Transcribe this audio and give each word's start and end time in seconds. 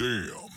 Damn. 0.00 0.48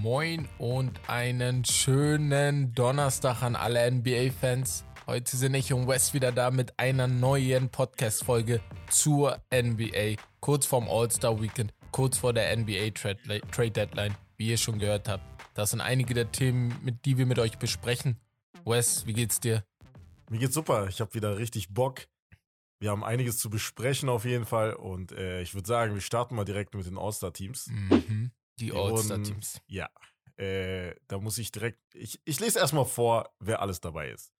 Moin 0.00 0.48
und 0.56 0.98
einen 1.06 1.66
schönen 1.66 2.74
Donnerstag 2.74 3.42
an 3.42 3.56
alle 3.56 3.90
NBA-Fans. 3.90 4.86
Heute 5.06 5.36
sind 5.36 5.52
ich 5.52 5.70
und 5.74 5.86
Wes 5.86 6.14
wieder 6.14 6.32
da 6.32 6.50
mit 6.50 6.78
einer 6.78 7.08
neuen 7.08 7.68
Podcast-Folge 7.68 8.62
zur 8.88 9.36
NBA. 9.52 10.14
Kurz 10.40 10.64
vorm 10.64 10.88
All-Star-Weekend, 10.88 11.74
kurz 11.92 12.16
vor 12.16 12.32
der 12.32 12.56
NBA-Trade-Deadline, 12.56 14.14
wie 14.38 14.48
ihr 14.48 14.56
schon 14.56 14.78
gehört 14.78 15.06
habt. 15.06 15.22
Das 15.52 15.72
sind 15.72 15.82
einige 15.82 16.14
der 16.14 16.32
Themen, 16.32 16.74
mit 16.82 17.04
die 17.04 17.18
wir 17.18 17.26
mit 17.26 17.38
euch 17.38 17.58
besprechen. 17.58 18.18
Wes, 18.64 19.04
wie 19.04 19.12
geht's 19.12 19.40
dir? 19.40 19.62
Mir 20.30 20.38
geht's 20.38 20.54
super. 20.54 20.86
Ich 20.88 21.02
habe 21.02 21.12
wieder 21.12 21.36
richtig 21.36 21.74
Bock. 21.74 22.06
Wir 22.80 22.90
haben 22.90 23.04
einiges 23.04 23.38
zu 23.38 23.50
besprechen 23.50 24.08
auf 24.08 24.24
jeden 24.24 24.46
Fall. 24.46 24.74
Und 24.74 25.12
äh, 25.12 25.42
ich 25.42 25.54
würde 25.54 25.68
sagen, 25.68 25.94
wir 25.94 26.00
starten 26.00 26.34
mal 26.34 26.44
direkt 26.44 26.74
mit 26.74 26.86
den 26.86 26.98
All-Star-Teams. 26.98 27.68
Mhm. 27.68 28.32
Die 28.58 28.72
All-Star-Teams. 28.72 29.60
Ja. 29.66 29.88
Äh, 30.36 30.94
da 31.06 31.18
muss 31.18 31.36
ich 31.38 31.52
direkt. 31.52 31.78
Ich, 31.94 32.20
ich 32.24 32.40
lese 32.40 32.58
erstmal 32.58 32.86
vor, 32.86 33.30
wer 33.38 33.60
alles 33.60 33.80
dabei 33.80 34.10
ist. 34.10 34.32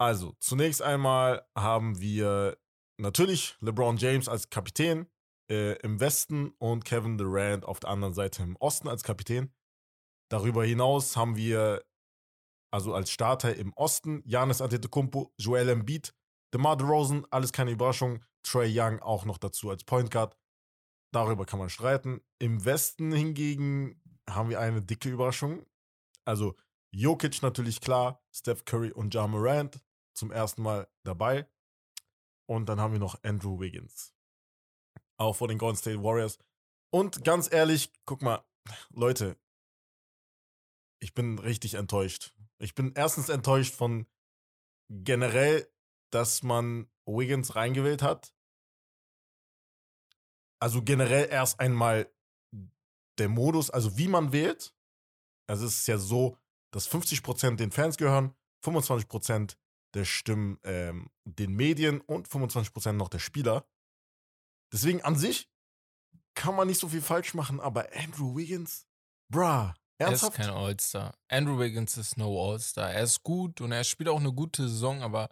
Also, 0.00 0.34
zunächst 0.40 0.82
einmal 0.82 1.46
haben 1.56 2.00
wir 2.00 2.58
natürlich 2.98 3.56
LeBron 3.60 3.96
James 3.96 4.28
als 4.28 4.50
Kapitän 4.50 5.06
äh, 5.50 5.78
im 5.80 6.00
Westen 6.00 6.50
und 6.58 6.84
Kevin 6.84 7.18
Durant 7.18 7.64
auf 7.64 7.80
der 7.80 7.90
anderen 7.90 8.14
Seite 8.14 8.42
im 8.42 8.56
Osten 8.56 8.88
als 8.88 9.02
Kapitän. 9.02 9.52
Darüber 10.30 10.64
hinaus 10.64 11.16
haben 11.16 11.36
wir 11.36 11.84
also 12.72 12.94
als 12.94 13.10
Starter 13.10 13.56
im 13.56 13.72
Osten 13.74 14.22
Janis 14.26 14.60
Antetokounmpo, 14.60 15.32
Joel 15.38 15.68
Embiid, 15.70 16.14
DeMar 16.52 16.76
DeRozan, 16.76 17.26
alles 17.30 17.52
keine 17.52 17.70
Überraschung. 17.70 18.24
Trey 18.42 18.70
Young 18.72 19.00
auch 19.00 19.24
noch 19.24 19.38
dazu 19.38 19.70
als 19.70 19.84
Point 19.84 20.10
Guard. 20.10 20.36
Darüber 21.12 21.44
kann 21.46 21.58
man 21.58 21.70
streiten. 21.70 22.20
Im 22.38 22.64
Westen 22.64 23.12
hingegen 23.12 24.02
haben 24.28 24.50
wir 24.50 24.60
eine 24.60 24.82
dicke 24.82 25.08
Überraschung. 25.08 25.66
Also 26.24 26.56
Jokic 26.90 27.42
natürlich 27.42 27.80
klar, 27.80 28.22
Steph 28.32 28.64
Curry 28.64 28.92
und 28.92 29.14
Ja 29.14 29.26
Morant 29.26 29.80
zum 30.14 30.30
ersten 30.30 30.62
Mal 30.62 30.88
dabei. 31.04 31.48
Und 32.46 32.68
dann 32.68 32.80
haben 32.80 32.92
wir 32.92 33.00
noch 33.00 33.22
Andrew 33.22 33.60
Wiggins. 33.60 34.14
Auch 35.18 35.36
vor 35.36 35.48
den 35.48 35.58
Golden 35.58 35.76
State 35.76 36.02
Warriors. 36.02 36.38
Und 36.90 37.24
ganz 37.24 37.52
ehrlich, 37.52 37.92
guck 38.04 38.22
mal, 38.22 38.44
Leute, 38.90 39.36
ich 41.00 41.14
bin 41.14 41.38
richtig 41.38 41.74
enttäuscht. 41.74 42.34
Ich 42.58 42.74
bin 42.74 42.92
erstens 42.94 43.28
enttäuscht 43.28 43.74
von 43.74 44.06
generell 44.88 45.70
dass 46.10 46.42
man 46.42 46.88
Wiggins 47.06 47.56
reingewählt 47.56 48.02
hat. 48.02 48.34
Also 50.60 50.82
generell 50.82 51.28
erst 51.30 51.60
einmal 51.60 52.12
der 53.18 53.28
Modus, 53.28 53.70
also 53.70 53.96
wie 53.96 54.08
man 54.08 54.32
wählt. 54.32 54.74
Also 55.48 55.66
es 55.66 55.78
ist 55.78 55.88
ja 55.88 55.98
so, 55.98 56.36
dass 56.72 56.90
50% 56.90 57.56
den 57.56 57.70
Fans 57.70 57.96
gehören, 57.96 58.34
25% 58.64 59.56
der 59.94 60.04
Stimmen 60.04 60.58
ähm, 60.64 61.10
den 61.24 61.54
Medien 61.54 62.00
und 62.00 62.28
25% 62.28 62.92
noch 62.92 63.08
der 63.08 63.18
Spieler. 63.18 63.66
Deswegen 64.72 65.02
an 65.02 65.16
sich 65.16 65.50
kann 66.34 66.54
man 66.54 66.68
nicht 66.68 66.80
so 66.80 66.88
viel 66.88 67.00
falsch 67.00 67.34
machen, 67.34 67.58
aber 67.60 67.88
Andrew 67.94 68.36
Wiggins, 68.36 68.86
bruh, 69.32 69.72
ernsthaft? 69.98 70.38
Er 70.38 70.44
ist 70.44 70.50
kein 70.50 70.50
All-Star. 70.50 71.14
Andrew 71.28 71.58
Wiggins 71.58 71.96
ist 71.96 72.16
no 72.16 72.52
All-Star. 72.52 72.92
Er 72.92 73.02
ist 73.02 73.22
gut 73.22 73.60
und 73.60 73.72
er 73.72 73.84
spielt 73.84 74.08
auch 74.08 74.20
eine 74.20 74.32
gute 74.32 74.68
Saison, 74.68 75.02
aber 75.02 75.30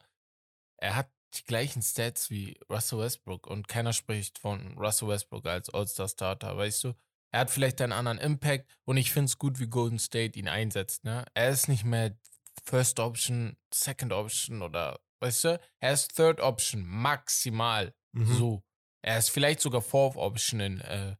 er 0.78 0.96
hat 0.96 1.10
die 1.34 1.44
gleichen 1.44 1.82
Stats 1.82 2.30
wie 2.30 2.58
Russell 2.70 2.98
Westbrook 2.98 3.46
und 3.46 3.68
keiner 3.68 3.92
spricht 3.92 4.38
von 4.38 4.76
Russell 4.78 5.08
Westbrook 5.08 5.46
als 5.46 5.70
All-Star-Starter, 5.70 6.56
weißt 6.56 6.84
du? 6.84 6.94
Er 7.32 7.40
hat 7.40 7.50
vielleicht 7.50 7.80
einen 7.80 7.92
anderen 7.92 8.18
Impact 8.18 8.70
und 8.84 8.96
ich 8.96 9.12
finde 9.12 9.26
es 9.26 9.38
gut, 9.38 9.58
wie 9.58 9.66
Golden 9.66 9.98
State 9.98 10.38
ihn 10.38 10.48
einsetzt, 10.48 11.04
ne? 11.04 11.24
Er 11.34 11.50
ist 11.50 11.68
nicht 11.68 11.84
mehr 11.84 12.16
First 12.64 12.98
Option, 12.98 13.56
Second 13.72 14.12
Option 14.12 14.62
oder, 14.62 15.00
weißt 15.20 15.44
du? 15.44 15.60
Er 15.80 15.92
ist 15.92 16.16
Third 16.16 16.40
Option, 16.40 16.86
maximal. 16.86 17.94
Mhm. 18.12 18.34
So. 18.34 18.62
Er 19.02 19.18
ist 19.18 19.30
vielleicht 19.30 19.60
sogar 19.60 19.82
Fourth 19.82 20.16
Option 20.16 20.60
in, 20.60 20.80
äh, 20.80 21.16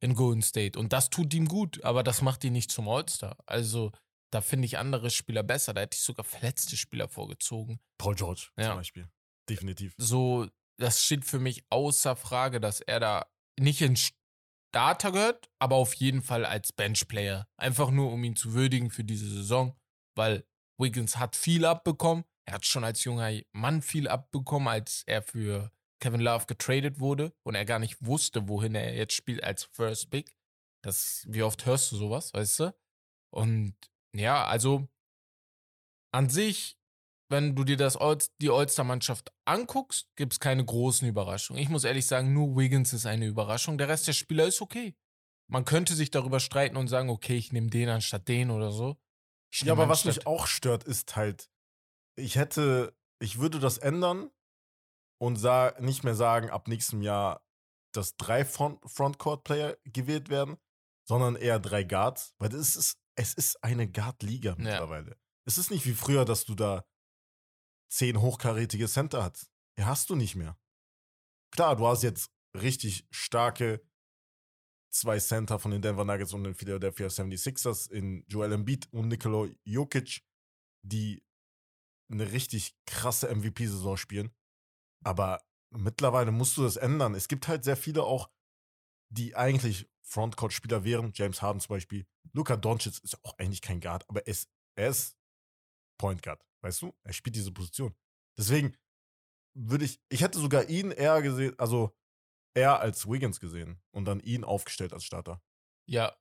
in 0.00 0.14
Golden 0.14 0.42
State 0.42 0.78
und 0.78 0.92
das 0.92 1.08
tut 1.08 1.32
ihm 1.32 1.48
gut, 1.48 1.82
aber 1.82 2.02
das 2.02 2.20
macht 2.20 2.44
ihn 2.44 2.52
nicht 2.52 2.70
zum 2.70 2.88
All-Star. 2.88 3.36
Also, 3.46 3.90
da 4.34 4.40
finde 4.40 4.66
ich 4.66 4.78
andere 4.78 5.10
Spieler 5.10 5.44
besser. 5.44 5.74
Da 5.74 5.82
hätte 5.82 5.96
ich 5.96 6.02
sogar 6.02 6.24
verletzte 6.24 6.76
Spieler 6.76 7.06
vorgezogen. 7.06 7.78
Paul 7.98 8.16
George 8.16 8.48
ja. 8.56 8.70
zum 8.70 8.76
Beispiel. 8.78 9.08
Definitiv. 9.48 9.94
So, 9.96 10.48
das 10.76 11.04
steht 11.04 11.24
für 11.24 11.38
mich 11.38 11.64
außer 11.70 12.16
Frage, 12.16 12.60
dass 12.60 12.80
er 12.80 12.98
da 12.98 13.26
nicht 13.60 13.80
in 13.80 13.96
Starter 13.96 15.12
gehört, 15.12 15.50
aber 15.60 15.76
auf 15.76 15.94
jeden 15.94 16.20
Fall 16.20 16.44
als 16.44 16.72
Benchplayer. 16.72 17.46
Einfach 17.56 17.92
nur, 17.92 18.10
um 18.10 18.24
ihn 18.24 18.34
zu 18.34 18.54
würdigen 18.54 18.90
für 18.90 19.04
diese 19.04 19.28
Saison, 19.28 19.78
weil 20.16 20.44
Wiggins 20.78 21.16
hat 21.18 21.36
viel 21.36 21.64
abbekommen. 21.64 22.24
Er 22.44 22.54
hat 22.54 22.66
schon 22.66 22.82
als 22.82 23.04
junger 23.04 23.30
Mann 23.52 23.82
viel 23.82 24.08
abbekommen, 24.08 24.66
als 24.66 25.04
er 25.06 25.22
für 25.22 25.70
Kevin 26.00 26.20
Love 26.20 26.46
getradet 26.46 26.98
wurde 26.98 27.32
und 27.44 27.54
er 27.54 27.64
gar 27.64 27.78
nicht 27.78 28.04
wusste, 28.04 28.48
wohin 28.48 28.74
er 28.74 28.94
jetzt 28.96 29.14
spielt 29.14 29.44
als 29.44 29.62
First 29.62 30.10
Pick. 30.10 30.36
Das, 30.82 31.24
wie 31.28 31.42
oft 31.42 31.64
hörst 31.66 31.92
du 31.92 31.96
sowas, 31.96 32.34
weißt 32.34 32.60
du? 32.60 32.74
Und 33.30 33.76
ja, 34.14 34.44
also 34.46 34.88
an 36.12 36.28
sich, 36.28 36.78
wenn 37.28 37.56
du 37.56 37.64
dir 37.64 37.76
das 37.76 37.98
die 38.40 38.50
All-Star-Mannschaft 38.50 39.32
anguckst, 39.44 40.08
gibt 40.16 40.34
es 40.34 40.40
keine 40.40 40.64
großen 40.64 41.08
Überraschungen. 41.08 41.60
Ich 41.60 41.68
muss 41.68 41.84
ehrlich 41.84 42.06
sagen, 42.06 42.32
nur 42.32 42.56
Wiggins 42.56 42.92
ist 42.92 43.06
eine 43.06 43.26
Überraschung. 43.26 43.78
Der 43.78 43.88
Rest 43.88 44.06
der 44.06 44.12
Spieler 44.12 44.46
ist 44.46 44.60
okay. 44.60 44.94
Man 45.50 45.64
könnte 45.64 45.94
sich 45.94 46.10
darüber 46.10 46.40
streiten 46.40 46.76
und 46.76 46.88
sagen, 46.88 47.10
okay, 47.10 47.36
ich 47.36 47.52
nehme 47.52 47.68
den 47.68 47.88
anstatt 47.88 48.28
den 48.28 48.50
oder 48.50 48.70
so. 48.70 48.96
Ja, 49.52 49.72
aber 49.72 49.88
was 49.88 50.04
mich 50.04 50.26
auch 50.26 50.46
stört, 50.46 50.84
ist 50.84 51.16
halt, 51.16 51.50
ich 52.16 52.36
hätte, 52.36 52.96
ich 53.20 53.38
würde 53.38 53.58
das 53.58 53.78
ändern 53.78 54.30
und 55.20 55.36
sag, 55.36 55.80
nicht 55.80 56.04
mehr 56.04 56.14
sagen, 56.14 56.50
ab 56.50 56.68
nächstem 56.68 57.02
Jahr, 57.02 57.44
dass 57.92 58.16
drei 58.16 58.44
Frontcourt-Player 58.44 59.76
gewählt 59.84 60.28
werden, 60.28 60.56
sondern 61.06 61.36
eher 61.36 61.60
drei 61.60 61.84
Guards, 61.84 62.34
weil 62.38 62.48
das 62.48 62.76
ist 62.76 62.98
es 63.16 63.34
ist 63.34 63.62
eine 63.62 63.90
Guard-Liga 63.90 64.56
mittlerweile. 64.56 65.10
Ja. 65.10 65.16
Es 65.46 65.58
ist 65.58 65.70
nicht 65.70 65.86
wie 65.86 65.94
früher, 65.94 66.24
dass 66.24 66.44
du 66.44 66.54
da 66.54 66.84
zehn 67.90 68.20
hochkarätige 68.20 68.88
Center 68.88 69.22
hast. 69.22 69.50
Ja, 69.78 69.86
hast 69.86 70.10
du 70.10 70.16
nicht 70.16 70.34
mehr. 70.34 70.58
Klar, 71.50 71.76
du 71.76 71.86
hast 71.86 72.02
jetzt 72.02 72.30
richtig 72.56 73.06
starke 73.10 73.86
zwei 74.90 75.18
Center 75.18 75.58
von 75.58 75.72
den 75.72 75.82
Denver 75.82 76.04
Nuggets 76.04 76.32
und 76.32 76.44
den 76.44 76.54
Philadelphia 76.54 77.08
76ers 77.08 77.90
in 77.90 78.24
Joel 78.28 78.52
Embiid 78.52 78.88
und 78.92 79.08
Nikola 79.08 79.52
Jokic, 79.64 80.22
die 80.82 81.24
eine 82.10 82.30
richtig 82.32 82.76
krasse 82.86 83.34
MVP-Saison 83.34 83.96
spielen. 83.96 84.30
Aber 85.04 85.42
mittlerweile 85.70 86.30
musst 86.30 86.56
du 86.56 86.62
das 86.62 86.76
ändern. 86.76 87.14
Es 87.14 87.28
gibt 87.28 87.48
halt 87.48 87.64
sehr 87.64 87.76
viele 87.76 88.04
auch, 88.04 88.30
die 89.14 89.36
eigentlich 89.36 89.88
Frontcourt-Spieler 90.02 90.84
wären. 90.84 91.12
James 91.14 91.42
Harden 91.42 91.60
zum 91.60 91.74
Beispiel. 91.74 92.06
Luka 92.32 92.56
Doncic 92.56 93.02
ist 93.02 93.22
auch 93.24 93.38
eigentlich 93.38 93.62
kein 93.62 93.80
Guard, 93.80 94.08
aber 94.08 94.20
er 94.20 94.28
ist, 94.28 94.50
er 94.76 94.88
ist 94.88 95.16
Point 95.98 96.22
Guard. 96.22 96.44
Weißt 96.62 96.82
du? 96.82 96.94
Er 97.02 97.12
spielt 97.12 97.36
diese 97.36 97.52
Position. 97.52 97.94
Deswegen 98.36 98.76
würde 99.54 99.84
ich, 99.84 100.00
ich 100.08 100.22
hätte 100.22 100.38
sogar 100.38 100.68
ihn 100.68 100.90
eher 100.90 101.22
gesehen, 101.22 101.58
also 101.58 101.96
eher 102.54 102.80
als 102.80 103.08
Wiggins 103.08 103.40
gesehen 103.40 103.80
und 103.92 104.04
dann 104.04 104.20
ihn 104.20 104.44
aufgestellt 104.44 104.92
als 104.92 105.04
Starter. 105.04 105.42
Ja, 105.86 106.16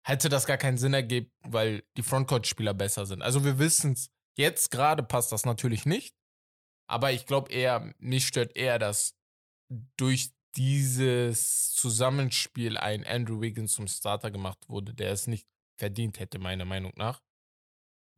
hätte 0.03 0.29
das 0.29 0.45
gar 0.45 0.57
keinen 0.57 0.77
Sinn 0.77 0.93
ergeben, 0.93 1.31
weil 1.41 1.83
die 1.97 2.03
Frontcourt-Spieler 2.03 2.73
besser 2.73 3.05
sind. 3.05 3.21
Also 3.21 3.43
wir 3.43 3.59
wissen 3.59 3.93
es, 3.93 4.09
jetzt 4.37 4.71
gerade 4.71 5.03
passt 5.03 5.31
das 5.31 5.45
natürlich 5.45 5.85
nicht, 5.85 6.15
aber 6.87 7.11
ich 7.11 7.25
glaube 7.25 7.51
eher, 7.51 7.93
mich 7.99 8.27
stört 8.27 8.55
eher, 8.55 8.79
dass 8.79 9.15
durch 9.97 10.31
dieses 10.55 11.71
Zusammenspiel 11.73 12.77
ein 12.77 13.05
Andrew 13.05 13.39
Wiggins 13.39 13.73
zum 13.73 13.87
Starter 13.87 14.31
gemacht 14.31 14.67
wurde, 14.67 14.93
der 14.93 15.11
es 15.11 15.27
nicht 15.27 15.47
verdient 15.77 16.19
hätte, 16.19 16.39
meiner 16.39 16.65
Meinung 16.65 16.91
nach. 16.95 17.21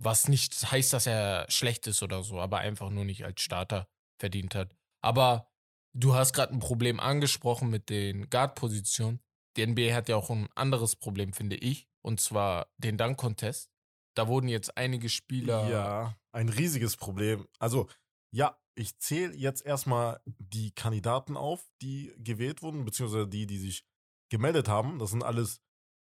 Was 0.03 0.27
nicht 0.27 0.71
heißt, 0.71 0.93
dass 0.93 1.05
er 1.05 1.45
schlecht 1.49 1.85
ist 1.85 2.01
oder 2.01 2.23
so, 2.23 2.39
aber 2.39 2.57
einfach 2.59 2.89
nur 2.89 3.05
nicht 3.05 3.23
als 3.23 3.41
Starter 3.41 3.87
verdient 4.19 4.55
hat. 4.55 4.75
Aber 5.03 5.47
du 5.93 6.15
hast 6.15 6.33
gerade 6.33 6.53
ein 6.53 6.59
Problem 6.59 6.99
angesprochen 6.99 7.69
mit 7.69 7.89
den 7.89 8.29
Guard-Positionen. 8.29 9.19
Die 9.57 9.65
NBA 9.65 9.93
hat 9.93 10.09
ja 10.09 10.15
auch 10.15 10.29
ein 10.29 10.49
anderes 10.55 10.95
Problem, 10.95 11.33
finde 11.33 11.55
ich, 11.55 11.87
und 12.01 12.19
zwar 12.19 12.71
den 12.77 12.97
Dunk-Contest. 12.97 13.69
Da 14.15 14.27
wurden 14.27 14.47
jetzt 14.47 14.75
einige 14.75 15.07
Spieler. 15.07 15.69
Ja, 15.69 16.17
ein 16.31 16.49
riesiges 16.49 16.97
Problem. 16.97 17.47
Also, 17.59 17.87
ja, 18.33 18.57
ich 18.75 18.97
zähle 18.97 19.35
jetzt 19.35 19.65
erstmal 19.65 20.21
die 20.25 20.71
Kandidaten 20.71 21.37
auf, 21.37 21.69
die 21.81 22.13
gewählt 22.17 22.61
wurden, 22.61 22.85
beziehungsweise 22.85 23.27
die, 23.27 23.45
die 23.45 23.57
sich 23.57 23.85
gemeldet 24.29 24.67
haben. 24.67 24.97
Das 24.97 25.11
sind 25.11 25.23
alles 25.23 25.61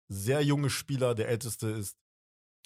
sehr 0.09 0.43
junge 0.43 0.71
Spieler. 0.71 1.15
Der 1.15 1.29
älteste 1.29 1.69
ist 1.69 1.97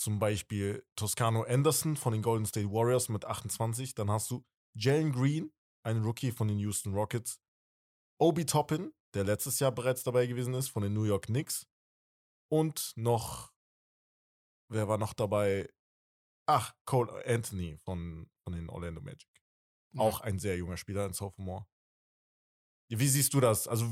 zum 0.02 0.18
Beispiel 0.18 0.84
Toscano 0.96 1.44
Anderson 1.44 1.96
von 1.96 2.12
den 2.12 2.22
Golden 2.22 2.46
State 2.46 2.70
Warriors 2.70 3.08
mit 3.08 3.24
28. 3.24 3.94
Dann 3.94 4.10
hast 4.10 4.30
du 4.30 4.44
Jalen 4.74 5.12
Green, 5.12 5.52
ein 5.84 6.02
Rookie 6.02 6.32
von 6.32 6.48
den 6.48 6.58
Houston 6.58 6.94
Rockets. 6.94 7.40
Obi 8.18 8.46
Toppin, 8.46 8.92
der 9.14 9.24
letztes 9.24 9.58
Jahr 9.60 9.72
bereits 9.72 10.02
dabei 10.02 10.26
gewesen 10.26 10.54
ist, 10.54 10.68
von 10.68 10.82
den 10.82 10.92
New 10.92 11.04
York 11.04 11.26
Knicks. 11.26 11.66
Und 12.50 12.92
noch, 12.96 13.52
wer 14.68 14.88
war 14.88 14.98
noch 14.98 15.14
dabei? 15.14 15.68
Ach, 16.46 16.74
Cole 16.84 17.24
Anthony 17.26 17.76
von, 17.78 18.30
von 18.44 18.52
den 18.52 18.68
Orlando 18.68 19.00
Magic. 19.00 19.28
Auch 19.96 20.20
ein 20.20 20.38
sehr 20.38 20.56
junger 20.56 20.76
Spieler, 20.76 21.04
ein 21.04 21.12
Sophomore. 21.12 21.66
Wie 22.88 23.08
siehst 23.08 23.34
du 23.34 23.40
das? 23.40 23.68
Also, 23.68 23.86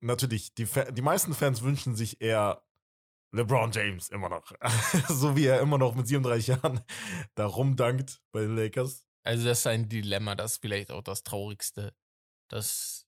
natürlich, 0.00 0.54
die, 0.54 0.66
die 0.92 1.02
meisten 1.02 1.34
Fans 1.34 1.62
wünschen 1.62 1.96
sich 1.96 2.20
eher 2.20 2.64
LeBron 3.34 3.72
James 3.72 4.08
immer 4.10 4.28
noch. 4.28 4.52
so 5.08 5.36
wie 5.36 5.46
er 5.46 5.60
immer 5.60 5.76
noch 5.76 5.94
mit 5.94 6.06
37 6.06 6.46
Jahren 6.46 6.80
da 7.34 7.46
rumdankt 7.46 8.22
bei 8.32 8.42
den 8.42 8.56
Lakers. 8.56 9.06
Also, 9.24 9.46
das 9.46 9.60
ist 9.60 9.66
ein 9.66 9.88
Dilemma, 9.88 10.34
das 10.34 10.52
ist 10.52 10.58
vielleicht 10.60 10.90
auch 10.90 11.02
das 11.02 11.22
Traurigste. 11.22 11.94
Dass 12.48 13.06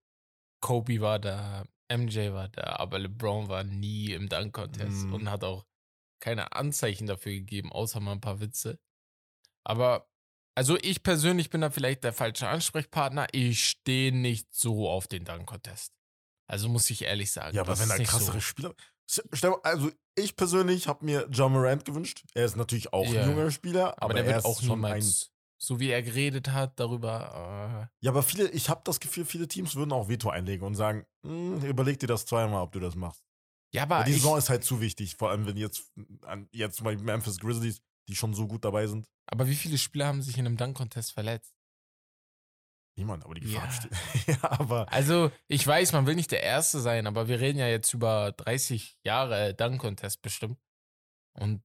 Kobe 0.61 1.01
war 1.01 1.19
da, 1.19 1.65
MJ 1.93 2.33
war 2.33 2.49
da, 2.49 2.77
aber 2.77 2.99
LeBron 2.99 3.49
war 3.49 3.65
nie 3.65 4.13
im 4.13 4.29
Dunk-Contest 4.29 5.07
mm. 5.07 5.15
und 5.15 5.31
hat 5.31 5.45
auch 5.45 5.67
keine 6.21 6.53
Anzeichen 6.53 7.07
dafür 7.07 7.33
gegeben, 7.33 7.71
außer 7.71 8.01
mal 8.01 8.13
ein 8.13 8.21
paar 8.21 8.41
Witze. 8.41 8.81
Aber, 9.63 10.11
also 10.57 10.79
ich 10.81 11.03
persönlich 11.03 11.51
bin 11.51 11.61
da 11.61 11.71
vielleicht 11.71 12.03
der 12.03 12.15
falsche 12.15 12.49
Ansprechpartner. 12.49 13.27
Ich 13.33 13.65
stehe 13.65 14.11
nicht 14.11 14.53
so 14.55 14.89
auf 14.89 15.07
den 15.07 15.25
Dunk-Contest. 15.25 15.93
Also 16.49 16.69
muss 16.69 16.89
ich 16.91 17.03
ehrlich 17.03 17.31
sagen. 17.31 17.55
Ja, 17.55 17.63
aber 17.63 17.79
wenn 17.79 17.89
da 17.89 17.99
krassere 17.99 18.37
so. 18.37 18.41
Spieler. 18.41 18.75
Also 19.63 19.91
ich 20.15 20.35
persönlich 20.35 20.89
habe 20.89 21.05
mir 21.05 21.29
John 21.31 21.53
Morant 21.53 21.85
gewünscht. 21.85 22.25
Er 22.35 22.45
ist 22.45 22.57
natürlich 22.57 22.93
auch 22.93 23.07
ja. 23.07 23.23
ein 23.23 23.31
junger 23.31 23.51
Spieler, 23.51 23.95
aber, 23.99 24.05
aber 24.05 24.15
der 24.15 24.27
wird 24.27 24.45
auch 24.45 24.61
niemals 24.63 25.31
so 25.59 25.81
wie 25.81 25.91
er 25.91 26.03
geredet 26.03 26.53
hat 26.53 26.79
darüber. 26.79 27.89
Äh 27.91 28.05
ja, 28.05 28.11
aber 28.11 28.23
viele, 28.23 28.49
ich 28.51 28.69
habe 28.69 28.83
das 28.85 29.01
Gefühl, 29.01 29.25
viele 29.25 29.49
Teams 29.49 29.75
würden 29.75 29.93
auch 29.93 30.09
Veto 30.09 30.29
einlegen 30.29 30.67
und 30.67 30.75
sagen, 30.75 31.07
hm, 31.25 31.63
überleg 31.65 31.99
dir 31.99 32.07
das 32.07 32.27
zweimal, 32.27 32.63
ob 32.63 32.73
du 32.73 32.81
das 32.81 32.95
machst. 32.95 33.23
Ja, 33.73 33.83
aber 33.83 33.99
Weil 33.99 34.05
die 34.05 34.13
Saison 34.13 34.39
ist 34.39 34.49
halt 34.49 34.65
zu 34.65 34.81
wichtig, 34.81 35.17
vor 35.17 35.31
allem 35.31 35.47
wenn 35.47 35.57
jetzt 35.57 35.91
jetzt 36.53 36.77
zum 36.77 36.85
Beispiel 36.85 37.05
Memphis 37.05 37.39
Grizzlies, 37.39 37.81
die 38.09 38.15
schon 38.15 38.35
so 38.35 38.47
gut 38.47 38.65
dabei 38.65 38.87
sind. 38.87 39.09
Aber 39.27 39.49
wie 39.49 39.57
viele 39.57 39.77
Spieler 39.77 40.07
haben 40.07 40.23
sich 40.23 40.39
in 40.39 40.47
einem 40.47 40.57
Dunk-Contest 40.57 41.13
verletzt? 41.13 41.56
Niemand, 42.99 43.25
aber 43.25 43.35
die 43.35 43.43
Gefahr 43.43 43.67
ja. 43.67 43.71
steht. 43.71 43.93
ja, 44.27 44.39
aber. 44.43 44.91
Also, 44.91 45.31
ich 45.49 45.67
weiß, 45.67 45.93
man 45.93 46.07
will 46.07 46.15
nicht 46.15 46.33
der 46.33 46.43
Erste 46.43 46.81
sein, 46.81 47.07
aber 47.07 47.29
wir 47.29 47.41
reden 47.41 47.59
ja 47.59 47.69
jetzt 47.69 47.93
über 47.93 48.33
30 48.33 48.97
Jahre 49.05 49.55
Dunk-Contest 49.55 50.23
bestimmt. 50.23 50.59
Und 51.35 51.63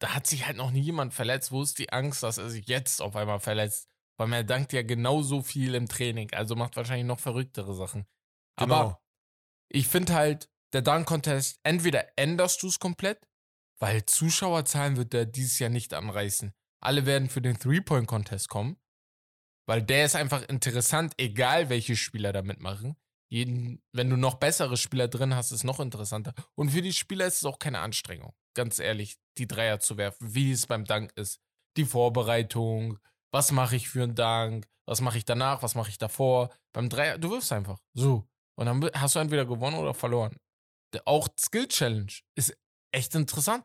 da 0.00 0.14
hat 0.14 0.26
sich 0.26 0.46
halt 0.46 0.56
noch 0.56 0.70
nie 0.70 0.80
jemand 0.80 1.12
verletzt. 1.12 1.50
Wo 1.50 1.62
ist 1.62 1.78
die 1.78 1.92
Angst, 1.92 2.22
dass 2.22 2.38
er 2.38 2.50
sich 2.50 2.68
jetzt 2.68 3.02
auf 3.02 3.16
einmal 3.16 3.40
verletzt? 3.40 3.88
Weil 4.16 4.28
man 4.28 4.46
dankt 4.46 4.72
ja 4.72 4.82
genauso 4.82 5.42
viel 5.42 5.74
im 5.74 5.88
Training, 5.88 6.32
also 6.32 6.54
macht 6.54 6.76
wahrscheinlich 6.76 7.06
noch 7.06 7.18
verrücktere 7.18 7.74
Sachen. 7.74 8.06
Genau. 8.56 8.74
Aber 8.74 9.02
ich 9.68 9.88
finde 9.88 10.14
halt, 10.14 10.48
der 10.72 10.82
Dunk-Contest, 10.82 11.58
entweder 11.64 12.16
änderst 12.16 12.62
du 12.62 12.68
es 12.68 12.78
komplett, 12.78 13.26
weil 13.80 14.06
Zuschauerzahlen 14.06 14.96
wird 14.96 15.12
der 15.12 15.26
dieses 15.26 15.58
Jahr 15.58 15.70
nicht 15.70 15.94
anreißen. 15.94 16.52
Alle 16.80 17.06
werden 17.06 17.28
für 17.28 17.42
den 17.42 17.58
Three-Point-Contest 17.58 18.48
kommen, 18.48 18.76
weil 19.66 19.82
der 19.82 20.04
ist 20.06 20.16
einfach 20.16 20.42
interessant, 20.48 21.14
egal 21.18 21.68
welche 21.68 21.96
Spieler 21.96 22.32
da 22.32 22.42
mitmachen. 22.42 22.96
Jeden, 23.30 23.82
wenn 23.92 24.10
du 24.10 24.16
noch 24.16 24.34
bessere 24.34 24.76
Spieler 24.76 25.08
drin 25.08 25.34
hast, 25.34 25.46
ist 25.46 25.58
es 25.58 25.64
noch 25.64 25.80
interessanter. 25.80 26.34
Und 26.54 26.70
für 26.70 26.82
die 26.82 26.92
Spieler 26.92 27.26
ist 27.26 27.36
es 27.36 27.44
auch 27.44 27.58
keine 27.58 27.80
Anstrengung 27.80 28.34
ganz 28.54 28.78
ehrlich, 28.78 29.18
die 29.36 29.46
Dreier 29.46 29.80
zu 29.80 29.98
werfen, 29.98 30.34
wie 30.34 30.52
es 30.52 30.66
beim 30.66 30.84
Dank 30.84 31.12
ist. 31.16 31.40
Die 31.76 31.84
Vorbereitung, 31.84 32.98
was 33.32 33.52
mache 33.52 33.76
ich 33.76 33.88
für 33.88 34.04
einen 34.04 34.14
Dank, 34.14 34.66
was 34.86 35.00
mache 35.00 35.18
ich 35.18 35.24
danach, 35.24 35.62
was 35.62 35.74
mache 35.74 35.90
ich 35.90 35.98
davor. 35.98 36.54
Beim 36.72 36.88
Dreier, 36.88 37.18
du 37.18 37.30
wirfst 37.30 37.52
einfach. 37.52 37.80
So. 37.94 38.26
Und 38.56 38.66
dann 38.66 38.90
hast 38.94 39.16
du 39.16 39.18
entweder 39.18 39.44
gewonnen 39.44 39.76
oder 39.76 39.92
verloren. 39.92 40.36
Auch 41.04 41.28
Skill 41.38 41.66
Challenge 41.66 42.12
ist 42.36 42.56
echt 42.92 43.14
interessant. 43.16 43.64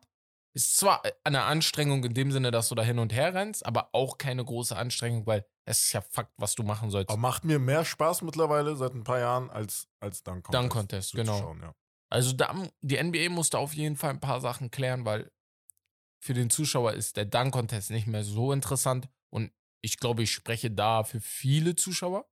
Ist 0.60 0.76
zwar 0.76 1.04
eine 1.24 1.44
Anstrengung 1.44 2.04
in 2.04 2.14
dem 2.14 2.34
Sinne, 2.34 2.52
dass 2.52 2.68
du 2.68 2.76
da 2.76 2.84
hin 2.84 3.00
und 3.00 3.14
her 3.14 3.34
rennst, 3.34 3.66
aber 3.66 3.92
auch 3.94 4.18
keine 4.18 4.44
große 4.44 4.76
Anstrengung, 4.76 5.26
weil 5.26 5.46
es 5.64 5.84
ist 5.86 5.94
ja 5.94 6.02
Fakt, 6.02 6.34
was 6.36 6.54
du 6.56 6.64
machen 6.64 6.92
sollst. 6.92 7.10
Aber 7.10 7.18
macht 7.18 7.46
mir 7.46 7.60
mehr 7.60 7.86
Spaß 7.86 8.24
mittlerweile 8.24 8.76
seit 8.76 8.94
ein 8.94 9.06
paar 9.06 9.20
Jahren 9.20 9.50
als, 9.50 9.88
als 10.02 10.22
Dunk 10.22 10.44
Contest. 10.44 10.62
Dunk 10.62 10.72
Contest, 10.74 11.14
genau. 11.14 11.56
Ja. 11.62 11.74
Also 12.10 12.34
da, 12.34 12.54
die 12.82 13.02
NBA 13.02 13.30
musste 13.30 13.58
auf 13.58 13.74
jeden 13.74 13.96
Fall 13.96 14.10
ein 14.10 14.20
paar 14.20 14.42
Sachen 14.42 14.70
klären, 14.70 15.06
weil 15.06 15.32
für 16.20 16.34
den 16.34 16.50
Zuschauer 16.50 16.92
ist 16.92 17.16
der 17.16 17.24
Dunk-Contest 17.24 17.92
nicht 17.92 18.08
mehr 18.08 18.26
so 18.26 18.52
interessant. 18.52 19.08
Und 19.30 19.54
ich 19.80 19.98
glaube, 19.98 20.24
ich 20.24 20.34
spreche 20.34 20.70
da 20.70 21.06
für 21.06 21.22
viele 21.22 21.78
Zuschauer. 21.78 22.30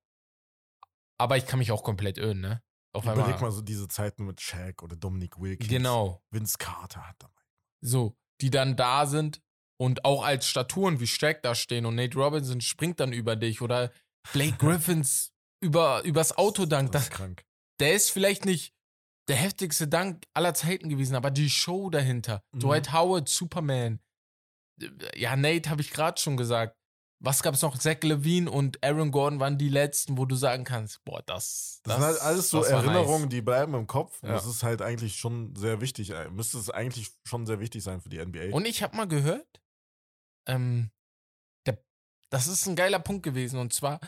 Aber 1.17 1.37
ich 1.37 1.45
kann 1.45 1.59
mich 1.59 1.71
auch 1.71 1.81
komplett 1.81 2.17
irren, 2.17 2.41
ne? 2.41 2.61
Auf 2.91 3.05
Überleg 3.05 3.23
einmal. 3.23 3.41
mal 3.43 3.51
so 3.51 3.61
diese 3.61 3.87
Zeiten 3.87 4.25
mit 4.25 4.41
Shaq 4.41 4.83
oder 4.83 4.97
Dominic 4.97 5.39
Wilkins. 5.39 5.69
Genau. 5.69 6.21
Vince 6.29 6.57
Carter 6.57 7.07
hat 7.07 7.15
dabei. 7.19 7.36
So, 7.81 8.15
die 8.41 8.49
dann 8.49 8.75
da 8.75 9.05
sind 9.05 9.41
und 9.79 10.05
auch 10.05 10.23
als 10.23 10.47
Statuen 10.47 10.99
wie 10.99 11.07
Shaq 11.07 11.41
da 11.43 11.55
stehen 11.55 11.85
und 11.85 11.95
Nate 11.95 12.17
Robinson 12.17 12.61
springt 12.61 12.99
dann 12.99 13.13
über 13.13 13.35
dich 13.35 13.61
oder 13.61 13.91
Blake 14.33 14.57
Griffins 14.59 15.31
über, 15.61 16.03
übers 16.03 16.37
Auto 16.37 16.65
dankt. 16.65 16.95
Das 16.95 17.03
ist 17.03 17.11
krank. 17.11 17.43
Der 17.79 17.93
ist 17.93 18.09
vielleicht 18.09 18.45
nicht 18.45 18.73
der 19.27 19.35
heftigste 19.35 19.87
Dank 19.87 20.23
aller 20.33 20.53
Zeiten 20.53 20.89
gewesen, 20.89 21.15
aber 21.15 21.31
die 21.31 21.49
Show 21.49 21.89
dahinter. 21.89 22.41
Mhm. 22.51 22.59
Dwight 22.59 22.93
Howard, 22.93 23.29
Superman. 23.29 23.99
Ja, 25.15 25.35
Nate 25.35 25.69
habe 25.69 25.81
ich 25.81 25.91
gerade 25.91 26.19
schon 26.19 26.37
gesagt. 26.37 26.75
Was 27.19 27.41
gab 27.41 27.55
es 27.55 27.63
noch? 27.63 27.77
Zach 27.77 28.01
Levine 28.03 28.49
und 28.49 28.83
Aaron 28.83 29.11
Gordon 29.11 29.39
waren 29.39 29.57
die 29.57 29.69
letzten, 29.69 30.17
wo 30.17 30.25
du 30.25 30.35
sagen 30.35 30.63
kannst, 30.63 31.03
boah, 31.03 31.23
das. 31.25 31.79
Das, 31.83 31.95
das 31.95 31.95
sind 31.95 32.05
halt 32.05 32.21
alles 32.21 32.49
so 32.49 32.63
Erinnerungen, 32.63 33.23
nice. 33.23 33.29
die 33.29 33.41
bleiben 33.41 33.73
im 33.73 33.87
Kopf. 33.87 34.21
Ja. 34.21 34.33
Das 34.33 34.45
ist 34.45 34.61
halt 34.61 34.81
eigentlich 34.83 35.17
schon 35.17 35.55
sehr 35.55 35.81
wichtig. 35.81 36.11
Äh, 36.11 36.29
müsste 36.29 36.59
es 36.59 36.69
eigentlich 36.69 37.11
schon 37.23 37.47
sehr 37.47 37.59
wichtig 37.59 37.83
sein 37.83 38.01
für 38.01 38.09
die 38.09 38.23
NBA. 38.23 38.51
Und 38.51 38.67
ich 38.67 38.83
habe 38.83 38.95
mal 38.95 39.07
gehört, 39.07 39.47
ähm, 40.47 40.91
der, 41.65 41.83
das 42.29 42.47
ist 42.47 42.67
ein 42.67 42.75
geiler 42.75 42.99
Punkt 42.99 43.23
gewesen. 43.23 43.59
Und 43.59 43.73
zwar, 43.73 43.99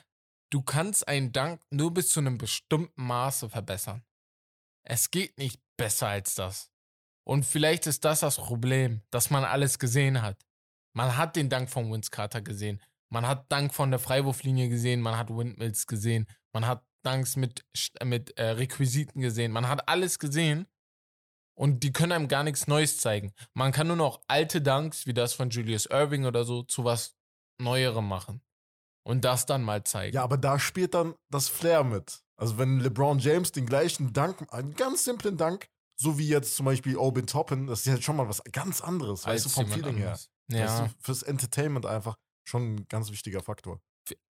du 0.51 0.62
kannst 0.62 1.08
einen 1.08 1.32
Dank 1.32 1.62
nur 1.72 1.92
bis 1.92 2.10
zu 2.10 2.20
einem 2.20 2.38
bestimmten 2.38 3.04
Maße 3.04 3.50
verbessern. 3.50 4.04
Es 4.84 5.10
geht 5.10 5.38
nicht 5.39 5.60
besser 5.78 6.10
als 6.10 6.36
das. 6.36 6.70
Und 7.24 7.44
vielleicht 7.44 7.88
ist 7.88 8.06
das 8.06 8.20
das 8.20 8.38
Problem, 8.38 9.01
dass 9.10 9.30
man 9.30 9.44
alles 9.44 9.80
gesehen 9.80 10.22
hat. 10.22 10.38
Man 10.94 11.16
hat 11.18 11.36
den 11.36 11.50
Dank 11.50 11.70
von 11.70 11.92
Vince 11.92 12.10
Carter 12.10 12.42
gesehen. 12.42 12.82
Man 13.10 13.28
hat 13.28 13.51
Dank 13.51 13.74
von 13.74 13.92
der 13.92 14.00
Freiwurflinie 14.00 14.70
gesehen. 14.70 15.01
Man 15.01 15.18
hat 15.18 15.30
Windmills 15.30 15.88
gesehen. 15.88 16.28
Man 16.54 16.66
hat 16.66 16.84
Danks 17.04 17.36
mit, 17.36 17.66
mit 18.04 18.38
äh, 18.38 18.51
Requisiten 18.51 19.22
gesehen. 19.22 19.51
Man 19.51 19.68
hat 19.68 19.88
alles 19.88 20.20
gesehen. 20.20 20.68
Und 21.56 21.84
die 21.84 21.92
können 21.92 22.13
einem 22.13 22.28
gar 22.30 22.44
nichts 22.44 22.68
Neues 22.68 22.98
zeigen. 22.98 23.34
Man 23.54 23.74
kann 23.74 23.88
nur 23.88 23.98
noch 23.98 24.22
alte 24.28 24.62
Danks, 24.62 25.06
wie 25.06 25.13
das 25.13 25.34
von 25.34 25.50
Julius 25.50 25.88
Irving 25.88 26.25
oder 26.25 26.46
so, 26.46 26.63
zu 26.63 26.86
was 26.86 27.18
Neuerem 27.60 28.08
machen. 28.08 28.42
Und 29.04 29.25
das 29.25 29.46
dann 29.46 29.63
mal 29.63 29.84
zeigen. 29.84 30.16
Ja, 30.16 30.24
aber 30.24 30.38
da 30.38 30.60
spielt 30.60 30.94
dann 30.94 31.16
das 31.30 31.50
Flair 31.50 31.84
mit. 31.84 32.22
Also 32.38 32.58
wenn 32.58 32.80
LeBron 32.80 33.20
James 33.20 33.51
den 33.51 33.66
gleichen 33.66 34.13
Dank, 34.13 34.48
einen 34.54 34.74
ganz 34.74 35.04
simplen 35.04 35.36
Dank, 35.36 35.68
so 35.98 36.18
wie 36.18 36.30
jetzt 36.30 36.56
zum 36.56 36.66
Beispiel 36.66 36.96
Obin 36.96 37.28
Toppin, 37.28 37.68
das 37.68 37.80
ist 37.82 37.86
ja 37.88 38.01
schon 38.01 38.16
mal 38.16 38.30
was 38.30 38.42
ganz 38.54 38.80
anderes, 38.80 39.25
weißt 39.25 39.46
du, 39.46 39.50
vom 39.50 39.68
Feeling 39.68 39.96
anderes. 39.98 40.30
her. 40.50 40.60
Ja. 40.60 40.66
Weißt 40.66 40.94
du, 40.94 41.04
fürs 41.04 41.24
Entertainment 41.24 41.86
einfach 41.86 42.16
schon 42.50 42.75
ein 42.75 42.88
ganz 42.88 43.12
wichtiger 43.12 43.41
Faktor. 43.41 43.79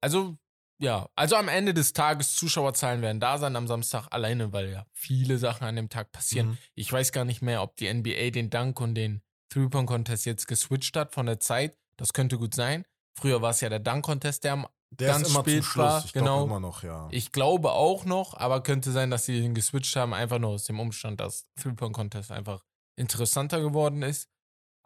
Also, 0.02 0.38
ja, 0.82 1.10
also 1.16 1.36
am 1.36 1.48
Ende 1.48 1.74
des 1.74 1.94
Tages, 1.94 2.36
Zuschauerzahlen 2.36 3.02
werden 3.02 3.20
da 3.20 3.38
sein 3.38 3.56
am 3.56 3.68
Samstag 3.68 4.08
alleine, 4.12 4.54
weil 4.54 4.72
ja 4.72 4.86
viele 4.94 5.38
Sachen 5.38 5.66
an 5.66 5.76
dem 5.76 5.90
Tag 5.90 6.12
passieren. 6.12 6.50
Mhm. 6.50 6.58
Ich 6.76 6.92
weiß 6.92 7.12
gar 7.12 7.26
nicht 7.26 7.42
mehr, 7.42 7.62
ob 7.62 7.76
die 7.78 7.92
NBA 7.92 8.30
den 8.32 8.50
Dank 8.50 8.80
und 8.80 8.96
den 8.96 9.22
Three-Point-Contest 9.50 10.26
jetzt 10.26 10.48
geswitcht 10.48 10.96
hat 10.96 11.14
von 11.14 11.26
der 11.26 11.40
Zeit. 11.40 11.78
Das 11.98 12.14
könnte 12.14 12.38
gut 12.38 12.56
sein. 12.56 12.86
Früher 13.18 13.42
war 13.42 13.50
es 13.50 13.62
ja 13.62 13.70
der 13.70 13.80
Dunk-Contest, 13.80 14.44
der 14.44 14.54
am 14.54 14.68
der 14.92 15.10
ganz 15.10 15.28
ist 15.28 15.34
immer 15.34 15.42
spät 15.42 15.78
war. 15.78 16.04
Ich 16.04 16.14
genau. 16.14 16.46
immer 16.46 16.60
noch, 16.60 16.84
ja. 16.84 17.08
Ich 17.12 17.32
glaube 17.32 17.72
auch 17.72 18.06
noch, 18.06 18.34
aber 18.36 18.64
könnte 18.64 18.92
sein, 18.92 19.12
dass 19.12 19.26
sie 19.26 19.42
den 19.42 19.54
geswitcht 19.54 19.96
haben, 19.96 20.14
einfach 20.14 20.40
nur 20.40 20.52
aus 20.52 20.66
dem 20.66 20.80
Umstand, 20.80 21.20
dass 21.20 21.48
Three-Point-Contest 21.62 22.32
einfach 22.32 22.64
interessanter 22.96 23.62
geworden 23.62 24.02
ist. 24.02 24.30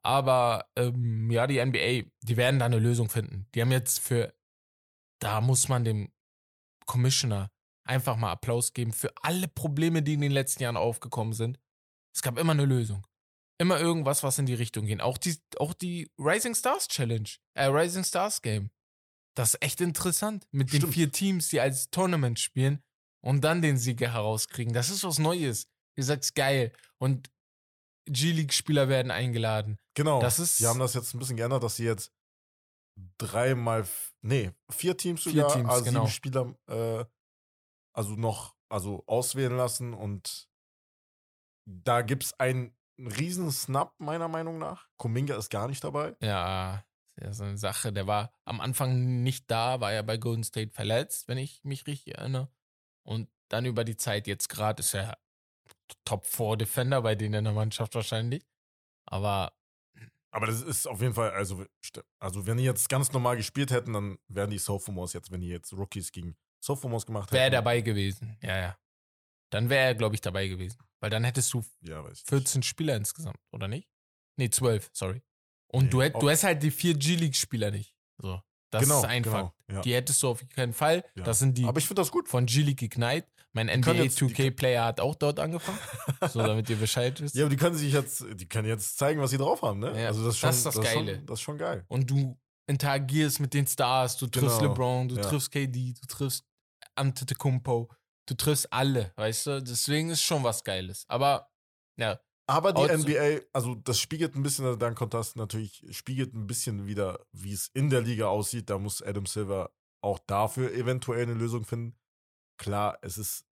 Aber 0.04 0.70
ähm, 0.76 1.32
ja, 1.32 1.48
die 1.48 1.64
NBA, 1.64 2.10
die 2.22 2.38
werden 2.38 2.60
da 2.60 2.66
eine 2.66 2.80
Lösung 2.80 3.10
finden. 3.10 3.48
Die 3.56 3.62
haben 3.62 3.72
jetzt 3.72 4.00
für, 4.00 4.34
da 5.20 5.40
muss 5.40 5.70
man 5.70 5.86
dem 5.86 6.12
Commissioner 6.86 7.50
einfach 7.86 8.18
mal 8.18 8.32
Applaus 8.32 8.74
geben 8.74 8.92
für 8.92 9.14
alle 9.22 9.48
Probleme, 9.48 10.04
die 10.04 10.14
in 10.14 10.22
den 10.22 10.32
letzten 10.32 10.64
Jahren 10.64 10.78
aufgekommen 10.78 11.34
sind. 11.34 11.60
Es 12.14 12.22
gab 12.22 12.38
immer 12.38 12.52
eine 12.52 12.66
Lösung. 12.66 13.06
Immer 13.60 13.80
irgendwas, 13.80 14.24
was 14.24 14.40
in 14.40 14.46
die 14.46 14.54
Richtung 14.54 14.86
ging. 14.86 15.00
Auch 15.00 15.18
die, 15.18 15.38
auch 15.58 15.74
die 15.74 16.12
Rising 16.18 16.56
Stars 16.56 16.88
Challenge, 16.88 17.30
äh, 17.54 17.66
Rising 17.66 18.04
Stars 18.04 18.42
Game. 18.42 18.72
Das 19.36 19.54
ist 19.54 19.64
echt 19.64 19.82
interessant. 19.82 20.48
Mit 20.52 20.70
Stimmt. 20.70 20.84
den 20.84 20.92
vier 20.92 21.12
Teams, 21.12 21.48
die 21.50 21.60
als 21.60 21.90
Tournament 21.90 22.40
spielen 22.40 22.84
und 23.22 23.42
dann 23.42 23.62
den 23.62 23.78
Sieger 23.78 24.12
herauskriegen. 24.12 24.74
Das 24.74 24.90
ist 24.90 25.04
was 25.04 25.18
Neues. 25.18 25.68
Ihr 25.96 26.04
sagt's 26.04 26.34
geil. 26.34 26.72
Und 26.98 27.32
G-League-Spieler 28.06 28.90
werden 28.90 29.12
eingeladen. 29.12 29.78
Genau. 29.94 30.22
Das 30.22 30.40
ist, 30.40 30.60
die 30.60 30.68
haben 30.68 30.80
das 30.80 30.94
jetzt 30.94 31.14
ein 31.14 31.20
bisschen 31.20 31.38
geändert, 31.38 31.64
dass 31.64 31.78
sie 31.78 31.86
jetzt 31.86 32.12
dreimal, 33.18 33.88
nee, 34.22 34.52
vier 34.70 34.98
Teams 34.98 35.24
sogar, 35.24 35.50
vier 35.50 35.62
Teams, 35.62 35.70
also 35.70 35.84
genau. 35.86 36.00
sieben 36.02 36.12
Spieler, 36.12 36.56
äh, 36.68 37.06
also 37.94 38.16
noch, 38.16 38.56
also 38.70 39.04
auswählen 39.08 39.56
lassen 39.56 39.94
und 39.94 40.48
da 41.66 42.02
gibt's 42.02 42.34
einen 42.40 42.76
riesen 42.98 43.52
Snap, 43.52 43.94
meiner 44.00 44.28
Meinung 44.28 44.58
nach. 44.58 44.88
Kuminga 44.98 45.36
ist 45.38 45.50
gar 45.50 45.68
nicht 45.68 45.84
dabei. 45.84 46.16
Ja, 46.22 46.84
ja, 47.22 47.34
so 47.34 47.44
eine 47.44 47.58
Sache. 47.58 47.94
Der 47.94 48.08
war 48.08 48.32
am 48.46 48.60
Anfang 48.62 49.24
nicht 49.24 49.50
da, 49.50 49.80
war 49.80 49.94
ja 49.94 50.02
bei 50.02 50.18
Golden 50.18 50.44
State 50.44 50.72
verletzt, 50.72 51.28
wenn 51.28 51.38
ich 51.38 51.64
mich 51.64 51.88
richtig 51.88 52.16
erinnere. 52.18 52.50
Und 53.04 53.30
dann 53.50 53.66
über 53.66 53.84
die 53.84 53.98
Zeit 53.98 54.28
jetzt 54.28 54.50
gerade 54.50 54.82
ist 54.82 54.94
er 54.94 55.18
Top 56.06 56.26
4 56.26 56.58
Defender 56.58 57.02
bei 57.02 57.16
denen 57.16 57.36
in 57.36 57.44
der 57.46 57.54
Mannschaft 57.54 57.96
wahrscheinlich. 57.96 58.46
Aber. 59.06 59.54
Aber 60.32 60.48
das 60.48 60.62
ist 60.62 60.88
auf 60.88 61.00
jeden 61.00 61.14
Fall, 61.14 61.30
also, 61.32 61.64
also 62.18 62.48
wenn 62.48 62.58
die 62.58 62.64
jetzt 62.64 62.90
ganz 62.90 63.12
normal 63.12 63.38
gespielt 63.38 63.70
hätten, 63.70 63.94
dann 63.94 64.18
wären 64.28 64.50
die 64.50 64.58
Sophomores 64.58 65.14
jetzt, 65.14 65.30
wenn 65.32 65.42
die 65.42 65.48
jetzt 65.48 65.74
Rookies 65.74 66.12
gegen 66.12 66.36
Sophomores 66.60 67.06
gemacht 67.06 67.30
hätten. 67.30 67.36
Wäre 67.36 67.52
dabei 67.52 67.82
gewesen, 67.82 68.38
ja, 68.42 68.58
ja. 68.58 68.78
Dann 69.52 69.70
wäre 69.70 69.86
er, 69.86 69.96
glaube 69.96 70.16
ich, 70.16 70.22
dabei 70.22 70.48
gewesen. 70.48 70.80
Weil 71.00 71.12
dann 71.12 71.24
hättest 71.24 71.54
du 71.54 71.64
ja, 71.82 72.04
14 72.04 72.60
nicht. 72.60 72.68
Spieler 72.68 72.96
insgesamt, 72.96 73.38
oder 73.52 73.68
nicht? 73.68 73.88
Nee, 74.38 74.50
12, 74.50 74.90
sorry. 74.94 75.22
Und 75.68 75.86
nee, 75.86 75.90
du, 75.92 76.02
hätt, 76.02 76.16
du 76.16 76.30
hast 76.30 76.44
halt 76.44 76.64
die 76.64 76.72
vier 76.72 76.96
G-League-Spieler 76.96 77.70
nicht. 77.70 77.96
So. 78.18 78.42
Das 78.74 78.84
genau, 78.84 79.00
ist 79.00 79.06
einfach. 79.06 79.52
Genau, 79.68 79.78
ja. 79.78 79.82
Die 79.82 79.94
hättest 79.94 80.24
du 80.24 80.30
auf 80.30 80.44
keinen 80.50 80.74
Fall. 80.74 81.04
Ja. 81.16 81.24
Das 81.24 81.38
sind 81.38 81.58
die 81.58 81.66
Aber 81.66 81.78
ich 81.78 81.88
das 81.88 82.12
gut. 82.12 82.28
von 82.28 82.48
G-League 82.48 82.82
Ignite. 82.82 83.28
Mein 83.52 83.68
NBA 83.68 83.92
2K-Player 83.92 84.84
hat 84.84 85.00
auch 85.00 85.14
dort 85.14 85.40
angefangen. 85.40 85.78
so, 86.32 86.40
damit 86.40 86.68
ihr 86.72 86.76
Bescheid 86.76 87.22
wisst. 87.22 87.36
Ja, 87.36 87.44
aber 87.44 87.52
die 87.52 87.58
können 87.58 87.76
sich 87.76 87.94
jetzt, 87.94 88.26
die 88.34 88.50
können 88.50 88.68
jetzt 88.68 88.98
zeigen, 88.98 89.22
was 89.22 89.30
sie 89.30 89.38
drauf 89.38 89.62
haben, 89.62 89.80
ne? 89.80 90.02
Ja, 90.02 90.08
also 90.08 90.26
das 90.26 90.34
ist, 90.34 90.40
schon, 90.40 90.50
das, 90.50 90.58
ist 90.58 90.66
das, 90.66 90.76
das 90.76 90.84
Geile. 90.84 91.16
Schon, 91.16 91.26
das 91.28 91.40
ist 91.40 91.42
schon 91.44 91.58
geil. 91.60 91.86
Und 91.88 92.10
du 92.10 92.36
interagierst 92.66 93.40
mit 93.40 93.54
den 93.54 93.68
Stars, 93.68 94.18
du 94.18 94.26
triffst 94.26 94.58
genau. 94.58 94.72
LeBron, 94.72 95.08
du 95.08 95.22
triffst 95.22 95.52
KD, 95.52 95.94
du 95.94 96.08
triffst 96.08 96.44
Antetokounmpo, 96.96 97.92
du 98.26 98.34
triffst 98.34 98.74
alle, 98.74 99.12
weißt 99.18 99.46
du? 99.46 99.62
Deswegen 99.62 100.10
ist 100.10 100.24
schon 100.24 100.44
was 100.44 100.64
Geiles. 100.64 101.06
Aber, 101.08 101.48
ja, 102.00 102.20
aber 102.48 102.74
die 102.74 102.82
also, 102.82 103.08
NBA, 103.08 103.42
also 103.54 103.76
das 103.76 104.00
spiegelt 104.00 104.36
ein 104.36 104.44
bisschen, 104.44 104.78
dein 104.78 104.96
Kontrast 104.96 105.36
natürlich, 105.36 105.86
spiegelt 105.92 106.34
ein 106.34 106.48
bisschen 106.48 106.88
wieder, 106.88 107.26
wie 107.32 107.54
es 107.54 107.68
in 107.74 107.90
der 107.90 108.02
Liga 108.02 108.28
aussieht. 108.28 108.70
Da 108.70 108.78
muss 108.78 109.02
Adam 109.02 109.26
Silver 109.26 109.74
auch 110.02 110.20
dafür 110.20 110.74
eventuell 110.74 111.24
eine 111.24 111.34
Lösung 111.34 111.64
finden. 111.64 111.98
Klar, 112.58 112.98
es 113.02 113.18
ist 113.18 113.46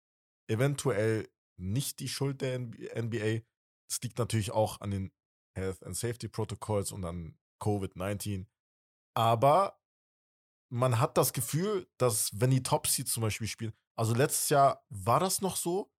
eventuell 0.47 1.29
nicht 1.57 1.99
die 1.99 2.07
Schuld 2.07 2.41
der 2.41 2.57
NBA. 2.59 3.41
Es 3.89 4.01
liegt 4.01 4.17
natürlich 4.17 4.51
auch 4.51 4.81
an 4.81 4.91
den 4.91 5.11
Health 5.55 5.83
and 5.83 5.95
Safety 5.95 6.27
Protocols 6.27 6.91
und 6.91 7.05
an 7.05 7.37
Covid-19. 7.61 8.47
Aber 9.15 9.79
man 10.71 10.99
hat 10.99 11.17
das 11.17 11.33
Gefühl, 11.33 11.87
dass 11.97 12.39
wenn 12.39 12.51
die 12.51 12.63
Top 12.63 12.87
Seeds 12.87 13.11
zum 13.11 13.21
Beispiel 13.21 13.47
spielen, 13.47 13.73
also 13.95 14.13
letztes 14.13 14.49
Jahr 14.49 14.83
war 14.89 15.19
das 15.19 15.41
noch 15.41 15.55
so, 15.55 15.91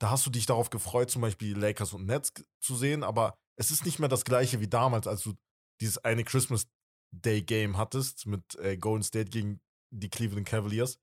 da 0.00 0.10
hast 0.10 0.26
du 0.26 0.30
dich 0.30 0.46
darauf 0.46 0.70
gefreut, 0.70 1.10
zum 1.10 1.22
Beispiel 1.22 1.56
Lakers 1.56 1.92
und 1.92 2.06
Nets 2.06 2.32
zu 2.60 2.76
sehen, 2.76 3.02
aber 3.02 3.36
es 3.56 3.70
ist 3.70 3.84
nicht 3.84 3.98
mehr 3.98 4.08
das 4.08 4.24
gleiche 4.24 4.60
wie 4.60 4.68
damals, 4.68 5.06
als 5.06 5.22
du 5.22 5.34
dieses 5.80 5.98
eine 5.98 6.24
Christmas 6.24 6.66
Day 7.12 7.42
Game 7.42 7.76
hattest 7.76 8.26
mit 8.26 8.56
äh, 8.56 8.76
Golden 8.76 9.04
State 9.04 9.30
gegen 9.30 9.60
die 9.90 10.10
Cleveland 10.10 10.46
Cavaliers, 10.46 10.98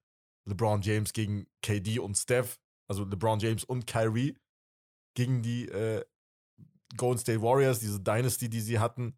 LeBron 0.45 0.81
James 0.81 1.13
gegen 1.13 1.47
KD 1.61 1.99
und 1.99 2.15
Steph, 2.15 2.59
also 2.89 3.05
LeBron 3.05 3.39
James 3.39 3.63
und 3.63 3.87
Kyrie 3.87 4.37
gegen 5.15 5.41
die 5.41 5.67
äh, 5.67 6.03
Golden 6.97 7.19
State 7.19 7.41
Warriors, 7.41 7.79
diese 7.79 8.01
Dynasty, 8.01 8.49
die 8.49 8.61
sie 8.61 8.79
hatten. 8.79 9.17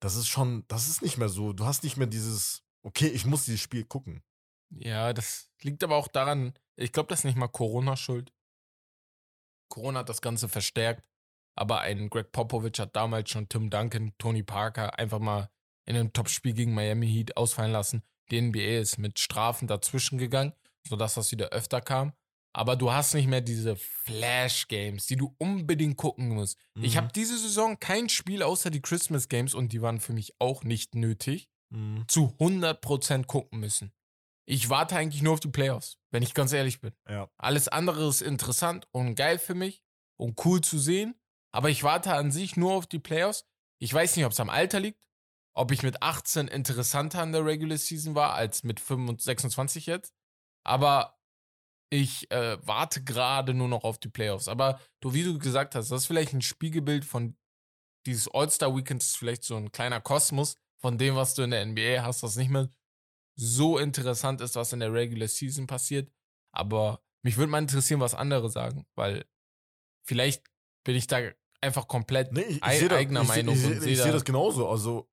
Das 0.00 0.16
ist 0.16 0.28
schon, 0.28 0.64
das 0.68 0.88
ist 0.88 1.02
nicht 1.02 1.18
mehr 1.18 1.28
so. 1.28 1.52
Du 1.52 1.64
hast 1.64 1.84
nicht 1.84 1.96
mehr 1.96 2.06
dieses, 2.06 2.64
okay, 2.82 3.06
ich 3.06 3.24
muss 3.24 3.44
dieses 3.44 3.60
Spiel 3.60 3.84
gucken. 3.84 4.22
Ja, 4.70 5.12
das 5.12 5.48
liegt 5.62 5.84
aber 5.84 5.96
auch 5.96 6.08
daran, 6.08 6.54
ich 6.76 6.92
glaube, 6.92 7.08
das 7.08 7.20
ist 7.20 7.24
nicht 7.24 7.38
mal 7.38 7.48
Corona 7.48 7.96
schuld. 7.96 8.32
Corona 9.68 10.00
hat 10.00 10.08
das 10.08 10.20
Ganze 10.20 10.48
verstärkt. 10.48 11.04
Aber 11.54 11.80
ein 11.80 12.10
Greg 12.10 12.32
Popovich 12.32 12.78
hat 12.78 12.94
damals 12.94 13.30
schon 13.30 13.48
Tim 13.48 13.70
Duncan, 13.70 14.12
Tony 14.18 14.42
Parker 14.42 14.98
einfach 14.98 15.18
mal 15.18 15.48
in 15.86 15.96
einem 15.96 16.12
Topspiel 16.12 16.52
gegen 16.52 16.74
Miami 16.74 17.08
Heat 17.08 17.36
ausfallen 17.36 17.72
lassen. 17.72 18.02
Die 18.30 18.40
NBA 18.40 18.80
ist 18.80 18.98
mit 18.98 19.18
Strafen 19.18 19.66
dazwischen 19.66 20.18
gegangen, 20.18 20.52
sodass 20.86 21.14
das 21.14 21.32
wieder 21.32 21.50
öfter 21.50 21.80
kam. 21.80 22.12
Aber 22.52 22.74
du 22.76 22.90
hast 22.90 23.14
nicht 23.14 23.28
mehr 23.28 23.42
diese 23.42 23.76
Flash-Games, 23.76 25.06
die 25.06 25.16
du 25.16 25.34
unbedingt 25.38 25.96
gucken 25.96 26.30
musst. 26.30 26.58
Mhm. 26.74 26.84
Ich 26.84 26.96
habe 26.96 27.08
diese 27.14 27.38
Saison 27.38 27.78
kein 27.78 28.08
Spiel 28.08 28.42
außer 28.42 28.70
die 28.70 28.80
Christmas 28.80 29.28
Games 29.28 29.54
und 29.54 29.72
die 29.72 29.82
waren 29.82 30.00
für 30.00 30.14
mich 30.14 30.34
auch 30.38 30.64
nicht 30.64 30.94
nötig, 30.94 31.48
mhm. 31.70 32.04
zu 32.08 32.34
100% 32.38 33.26
gucken 33.26 33.60
müssen. 33.60 33.92
Ich 34.48 34.70
warte 34.70 34.96
eigentlich 34.96 35.22
nur 35.22 35.34
auf 35.34 35.40
die 35.40 35.50
Playoffs, 35.50 35.98
wenn 36.10 36.22
ich 36.22 36.32
ganz 36.32 36.52
ehrlich 36.52 36.80
bin. 36.80 36.92
Ja. 37.08 37.28
Alles 37.36 37.68
andere 37.68 38.08
ist 38.08 38.22
interessant 38.22 38.86
und 38.92 39.16
geil 39.16 39.38
für 39.38 39.54
mich 39.54 39.82
und 40.16 40.44
cool 40.44 40.60
zu 40.60 40.78
sehen, 40.78 41.14
aber 41.52 41.68
ich 41.68 41.82
warte 41.82 42.14
an 42.14 42.30
sich 42.30 42.56
nur 42.56 42.74
auf 42.74 42.86
die 42.86 43.00
Playoffs. 43.00 43.44
Ich 43.80 43.92
weiß 43.92 44.16
nicht, 44.16 44.24
ob 44.24 44.32
es 44.32 44.40
am 44.40 44.48
Alter 44.48 44.78
liegt, 44.78 45.04
ob 45.54 45.72
ich 45.72 45.82
mit 45.82 46.00
18 46.02 46.48
interessanter 46.48 47.22
in 47.24 47.32
der 47.32 47.44
Regular 47.44 47.76
Season 47.76 48.14
war 48.14 48.34
als 48.34 48.62
mit 48.62 48.78
25, 48.78 49.24
26 49.24 49.86
jetzt, 49.86 50.14
aber 50.64 51.18
ich 51.90 52.30
äh, 52.30 52.58
warte 52.66 53.02
gerade 53.02 53.54
nur 53.54 53.68
noch 53.68 53.84
auf 53.84 53.98
die 53.98 54.08
Playoffs. 54.08 54.48
Aber 54.48 54.80
du, 55.00 55.12
wie 55.12 55.22
du 55.22 55.38
gesagt 55.38 55.74
hast, 55.74 55.90
das 55.90 56.02
ist 56.02 56.06
vielleicht 56.06 56.32
ein 56.32 56.42
Spiegelbild 56.42 57.04
von 57.04 57.36
dieses 58.06 58.28
All-Star-Weekend, 58.32 59.02
ist 59.02 59.16
vielleicht 59.16 59.44
so 59.44 59.56
ein 59.56 59.72
kleiner 59.72 60.00
Kosmos 60.00 60.56
von 60.78 60.98
dem, 60.98 61.16
was 61.16 61.34
du 61.34 61.42
in 61.42 61.50
der 61.50 61.64
NBA 61.64 62.02
hast, 62.02 62.22
das 62.22 62.36
nicht 62.36 62.50
mehr 62.50 62.68
so 63.38 63.78
interessant 63.78 64.40
ist, 64.40 64.56
was 64.56 64.72
in 64.72 64.80
der 64.80 64.92
Regular 64.92 65.28
Season 65.28 65.66
passiert. 65.66 66.10
Aber 66.52 67.02
mich 67.22 67.36
würde 67.36 67.50
mal 67.50 67.58
interessieren, 67.58 68.00
was 68.00 68.14
andere 68.14 68.50
sagen, 68.50 68.86
weil 68.94 69.26
vielleicht 70.06 70.44
bin 70.84 70.96
ich 70.96 71.06
da 71.06 71.18
einfach 71.60 71.88
komplett 71.88 72.32
nee, 72.32 72.42
ich, 72.42 72.56
ich 72.56 72.62
eigener 72.62 73.20
da, 73.20 73.26
Meinung. 73.26 73.54
Ich, 73.54 73.64
ich, 73.64 73.82
ich 73.82 74.02
sehe 74.02 74.12
das 74.12 74.24
genauso. 74.24 74.68
Also 74.68 75.10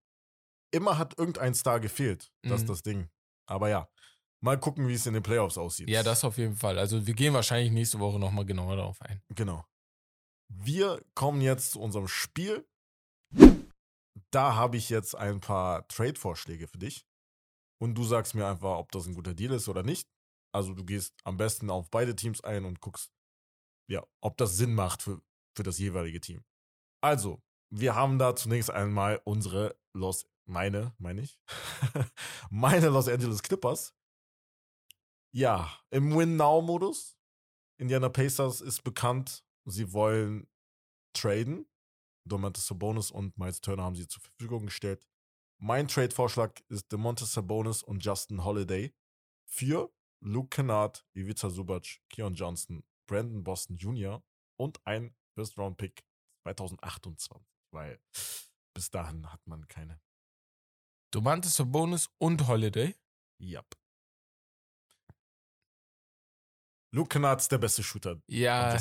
immer 0.71 0.97
hat 0.97 1.17
irgendein 1.17 1.53
Star 1.53 1.79
gefehlt. 1.79 2.31
Das 2.43 2.61
ist 2.61 2.63
mhm. 2.63 2.67
das 2.67 2.83
Ding. 2.83 3.09
Aber 3.45 3.69
ja, 3.69 3.89
mal 4.41 4.59
gucken, 4.59 4.87
wie 4.87 4.93
es 4.93 5.05
in 5.05 5.13
den 5.13 5.23
Playoffs 5.23 5.57
aussieht. 5.57 5.89
Ja, 5.89 6.03
das 6.03 6.23
auf 6.23 6.37
jeden 6.37 6.55
Fall. 6.55 6.79
Also 6.79 7.05
wir 7.05 7.13
gehen 7.13 7.33
wahrscheinlich 7.33 7.71
nächste 7.71 7.99
Woche 7.99 8.19
nochmal 8.19 8.45
genauer 8.45 8.77
darauf 8.77 9.01
ein. 9.01 9.21
Genau. 9.29 9.65
Wir 10.49 11.03
kommen 11.15 11.41
jetzt 11.41 11.71
zu 11.71 11.81
unserem 11.81 12.07
Spiel. 12.07 12.65
Da 14.31 14.55
habe 14.55 14.77
ich 14.77 14.89
jetzt 14.89 15.15
ein 15.15 15.39
paar 15.39 15.87
Trade-Vorschläge 15.87 16.67
für 16.67 16.77
dich 16.77 17.05
und 17.83 17.95
du 17.95 18.05
sagst 18.05 18.33
mir 18.33 18.47
einfach, 18.47 18.77
ob 18.77 18.93
das 18.93 19.07
ein 19.07 19.13
guter 19.13 19.33
Deal 19.33 19.51
ist 19.51 19.67
oder 19.67 19.83
nicht. 19.83 20.09
Also 20.53 20.73
du 20.73 20.85
gehst 20.85 21.13
am 21.25 21.35
besten 21.35 21.69
auf 21.69 21.89
beide 21.89 22.15
Teams 22.15 22.41
ein 22.41 22.63
und 22.63 22.79
guckst, 22.79 23.11
ja, 23.89 24.07
ob 24.21 24.37
das 24.37 24.55
Sinn 24.55 24.73
macht 24.73 25.01
für, 25.01 25.21
für 25.53 25.63
das 25.63 25.79
jeweilige 25.79 26.21
Team. 26.21 26.45
Also, 27.01 27.43
wir 27.69 27.93
haben 27.93 28.19
da 28.19 28.37
zunächst 28.37 28.71
einmal 28.71 29.21
unsere 29.25 29.77
Los, 29.93 30.25
meine, 30.45 30.95
meine 30.97 31.23
ich, 31.23 31.37
meine 32.49 32.87
Los 32.87 33.09
Angeles 33.09 33.43
Clippers. 33.43 33.93
Ja, 35.35 35.77
im 35.89 36.15
Win-Now-Modus. 36.15 37.17
Indiana 37.81 38.07
Pacers 38.07 38.61
ist 38.61 38.85
bekannt, 38.85 39.43
sie 39.65 39.91
wollen 39.91 40.47
traden. 41.13 41.67
Domantas 42.25 42.65
Sabonis 42.65 43.11
und 43.11 43.37
Miles 43.37 43.59
Turner 43.59 43.83
haben 43.83 43.95
sie 43.97 44.07
zur 44.07 44.21
Verfügung 44.21 44.67
gestellt. 44.67 45.05
Mein 45.65 45.87
Trade-Vorschlag 45.87 46.59
ist 46.67 46.91
DeMonte 46.91 47.23
Sabonis 47.23 47.83
und 47.83 48.03
Justin 48.03 48.43
Holiday 48.43 48.93
für 49.45 49.93
Luke 50.19 50.49
Kennard, 50.49 51.05
Ivica 51.13 51.49
Subac, 51.49 52.01
Keon 52.09 52.33
Johnson, 52.33 52.83
Brandon 53.07 53.45
Boston 53.45 53.77
Jr. 53.77 54.21
und 54.59 54.85
ein 54.85 55.15
First-Round-Pick 55.35 56.03
2028, 56.41 57.31
weil 57.71 57.97
bis 58.73 58.91
dahin 58.91 59.31
hat 59.31 59.39
man 59.47 59.65
keine. 59.69 60.01
DeMonte 61.13 61.47
Sabonis 61.47 62.09
und 62.17 62.45
Holiday? 62.45 62.93
Yep. 63.39 63.77
Luke 66.91 67.07
Kennard 67.07 67.39
ist 67.39 67.53
der 67.53 67.59
beste 67.59 67.83
Shooter. 67.83 68.21
Ja. 68.27 68.77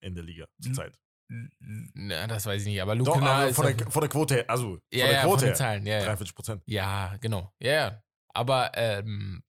in 0.00 0.14
der 0.14 0.24
Liga 0.24 0.46
zurzeit. 0.58 0.98
Na, 1.28 2.26
das 2.26 2.46
weiß 2.46 2.62
ich 2.62 2.68
nicht, 2.68 2.82
aber 2.82 2.94
Luke 2.94 3.10
Doch, 3.10 3.20
aber 3.20 3.48
ist 3.48 3.56
von, 3.56 3.76
der, 3.76 3.90
von 3.90 4.00
der 4.00 4.10
Quote 4.10 4.34
her, 4.34 4.50
also 4.50 4.72
von 4.72 4.82
ja, 4.92 5.06
der 5.06 5.14
ja, 5.14 5.20
von 5.22 5.30
Quote 5.30 5.40
den 5.40 5.48
her, 5.48 5.54
Zahlen, 5.54 5.86
ja, 5.86 5.98
ja. 5.98 6.04
43 6.04 6.34
Prozent. 6.34 6.62
Ja, 6.66 7.16
genau. 7.20 7.52
Ja, 7.60 7.72
ja. 7.72 8.02
Aber 8.34 8.72
ähm, 8.74 9.42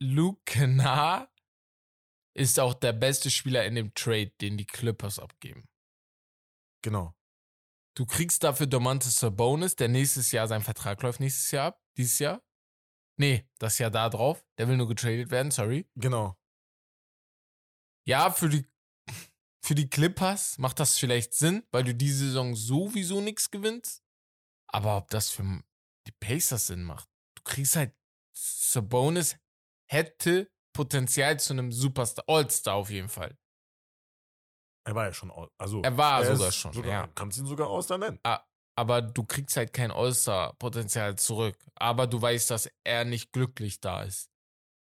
Luke 0.00 0.40
Kennard 0.44 1.30
ist 2.34 2.60
auch 2.60 2.74
der 2.74 2.92
beste 2.92 3.30
Spieler 3.30 3.64
in 3.64 3.74
dem 3.74 3.94
Trade, 3.94 4.32
den 4.40 4.56
die 4.56 4.66
Clippers 4.66 5.18
abgeben. 5.18 5.68
Genau. 6.82 7.14
Du 7.96 8.04
kriegst 8.04 8.44
dafür 8.44 8.66
Domantas 8.66 9.16
Sabonis, 9.16 9.74
der 9.74 9.88
nächstes 9.88 10.30
Jahr 10.30 10.46
sein 10.46 10.62
Vertrag 10.62 11.02
läuft 11.02 11.18
nächstes 11.18 11.50
Jahr 11.50 11.68
ab. 11.68 11.82
Dieses 11.96 12.18
Jahr? 12.18 12.42
Nee, 13.18 13.48
das 13.58 13.78
Jahr 13.78 13.90
da 13.90 14.10
drauf. 14.10 14.44
Der 14.58 14.68
will 14.68 14.76
nur 14.76 14.86
getradet 14.86 15.30
werden, 15.30 15.50
sorry. 15.50 15.88
Genau. 15.94 16.36
Ja, 18.06 18.30
für 18.30 18.50
die, 18.50 18.66
für 19.66 19.74
die 19.74 19.90
Clippers 19.90 20.58
macht 20.58 20.78
das 20.78 20.96
vielleicht 20.96 21.34
Sinn, 21.34 21.66
weil 21.72 21.82
du 21.82 21.92
diese 21.92 22.26
Saison 22.26 22.54
sowieso 22.54 23.20
nichts 23.20 23.50
gewinnst. 23.50 24.04
Aber 24.68 24.96
ob 24.96 25.10
das 25.10 25.30
für 25.30 25.42
die 26.06 26.12
Pacers 26.12 26.68
Sinn 26.68 26.84
macht, 26.84 27.08
du 27.36 27.42
kriegst 27.42 27.74
halt 27.74 27.92
Sabonis 28.32 29.36
hätte 29.90 30.52
Potenzial 30.72 31.40
zu 31.40 31.52
einem 31.52 31.72
Superstar, 31.72 32.24
All-Star 32.28 32.74
auf 32.74 32.90
jeden 32.90 33.08
Fall. 33.08 33.36
Er 34.86 34.94
war 34.94 35.06
ja 35.06 35.12
schon, 35.12 35.32
also. 35.58 35.82
Er 35.82 35.96
war 35.96 36.22
er 36.22 36.36
sogar 36.36 36.52
schon, 36.52 36.72
sogar, 36.72 36.90
ja. 36.90 37.06
Kannst 37.08 37.38
ihn 37.38 37.46
sogar 37.46 37.68
aus 37.68 37.88
nennen. 37.88 38.20
Aber 38.78 39.02
du 39.02 39.24
kriegst 39.24 39.56
halt 39.56 39.72
kein 39.72 39.90
All-Star-Potenzial 39.90 41.16
zurück. 41.16 41.56
Aber 41.74 42.06
du 42.06 42.20
weißt, 42.20 42.50
dass 42.50 42.70
er 42.84 43.04
nicht 43.04 43.32
glücklich 43.32 43.80
da 43.80 44.02
ist. 44.02 44.30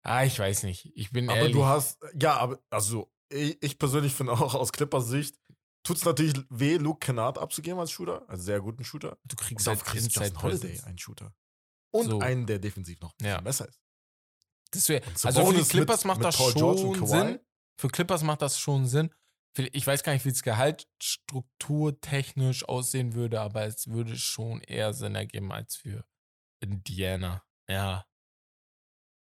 Ah, 0.04 0.26
ich 0.26 0.38
weiß 0.38 0.64
nicht. 0.64 0.92
Ich 0.96 1.12
bin 1.12 1.30
Aber 1.30 1.40
ehrlich. 1.40 1.54
du 1.54 1.66
hast, 1.66 1.98
ja, 2.14 2.38
aber, 2.38 2.60
also, 2.70 3.10
ich, 3.30 3.58
ich 3.62 3.78
persönlich 3.80 4.14
finde 4.14 4.32
auch 4.34 4.54
aus 4.56 4.72
Clippers 4.72 5.08
Sicht, 5.08 5.36
tut 5.84 5.98
es 5.98 6.06
natürlich 6.06 6.34
weh, 6.50 6.78
Luke 6.78 7.00
Kennard 7.00 7.38
abzugeben 7.38 7.80
als 7.80 7.92
Shooter, 7.92 8.28
als 8.30 8.44
sehr 8.44 8.60
guten 8.62 8.84
Shooter. 8.84 9.18
du 9.24 9.36
kriegst 9.36 9.68
halt 9.68 9.84
kriegst 9.84 10.16
du 10.16 10.20
Inside 10.20 10.24
Justin 10.26 10.42
Holiday, 10.44 10.68
Presence. 10.70 10.84
einen 10.86 10.98
Shooter. 10.98 11.34
Und 11.92 12.10
So. 12.10 12.20
einen, 12.20 12.46
der 12.46 12.60
defensiv 12.60 13.00
noch 13.02 13.14
Ja. 13.22 13.40
besser 13.42 13.68
ist. 13.70 13.80
Wär, 14.90 15.02
Und 15.08 15.26
also 15.26 15.46
für 15.54 15.64
Clippers 15.66 16.04
mit- 16.04 16.08
macht 16.08 16.18
mit 16.20 16.28
das 16.28 16.36
Paul 16.38 16.52
schon? 16.52 17.08
Sinn. 17.08 17.40
Für 17.80 17.88
Clippers 17.88 18.24
macht 18.24 18.42
das 18.42 18.60
schon 18.60 18.86
Sinn. 18.88 19.14
Ich 19.58 19.88
weiß 19.88 20.04
gar 20.04 20.12
nicht, 20.12 20.26
wie 20.26 20.30
es 20.30 20.44
gehaltsstrukturtechnisch 20.44 22.68
aussehen 22.68 23.14
würde, 23.14 23.40
aber 23.40 23.64
es 23.66 23.88
würde 23.88 24.18
schon 24.18 24.60
eher 24.62 24.94
Sinn 24.94 25.16
ergeben 25.16 25.54
als 25.54 25.78
für 25.78 26.06
Indiana. 26.60 27.42
Ja. 27.70 28.06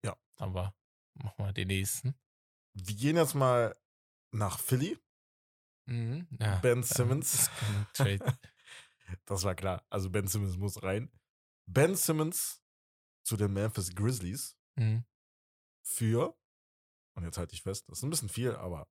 Ja. 0.06 0.16
Aber 0.38 0.74
mach 1.16 1.38
mal 1.38 1.52
den 1.54 1.68
nächsten. 1.68 2.16
Wir 2.74 2.96
gehen 2.96 3.18
jetzt 3.18 3.36
mal 3.36 3.76
nach 4.32 4.60
Philly. 4.60 4.98
Mhm. 5.88 6.28
Ja, 6.40 6.60
Ben 6.60 6.84
Simmons. 6.84 7.50
Das 9.26 9.44
war 9.44 9.56
klar. 9.56 9.86
Also 9.90 10.10
Ben 10.10 10.26
Simmons 10.28 10.56
muss 10.56 10.82
rein. 10.84 11.12
Ben 11.66 11.96
Simmons 11.96 12.64
zu 13.24 13.36
den 13.36 13.52
Memphis 13.54 13.94
Grizzlies 13.94 14.58
Mhm. 14.78 15.04
für, 15.86 16.40
und 17.16 17.26
jetzt 17.26 17.38
halte 17.38 17.54
ich 17.54 17.62
fest, 17.62 17.90
das 17.90 17.98
ist 18.00 18.04
ein 18.04 18.10
bisschen 18.10 18.30
viel, 18.30 18.56
aber 18.56 18.90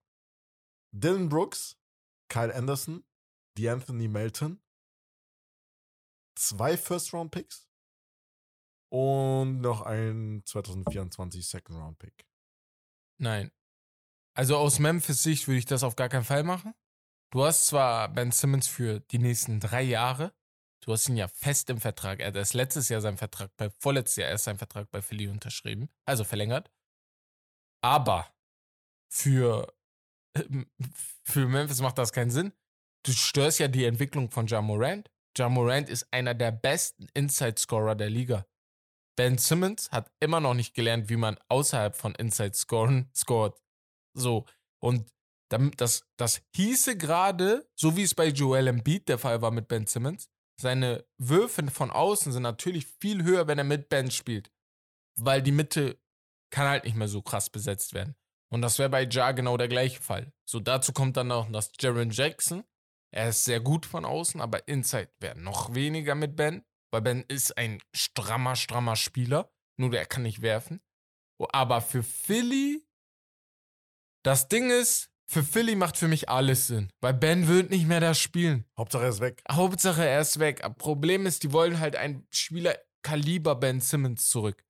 Dylan 0.93 1.31
Brooks, 1.31 1.79
Kyle 2.29 2.55
Anderson, 2.55 3.03
DeAnthony 3.57 4.09
Melton, 4.09 4.63
zwei 6.35 6.77
First-Round-Picks 6.77 7.67
und 8.93 9.63
noch 9.63 9.81
ein 9.83 10.43
2024 10.45 11.49
Second-Round-Pick. 11.49 12.27
Nein. 13.19 13.51
Also 14.41 14.57
aus 14.57 14.79
Memphis 14.79 15.23
Sicht 15.23 15.49
würde 15.49 15.59
ich 15.59 15.67
das 15.67 15.83
auf 15.83 15.97
gar 15.97 16.09
keinen 16.09 16.25
Fall 16.25 16.45
machen. 16.45 16.73
Du 17.31 17.45
hast 17.45 17.67
zwar 17.67 18.09
Ben 18.09 18.31
Simmons 18.31 18.69
für 18.69 19.01
die 19.01 19.19
nächsten 19.19 19.61
drei 19.61 19.83
Jahre, 19.83 20.33
du 20.83 20.95
hast 20.95 21.11
ihn 21.11 21.17
ja 21.19 21.29
fest 21.29 21.69
im 21.69 21.79
Vertrag. 21.79 22.21
Er 22.21 22.29
hat 22.29 22.37
erst 22.37 22.55
letztes 22.55 22.89
Jahr 22.89 23.03
seinen 23.03 23.19
Vertrag, 23.19 23.55
bei 23.59 23.69
vorletztes 23.69 24.17
Jahr 24.17 24.31
erst 24.31 24.45
seinen 24.45 24.57
Vertrag 24.57 24.91
bei 24.91 25.03
Philly 25.03 25.29
unterschrieben, 25.29 25.91
also 26.07 26.25
verlängert. 26.25 26.71
Aber 27.85 28.33
für, 29.13 29.75
für 31.23 31.47
Memphis 31.47 31.83
macht 31.83 31.99
das 31.99 32.11
keinen 32.11 32.31
Sinn. 32.31 32.55
Du 33.05 33.13
störst 33.13 33.59
ja 33.59 33.69
die 33.69 33.85
Entwicklung 33.85 34.31
von 34.31 34.47
Ja 34.47 34.63
Morant. 34.63 35.11
Ja 35.37 35.51
Morant 35.51 35.91
ist 35.91 36.11
einer 36.15 36.33
der 36.33 36.53
besten 36.53 37.09
Inside-Scorer 37.13 37.95
der 37.95 38.09
Liga. 38.09 38.47
Ben 39.19 39.37
Simmons 39.37 39.91
hat 39.91 40.11
immer 40.19 40.41
noch 40.41 40.55
nicht 40.55 40.73
gelernt, 40.73 41.11
wie 41.11 41.17
man 41.17 41.37
außerhalb 41.51 41.95
von 41.95 42.15
Inside 42.15 42.55
scoren 42.55 43.11
scored. 43.15 43.61
So. 44.15 44.47
Und 44.83 45.11
das, 45.49 46.05
das 46.17 46.43
hieße 46.55 46.97
gerade, 46.97 47.69
so 47.75 47.97
wie 47.97 48.03
es 48.03 48.15
bei 48.15 48.29
Joel 48.29 48.69
Embiid 48.69 49.09
der 49.09 49.19
Fall 49.19 49.43
war 49.43 49.51
mit 49.51 49.69
Ben 49.69 49.87
Simmons, 49.87 50.29
seine 50.61 51.07
Würfe 51.19 51.67
von 51.71 51.91
außen 51.91 52.33
sind 52.33 52.43
natürlich 52.43 52.87
viel 52.87 53.25
höher, 53.25 53.47
wenn 53.47 53.59
er 53.59 53.65
mit 53.65 53.89
Ben 53.89 54.11
spielt. 54.11 54.53
Weil 55.19 55.43
die 55.43 55.53
Mitte 55.53 55.99
kann 56.51 56.69
halt 56.69 56.85
nicht 56.85 56.97
mehr 56.97 57.09
so 57.09 57.23
krass 57.23 57.51
besetzt 57.51 57.95
werden. 57.95 58.15
Und 58.53 58.63
das 58.63 58.79
wäre 58.79 58.91
bei 58.91 59.05
Ja 59.05 59.33
genau 59.33 59.57
der 59.57 59.69
gleiche 59.69 60.03
Fall. 60.03 60.33
So, 60.45 60.61
dazu 60.61 60.93
kommt 60.93 61.17
dann 61.17 61.29
noch 61.29 61.51
das 61.51 61.73
Jaron 61.79 62.11
Jackson. 62.11 62.65
Er 63.13 63.31
ist 63.31 63.45
sehr 63.45 63.61
gut 63.61 63.87
von 63.87 64.05
außen, 64.05 64.41
aber 64.41 64.69
Inside 64.69 65.11
wäre 65.19 65.39
noch 65.39 65.75
weniger 65.75 66.15
mit 66.15 66.37
Ben. 66.37 66.65
Weil 66.93 67.03
Ben 67.03 67.25
ist 67.29 67.57
ein 67.57 67.81
strammer, 67.95 68.57
strammer 68.57 68.97
Spieler. 68.97 69.53
Nur 69.79 69.91
der 69.91 70.07
kann 70.07 70.23
nicht 70.23 70.43
werfen. 70.43 70.81
Aber 71.53 71.81
für 71.81 72.03
Philly, 72.03 72.87
das 74.23 74.49
Ding 74.49 74.71
ist, 74.71 75.11
für 75.27 75.43
Philly 75.45 75.77
macht 75.77 75.97
für 75.97 76.09
mich 76.09 76.29
alles 76.29 76.67
Sinn. 76.67 76.91
Weil 77.01 77.15
Ben 77.15 77.47
wird 77.47 77.71
nicht 77.71 77.87
mehr 77.87 78.01
da 78.01 78.15
spielen. 78.15 78.65
Hauptsache 78.77 79.05
er 79.05 79.09
ist 79.11 79.21
weg. 79.21 79.43
Hauptsache 79.51 80.05
er 80.05 80.21
ist 80.21 80.39
weg. 80.41 80.65
Aber 80.65 80.75
Problem 80.75 81.25
ist, 81.27 81.45
die 81.45 81.53
wollen 81.53 81.79
halt 81.79 81.95
einen 81.97 82.27
Spieler 82.33 82.77
Kaliber 83.03 83.55
Ben 83.55 83.81
Simmons 83.81 84.29
zurück. 84.29 84.65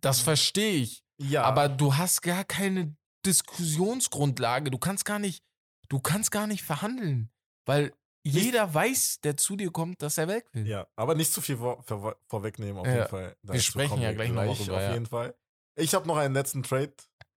Das 0.00 0.20
verstehe 0.20 0.74
ich. 0.76 1.02
Ja, 1.18 1.42
Aber 1.44 1.68
du 1.68 1.96
hast 1.96 2.22
gar 2.22 2.44
keine 2.44 2.94
Diskussionsgrundlage. 3.24 4.70
Du 4.70 4.78
kannst 4.78 5.04
gar 5.04 5.18
nicht, 5.18 5.42
du 5.88 5.98
kannst 6.00 6.30
gar 6.30 6.46
nicht 6.46 6.62
verhandeln. 6.62 7.30
Weil 7.66 7.92
jeder 8.22 8.72
weiß, 8.72 9.20
der 9.22 9.36
zu 9.36 9.56
dir 9.56 9.70
kommt, 9.70 10.02
dass 10.02 10.18
er 10.18 10.28
weg 10.28 10.46
will. 10.52 10.66
Ja, 10.66 10.86
aber 10.96 11.14
nicht 11.14 11.32
zu 11.32 11.40
viel 11.40 11.56
vor, 11.56 11.82
vor, 11.84 12.16
vorwegnehmen, 12.28 12.78
auf 12.78 12.86
Ja. 12.86 12.94
jeden 12.96 13.08
Fall. 13.08 13.36
Wir 13.42 13.54
Dazu 13.54 13.64
sprechen 13.64 14.00
ja 14.00 14.12
gleich 14.12 14.30
noch 14.30 14.42
gleich 14.42 14.58
darüber, 14.58 14.76
Auf 14.76 14.82
ja. 14.82 14.92
jeden 14.92 15.06
Fall. 15.06 15.34
Ich 15.76 15.94
habe 15.94 16.06
noch 16.06 16.16
einen 16.16 16.34
letzten 16.34 16.62
Trade 16.62 16.94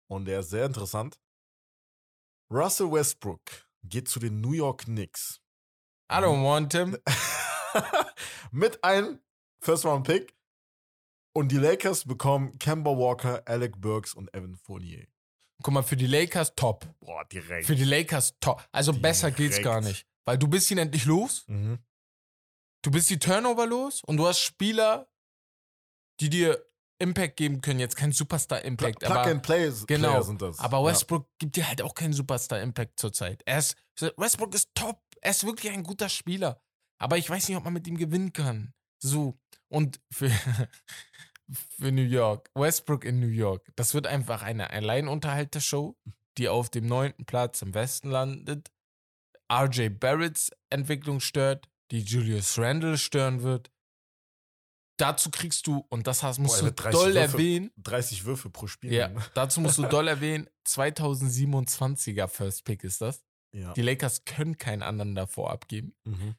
und 0.08 0.24
der 0.26 0.40
ist 0.40 0.50
sehr 0.50 0.66
interessant. 0.66 1.18
Russell 2.50 2.90
Westbrook 2.90 3.40
geht 3.84 4.08
zu 4.08 4.18
den 4.18 4.40
New 4.40 4.52
York 4.52 4.84
Knicks. 4.84 5.40
I 6.10 6.16
don't 6.16 6.42
want 6.42 6.72
him. 6.72 6.96
Mit 8.50 8.82
einem 8.82 9.20
First-Round-Pick. 9.60 10.34
Und 11.34 11.52
die 11.52 11.58
Lakers 11.58 12.04
bekommen 12.04 12.58
Kemba 12.58 12.90
Walker, 12.92 13.42
Alec 13.46 13.80
Burks 13.80 14.14
und 14.14 14.32
Evan 14.34 14.56
Fournier. 14.56 15.06
Guck 15.62 15.74
mal, 15.74 15.82
für 15.82 15.96
die 15.96 16.06
Lakers 16.06 16.54
top. 16.54 16.86
Boah, 17.00 17.24
direkt. 17.26 17.66
Für 17.66 17.76
die 17.76 17.84
Lakers 17.84 18.38
top. 18.40 18.66
Also 18.72 18.92
besser 18.92 19.30
geht's 19.30 19.56
Direkt. 19.56 19.64
gar 19.64 19.80
nicht. 19.80 20.06
Weil 20.24 20.38
du 20.38 20.48
bist 20.48 20.70
ihn 20.70 20.78
endlich 20.78 21.04
los. 21.04 21.44
mhm. 21.48 21.78
Du 22.82 22.92
bist 22.92 23.10
die 23.10 23.18
Turnover 23.18 23.66
los 23.66 24.02
und 24.04 24.18
du 24.18 24.26
hast 24.26 24.38
Spieler, 24.38 25.08
die 26.20 26.30
dir 26.30 26.64
Impact 26.98 27.36
geben 27.36 27.60
können. 27.60 27.80
Jetzt 27.80 27.96
kein 27.96 28.12
Superstar-Impact, 28.12 29.00
Plug 29.00 29.10
aber 29.10 29.30
and 29.30 29.42
Play 29.42 29.72
genau. 29.86 30.20
Sind 30.22 30.42
das. 30.42 30.58
Aber 30.58 30.84
Westbrook 30.84 31.28
gibt 31.38 31.56
dir 31.56 31.68
halt 31.68 31.82
auch 31.82 31.94
keinen 31.94 32.12
Superstar-Impact 32.12 32.98
zurzeit. 32.98 33.42
Er 33.46 33.58
ist, 33.58 33.76
Westbrook 34.16 34.54
ist 34.54 34.70
top. 34.74 35.00
Er 35.20 35.30
ist 35.30 35.44
wirklich 35.44 35.72
ein 35.72 35.82
guter 35.82 36.08
Spieler. 36.08 36.60
Aber 36.98 37.16
ich 37.16 37.30
weiß 37.30 37.48
nicht, 37.48 37.56
ob 37.56 37.64
man 37.64 37.72
mit 37.72 37.86
ihm 37.86 37.96
gewinnen 37.96 38.32
kann. 38.32 38.74
So. 38.98 39.38
Und 39.68 40.00
für, 40.10 40.30
für 41.78 41.92
New 41.92 42.02
York, 42.02 42.50
Westbrook 42.54 43.04
in 43.04 43.20
New 43.20 43.28
York, 43.28 43.70
das 43.76 43.94
wird 43.94 44.06
einfach 44.06 44.42
eine 44.42 44.70
Alleinunterhalter-Show, 44.70 45.96
die 46.36 46.48
auf 46.48 46.70
dem 46.70 46.86
neunten 46.86 47.24
Platz 47.24 47.62
im 47.62 47.74
Westen 47.74 48.10
landet. 48.10 48.72
RJ 49.50 49.88
Barretts 49.90 50.50
Entwicklung 50.70 51.20
stört, 51.20 51.68
die 51.90 52.00
Julius 52.00 52.58
Randle 52.58 52.98
stören 52.98 53.42
wird. 53.42 53.70
Dazu 54.98 55.30
kriegst 55.30 55.66
du, 55.66 55.86
und 55.88 56.06
das 56.06 56.22
hast, 56.22 56.38
musst 56.38 56.56
er 56.56 56.60
du 56.60 56.64
wird 56.66 56.84
30 56.84 57.00
doll 57.00 57.14
Würfe 57.14 57.32
erwähnen, 57.32 57.70
30 57.78 58.24
Würfe 58.24 58.50
pro 58.50 58.66
Spiel. 58.66 58.92
ja, 58.92 59.10
dazu 59.34 59.60
musst 59.60 59.78
du 59.78 59.82
doll 59.88 60.08
erwähnen, 60.08 60.48
2027er 60.66 62.28
First 62.28 62.64
Pick 62.64 62.84
ist 62.84 63.00
das. 63.00 63.22
ja. 63.52 63.72
Die 63.74 63.82
Lakers 63.82 64.24
können 64.24 64.58
keinen 64.58 64.82
anderen 64.82 65.14
davor 65.14 65.50
abgeben. 65.52 65.94
Mhm. 66.04 66.34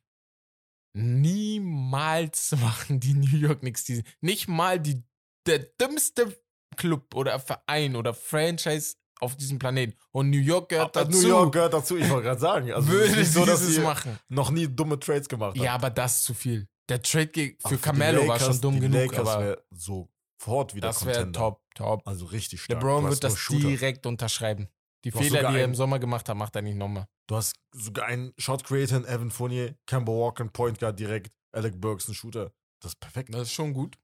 Niemals 0.94 2.52
machen 2.62 3.00
die 3.00 3.14
New 3.14 3.38
York 3.38 3.60
Knicks 3.60 3.84
diese. 3.86 4.04
Nicht 4.22 4.48
mal 4.48 4.80
die, 4.80 5.04
der 5.46 5.60
dümmste 5.60 6.38
Club 6.76 7.16
oder 7.16 7.40
Verein 7.40 7.96
oder 7.96 8.14
Franchise 8.14 8.96
auf 9.20 9.36
diesem 9.36 9.60
Planeten. 9.60 9.98
Und 10.12 10.30
New 10.30 10.38
York 10.38 10.70
gehört 10.70 10.96
Aber 10.98 11.06
dazu. 11.06 11.22
New 11.22 11.28
York 11.28 11.54
gehört 11.54 11.74
dazu, 11.74 11.98
ich 11.98 12.10
wollte 12.10 12.24
gerade 12.28 12.40
sagen. 12.40 12.72
Also 12.72 12.88
würde 12.90 13.26
so, 13.26 13.46
dass 13.46 13.66
sie 13.66 13.82
machen. 13.82 14.18
noch 14.30 14.50
nie 14.50 14.68
dumme 14.68 15.00
Trades 15.00 15.28
gemacht 15.28 15.56
haben. 15.56 15.64
Ja, 15.64 15.74
aber 15.76 15.90
das 15.90 16.18
ist 16.18 16.24
zu 16.24 16.34
viel. 16.34 16.68
Der 16.90 17.02
Trade 17.02 17.56
für 17.60 17.76
die 17.76 17.78
Carmelo 17.78 18.22
war 18.28 18.38
Lakers- 18.38 18.48
schon 18.48 18.62
dumm 18.62 18.80
genug, 18.80 19.12
Lakers 19.12 19.28
aber 19.28 19.64
sofort 19.72 20.76
wieder 20.76 20.88
das 20.88 21.06
wäre 21.06 21.32
top, 21.32 21.62
top. 21.76 22.06
Also 22.08 22.26
richtig 22.26 22.62
stark. 22.62 22.82
LeBron 22.82 23.10
wird 23.10 23.24
das 23.24 23.46
direkt 23.48 24.06
unterschreiben. 24.06 24.68
Die 25.06 25.12
Du 25.12 25.20
Fehler, 25.20 25.52
die 25.52 25.58
er 25.58 25.64
im 25.64 25.76
Sommer 25.76 26.00
gemacht 26.00 26.28
hat, 26.28 26.36
macht 26.36 26.56
er 26.56 26.62
nicht 26.62 26.76
nochmal. 26.76 27.08
Du 27.28 27.36
hast 27.36 27.56
sogar 27.72 28.06
einen 28.08 28.34
Shot 28.38 28.64
Creator 28.66 28.98
in 28.98 29.06
Evan 29.06 29.32
Fournier, 29.32 29.76
Campbell 29.86 30.16
Walker, 30.16 30.46
Point 30.46 30.80
Guard 30.80 31.00
direkt, 31.00 31.32
Alec 31.54 31.80
Burks, 31.80 32.08
ein 32.10 32.14
Shooter. 32.16 32.52
Das 32.82 32.92
ist 32.94 33.00
perfekt. 33.00 33.34
Das 33.34 33.44
ist 33.44 33.54
schon 33.54 33.74
gut. 33.74 33.98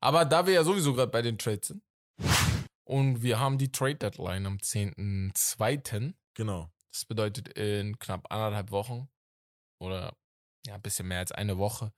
Aber 0.00 0.24
da 0.24 0.46
wir 0.46 0.54
ja 0.54 0.64
sowieso 0.64 0.94
gerade 0.94 1.10
bei 1.10 1.22
den 1.22 1.38
Trades 1.38 1.68
sind 1.68 1.82
und 2.84 3.22
wir 3.22 3.38
haben 3.38 3.58
die 3.58 3.70
Trade 3.70 3.96
Deadline 3.96 4.46
am 4.46 4.56
10.2. 4.58 6.14
Genau. 6.34 6.70
Das 6.92 7.04
bedeutet 7.04 7.48
in 7.56 7.98
knapp 7.98 8.30
anderthalb 8.32 8.70
Wochen 8.70 9.08
oder 9.80 10.16
ja, 10.66 10.74
ein 10.74 10.82
bisschen 10.82 11.08
mehr 11.08 11.18
als 11.20 11.32
eine 11.32 11.58
Woche. 11.58 11.92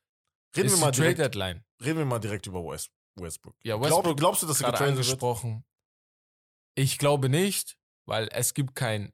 Reden 0.56 0.70
wir 0.70 0.76
mal 0.78 0.90
direkt, 0.90 1.18
Deadline. 1.18 1.64
reden 1.82 1.98
wir 1.98 2.04
mal 2.04 2.18
direkt 2.18 2.46
über 2.46 2.64
West, 2.64 2.90
Westbrook. 3.16 3.56
Ja, 3.62 3.76
Glaub, 3.76 3.90
Westbrook 3.90 4.16
glaubst 4.16 4.42
du, 4.42 4.46
dass 4.46 4.60
er 4.60 4.70
gerade 4.70 4.78
getradet 4.78 4.96
wird? 4.96 5.06
angesprochen. 5.06 5.64
Ich 6.76 6.98
glaube 6.98 7.28
nicht, 7.28 7.76
weil 8.06 8.28
es 8.32 8.54
gibt 8.54 8.74
kein, 8.74 9.12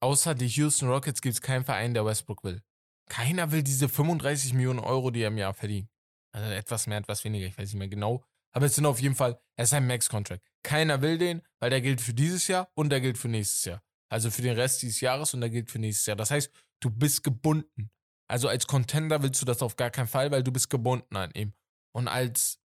außer 0.00 0.34
die 0.34 0.48
Houston 0.48 0.88
Rockets 0.88 1.20
gibt 1.20 1.34
es 1.34 1.40
keinen 1.40 1.64
Verein, 1.64 1.94
der 1.94 2.04
Westbrook 2.04 2.42
will. 2.44 2.62
Keiner 3.08 3.52
will 3.52 3.62
diese 3.62 3.88
35 3.88 4.52
Millionen 4.54 4.80
Euro, 4.80 5.10
die 5.10 5.22
er 5.22 5.28
im 5.28 5.38
Jahr 5.38 5.54
verdient. 5.54 5.88
Also 6.32 6.50
etwas 6.50 6.86
mehr, 6.86 6.98
etwas 6.98 7.24
weniger, 7.24 7.46
ich 7.46 7.56
weiß 7.56 7.68
nicht 7.68 7.78
mehr 7.78 7.88
genau. 7.88 8.24
Aber 8.52 8.66
es 8.66 8.74
sind 8.74 8.86
auf 8.86 9.00
jeden 9.00 9.14
Fall, 9.14 9.40
er 9.56 9.64
ist 9.64 9.74
ein 9.74 9.86
Max-Contract. 9.86 10.42
Keiner 10.62 11.00
will 11.02 11.18
den, 11.18 11.42
weil 11.60 11.70
der 11.70 11.80
gilt 11.80 12.00
für 12.00 12.14
dieses 12.14 12.48
Jahr 12.48 12.68
und 12.74 12.90
der 12.90 13.00
gilt 13.00 13.18
für 13.18 13.28
nächstes 13.28 13.64
Jahr. 13.64 13.82
Also 14.08 14.30
für 14.30 14.42
den 14.42 14.54
Rest 14.56 14.82
dieses 14.82 15.00
Jahres 15.00 15.34
und 15.34 15.40
der 15.40 15.50
gilt 15.50 15.70
für 15.70 15.78
nächstes 15.78 16.06
Jahr. 16.06 16.16
Das 16.16 16.30
heißt, 16.30 16.50
du 16.80 16.90
bist 16.90 17.22
gebunden. 17.22 17.90
Also 18.28 18.48
als 18.48 18.66
Contender 18.66 19.22
willst 19.22 19.40
du 19.40 19.46
das 19.46 19.62
auf 19.62 19.76
gar 19.76 19.90
keinen 19.90 20.08
Fall, 20.08 20.30
weil 20.30 20.42
du 20.42 20.52
bist 20.52 20.70
gebunden 20.70 21.16
an 21.16 21.30
ihm. 21.34 21.52
Und 21.92 22.08
als 22.08 22.60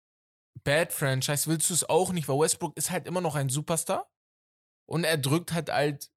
Bad 0.63 0.93
Franchise 0.93 1.47
willst 1.49 1.69
du 1.69 1.73
es 1.73 1.87
auch 1.87 2.11
nicht, 2.11 2.27
weil 2.27 2.39
Westbrook 2.39 2.75
ist 2.77 2.91
halt 2.91 3.07
immer 3.07 3.21
noch 3.21 3.35
ein 3.35 3.49
Superstar. 3.49 4.11
Und 4.85 5.03
er 5.03 5.17
drückt 5.17 5.53
halt 5.53 5.69
halt, 5.69 6.11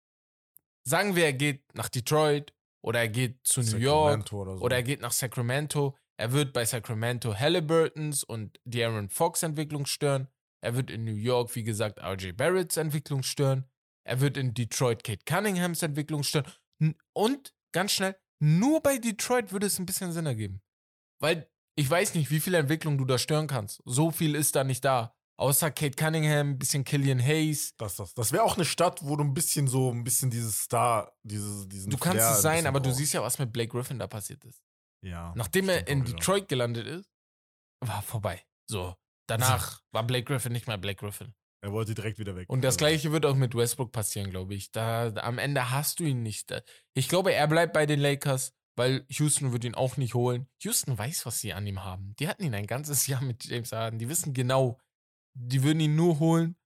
sagen 0.85 1.17
wir, 1.17 1.25
er 1.25 1.33
geht 1.33 1.75
nach 1.75 1.89
Detroit 1.89 2.55
oder 2.83 3.01
er 3.01 3.09
geht 3.09 3.47
zu 3.47 3.61
New 3.61 3.77
York 3.77 4.13
Sacramento 4.13 4.43
oder 4.43 4.57
so. 4.57 4.65
oder 4.65 4.77
er 4.77 4.83
geht 4.83 5.01
nach 5.01 5.13
Sacramento. 5.13 5.97
Er 6.17 6.33
wird 6.33 6.53
bei 6.53 6.65
Sacramento 6.65 7.39
Halliburtons 7.39 8.25
und 8.25 8.61
De'Aaron 8.67 9.11
Fox 9.11 9.43
Entwicklung 9.43 9.87
stören. 9.87 10.29
Er 10.65 10.77
wird 10.77 10.91
in 10.91 11.05
New 11.05 11.15
York, 11.15 11.55
wie 11.55 11.65
gesagt, 11.65 11.99
RJ 12.01 12.33
Barretts 12.33 12.77
Entwicklung 12.77 13.23
stören. 13.23 13.69
Er 14.05 14.21
wird 14.21 14.37
in 14.37 14.55
Detroit 14.55 15.05
Kate 15.05 15.25
Cunninghams 15.25 15.83
Entwicklung 15.83 16.23
stören. 16.23 16.47
Und 17.13 17.55
ganz 17.73 17.93
schnell, 17.93 18.17
nur 18.43 18.81
bei 18.83 18.99
Detroit 18.99 19.53
würde 19.53 19.67
es 19.67 19.79
ein 19.79 19.87
bisschen 19.87 20.13
Sinn 20.13 20.27
ergeben. 20.27 20.61
Weil 21.21 21.49
ich 21.77 21.89
weiß 21.89 22.15
nicht, 22.15 22.31
wie 22.31 22.41
viel 22.41 22.55
Entwicklung 22.55 22.99
du 22.99 23.05
da 23.05 23.17
stören 23.17 23.47
kannst. 23.47 23.81
So 23.85 24.11
viel 24.11 24.35
ist 24.35 24.57
da 24.57 24.65
nicht 24.65 24.85
da. 24.85 25.15
Außer 25.39 25.71
Kate 25.71 25.97
Cunningham, 25.97 26.51
ein 26.51 26.59
bisschen 26.59 26.85
Killian 26.85 27.21
Hayes. 27.21 27.75
Das, 27.77 27.97
das, 27.97 28.15
das 28.15 28.33
wäre 28.33 28.43
auch 28.43 28.57
eine 28.57 28.65
Stadt, 28.65 29.01
wo 29.03 29.17
du 29.17 29.25
ein 29.25 29.33
bisschen 29.33 29.67
so, 29.69 29.91
ein 29.91 30.05
bisschen 30.05 30.31
dieses 30.31 30.59
Star, 30.59 31.17
dieses, 31.23 31.69
diesen 31.69 31.91
Du 31.91 31.97
kannst 31.97 32.19
Flair 32.19 32.31
es 32.33 32.37
ein 32.39 32.43
sein, 32.43 32.67
aber 32.67 32.81
du 32.81 32.89
brauchst. 32.89 32.99
siehst 32.99 33.15
ja, 33.15 33.23
was 33.23 33.39
mit 33.39 33.53
Blake 33.53 33.71
Griffin 33.71 33.99
da 33.99 34.07
passiert 34.07 34.45
ist. 34.45 34.63
Ja. 35.05 35.33
Nachdem 35.37 35.69
er 35.69 35.87
in. 35.89 36.05
Detroit 36.05 36.49
gelandet 36.49 36.87
ist, 36.87 37.09
war 37.81 38.03
vorbei. 38.03 38.45
So. 38.69 38.95
Danach 39.29 39.81
war 39.93 40.05
Blake 40.05 40.25
Griffin 40.25 40.53
nicht 40.53 40.67
mehr 40.67 40.79
Blake 40.79 40.99
Griffin. 40.99 41.35
Er 41.62 41.72
wollte 41.72 41.94
direkt 41.94 42.18
wieder 42.18 42.35
weg. 42.35 42.48
Und 42.51 42.62
das 42.62 42.75
Also, 42.75 42.79
gleiche 42.79 43.12
wird 43.12 43.25
auch 43.25 43.37
mit 43.37 43.55
Westbrook 43.55 43.92
passieren, 43.92 44.31
glaube 44.31 44.55
ich. 44.55 44.72
Da, 44.72 45.11
da 45.11 45.22
am 45.22 45.38
Ende 45.38 45.70
hast 45.70 46.01
du 46.01 46.05
ihn 46.05 46.22
nicht. 46.22 46.53
Ich 46.94 47.09
glaube, 47.09 47.33
er 47.33 47.46
bleibt 47.46 47.72
bei 47.72 47.87
den 47.87 48.01
Lakers, 48.01 48.53
weil 48.77 49.07
Houston 49.09 49.53
wird 49.53 49.64
ihn 49.64 49.77
auch 49.77 49.96
nicht 49.96 50.14
holen. 50.14 50.48
Houston 50.62 50.98
weiß, 50.98 51.25
was 51.25 51.38
sie 51.38 51.53
an 51.53 51.66
ihm 51.66 51.85
haben. 51.85 52.16
Die 52.18 52.29
hatten 52.29 52.42
ihn 52.42 52.55
ein 52.55 52.66
ganzes 52.66 53.07
Jahr 53.07 53.22
mit 53.22 53.44
James 53.44 53.70
Harden. 53.70 54.01
Die 54.01 54.09
wissen 54.09 54.35
genau, 54.35 54.81
die 55.35 55.62
würden 55.62 55.79
ihn 55.81 55.94
nur 55.94 56.18
holen, 56.18 56.57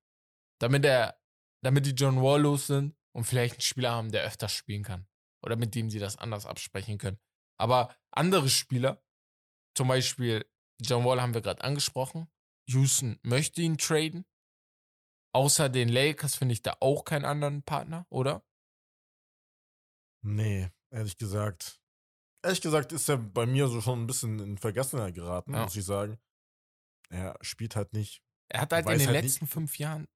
damit 0.61 0.85
er, 0.87 1.21
damit 1.63 1.85
die 1.85 1.91
John 1.91 2.23
Wall 2.23 2.41
los 2.41 2.67
sind 2.67 2.97
und 3.15 3.25
vielleicht 3.25 3.55
einen 3.55 3.61
Spieler 3.61 3.91
haben, 3.93 4.11
der 4.13 4.25
öfter 4.25 4.49
spielen 4.49 4.83
kann. 4.83 5.07
Oder 5.45 5.57
mit 5.57 5.75
dem 5.75 5.91
sie 5.91 5.99
das 5.99 6.17
anders 6.17 6.47
absprechen 6.47 6.97
können. 6.97 7.19
Aber 7.59 7.95
andere 8.13 8.49
Spieler, 8.49 9.03
zum 9.77 9.89
Beispiel 9.89 10.47
John 10.81 11.05
Wall 11.05 11.21
haben 11.21 11.35
wir 11.35 11.43
gerade 11.43 11.63
angesprochen. 11.63 12.29
Houston 12.69 13.19
möchte 13.23 13.61
ihn 13.61 13.77
traden. 13.77 14.25
Außer 15.37 15.69
den 15.69 15.91
Lakers 15.91 16.35
finde 16.35 16.55
ich 16.55 16.63
da 16.63 16.79
auch 16.81 17.05
keinen 17.05 17.27
anderen 17.27 17.63
Partner, 17.63 18.07
oder? 18.09 18.43
Nee, 20.23 20.71
ehrlich 20.91 21.19
gesagt. 21.19 21.79
Ehrlich 22.43 22.63
gesagt 22.63 22.93
ist 22.93 23.09
er 23.11 23.19
bei 23.19 23.45
mir 23.45 23.69
so 23.69 23.83
schon 23.83 24.03
ein 24.03 24.07
bisschen 24.07 24.39
in 24.39 24.57
Vergessenheit 24.57 25.15
geraten, 25.15 25.53
Ja. 25.53 25.65
muss 25.65 25.77
ich 25.77 25.85
sagen. 25.85 26.19
Er 27.11 27.37
spielt 27.43 27.77
halt 27.77 27.93
nicht. 27.93 28.23
Er 28.49 28.63
hat 28.63 28.73
halt 28.73 28.89
in 28.89 28.99
den 28.99 29.09
halt 29.09 29.23
letzten 29.25 29.47
fünf 29.47 29.79
Jahren 29.79 30.09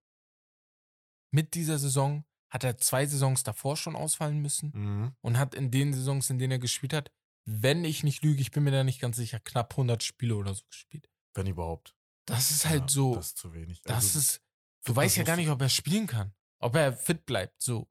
mit 1.32 1.52
dieser 1.54 1.78
Saison, 1.78 2.24
hat 2.48 2.64
er 2.64 2.78
zwei 2.78 3.04
Saisons 3.04 3.42
davor 3.42 3.76
schon 3.76 3.96
ausfallen 3.96 4.38
müssen 4.40 4.72
Mhm. 4.74 5.16
und 5.20 5.38
hat 5.38 5.54
in 5.54 5.70
den 5.70 5.92
Saisons, 5.92 6.30
in 6.30 6.38
denen 6.38 6.52
er 6.52 6.58
gespielt 6.58 6.94
hat, 6.94 7.12
wenn 7.44 7.84
ich 7.84 8.04
nicht 8.04 8.22
lüge, 8.24 8.40
ich 8.40 8.52
bin 8.52 8.64
mir 8.64 8.70
da 8.70 8.84
nicht 8.84 9.00
ganz 9.02 9.16
sicher, 9.18 9.38
knapp 9.38 9.76
100 9.76 10.02
Spiele 10.02 10.34
oder 10.36 10.54
so 10.54 10.64
gespielt. 10.66 11.10
Wenn 11.34 11.46
überhaupt. 11.46 11.94
Das 12.26 12.50
ist 12.50 12.66
halt 12.66 12.82
Ja, 12.82 12.88
so, 12.88 13.14
Das 13.16 13.26
ist 13.28 13.36
zu 13.36 13.52
wenig. 13.52 13.82
das 13.82 13.96
Also, 14.06 14.18
ist, 14.18 14.42
du 14.84 14.96
weißt 14.96 15.16
ja 15.16 15.24
gar 15.24 15.36
nicht, 15.36 15.48
ob 15.50 15.60
er 15.62 15.68
spielen 15.68 16.06
kann, 16.06 16.32
ob 16.60 16.74
er 16.76 16.92
fit 16.92 17.24
bleibt, 17.26 17.60
so. 17.62 17.88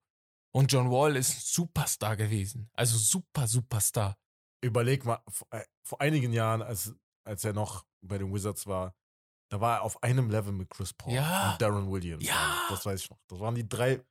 Und 0.52 0.71
John 0.71 0.89
Wall 0.89 1.15
ist 1.15 1.30
ein 1.36 1.41
Superstar 1.41 2.15
gewesen. 2.17 2.69
Also 2.73 2.97
super, 2.97 3.47
Superstar. 3.47 4.17
Überleg 4.62 5.06
mal, 5.06 5.21
vor, 5.30 5.47
äh, 5.52 5.63
vor 5.84 6.02
einigen 6.02 6.34
Jahren, 6.34 6.62
als, 6.62 6.93
als 7.23 7.43
er 7.45 7.54
noch 7.54 7.86
bei 8.02 8.17
den 8.17 8.34
Wizards 8.34 8.65
war, 8.65 8.95
da 9.52 9.62
war 9.62 9.78
er 9.78 9.82
auf 9.84 10.02
einem 10.04 10.30
Level 10.30 10.52
mit 10.52 10.69
Chris 10.69 10.93
Paul 10.93 11.13
Ja. 11.13 11.52
und 11.54 11.62
Darren 11.62 11.91
Williams. 11.91 12.25
Ja. 12.25 12.65
Das 12.69 12.86
weiß 12.86 13.02
ich 13.04 13.10
noch. 13.10 13.19
Das 13.28 13.39
waren 13.39 13.56
die 13.56 13.67
drei 13.67 14.04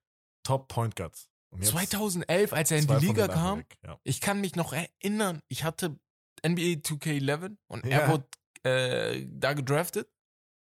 Top 0.45 0.69
Point 0.69 0.95
Guards. 0.97 1.29
Und 1.51 1.61
jetzt 1.63 1.71
2011, 1.73 2.53
als 2.53 2.71
er 2.71 2.79
in 2.79 2.87
die 2.87 2.95
Liga 3.07 3.27
kam, 3.29 3.59
weg. 3.61 3.79
Ja. 3.85 3.99
Ich 4.05 4.21
kann 4.21 4.41
mich 4.41 4.55
noch 4.55 4.73
erinnern, 4.73 5.41
ich 5.49 5.65
hatte 5.65 5.99
NBA 6.47 6.81
2K11 6.83 7.57
und 7.67 7.85
Ja. 7.85 7.99
er 8.01 8.09
wurde 8.09 8.29
äh, 8.65 9.27
da 9.29 9.55
gedraftet. 9.55 10.09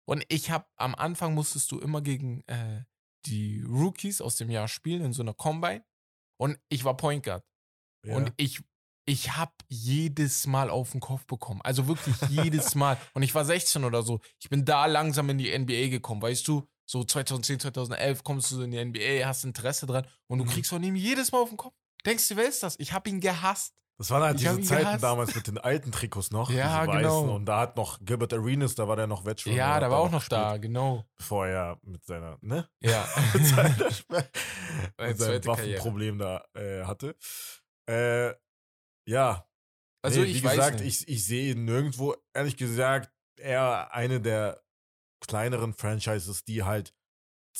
Und 0.08 0.24
ich 0.28 0.50
habe 0.50 0.66
am 0.76 0.94
Anfang 0.94 1.34
musstest 1.34 1.70
du 1.72 1.78
immer 1.80 2.00
gegen 2.00 2.42
äh, 2.46 2.84
die 3.26 3.60
Rookies 3.62 4.20
aus 4.20 4.36
dem 4.36 4.50
Jahr 4.50 4.68
spielen 4.68 5.04
in 5.04 5.12
so 5.12 5.22
einer 5.22 5.34
Combine. 5.34 5.84
Und 6.38 6.58
ich 6.68 6.84
war 6.84 6.96
Point 6.96 7.24
Guard. 7.24 7.44
Ja. 8.04 8.14
Und 8.16 8.32
ich, 8.36 8.62
ich 9.04 9.36
habe 9.36 9.52
jedes 9.68 10.46
Mal 10.46 10.70
auf 10.70 10.92
den 10.92 11.00
Kopf 11.00 11.26
bekommen. 11.26 11.60
Also 11.62 11.88
wirklich 11.88 12.14
jedes 12.28 12.74
Mal. 12.76 12.96
Und 13.14 13.22
ich 13.22 13.34
war 13.34 13.44
16 13.44 13.84
oder 13.84 14.02
so. 14.02 14.20
Ich 14.40 14.48
bin 14.48 14.64
da 14.64 14.86
langsam 14.86 15.28
in 15.30 15.38
die 15.38 15.56
NBA 15.58 15.88
gekommen, 15.88 16.22
weißt 16.22 16.46
du? 16.46 16.66
So 16.88 17.02
2010, 17.02 17.58
2011 17.60 18.22
kommst 18.22 18.52
du 18.52 18.62
in 18.62 18.70
die 18.70 18.84
NBA, 18.84 19.26
hast 19.26 19.44
Interesse 19.44 19.86
dran 19.86 20.06
und 20.28 20.38
du 20.38 20.44
Mhm. 20.44 20.48
kriegst 20.50 20.70
von 20.70 20.82
ihm 20.84 20.94
jedes 20.94 21.32
Mal 21.32 21.38
auf 21.40 21.48
den 21.48 21.56
Kopf. 21.58 21.74
Denkst 22.04 22.28
du, 22.28 22.36
wer 22.36 22.48
ist 22.48 22.62
das? 22.62 22.78
Ich 22.78 22.92
habe 22.92 23.10
ihn 23.10 23.20
gehasst. 23.20 23.74
Das 23.98 24.10
waren 24.10 24.22
halt 24.22 24.36
Ich 24.40 24.46
diese 24.46 24.60
Zeiten 24.60 24.82
gehasst. 24.84 25.02
damals 25.02 25.34
mit 25.34 25.46
den 25.46 25.56
alten 25.58 25.90
Trikots 25.90 26.30
noch. 26.30 26.50
Ja, 26.50 26.80
diese 26.84 26.88
weißen. 26.88 26.98
genau. 27.02 27.34
Und 27.34 27.46
da 27.46 27.60
hat 27.60 27.76
noch 27.76 27.98
Gilbert 28.04 28.34
Arenas, 28.34 28.74
da 28.74 28.86
war 28.86 28.96
der 28.96 29.06
noch 29.06 29.24
Veteran. 29.24 29.56
Ja, 29.56 29.80
der 29.80 29.90
war 29.90 29.98
auch 30.00 30.10
noch 30.10 30.20
gespielt, 30.20 30.40
da, 30.40 30.56
genau. 30.58 31.06
Bevor 31.16 31.46
er 31.46 31.78
mit 31.82 32.04
seiner, 32.04 32.36
ne? 32.42 32.68
Ja. 32.80 33.08
mit 33.32 33.56
Meine 33.56 34.28
mit 35.08 35.18
seinem. 35.18 35.44
Waffenproblem 35.46 36.18
da 36.18 36.44
äh, 36.54 36.84
hatte. 36.84 37.16
Äh, 37.88 38.34
ja. 39.08 39.46
Also 40.02 40.20
Nee, 40.20 40.26
ich 40.26 40.42
wie 40.44 40.48
gesagt, 40.48 40.80
nicht. 40.80 41.02
ich, 41.02 41.08
ich 41.08 41.24
sehe 41.26 41.52
ihn 41.52 41.64
nirgendwo, 41.64 42.14
ehrlich 42.34 42.56
gesagt, 42.58 43.10
eher 43.38 43.92
eine 43.94 44.20
der 44.20 44.62
kleineren 45.26 45.72
Franchises, 45.72 46.44
die 46.44 46.62
halt 46.64 46.90
äh, 47.54 47.58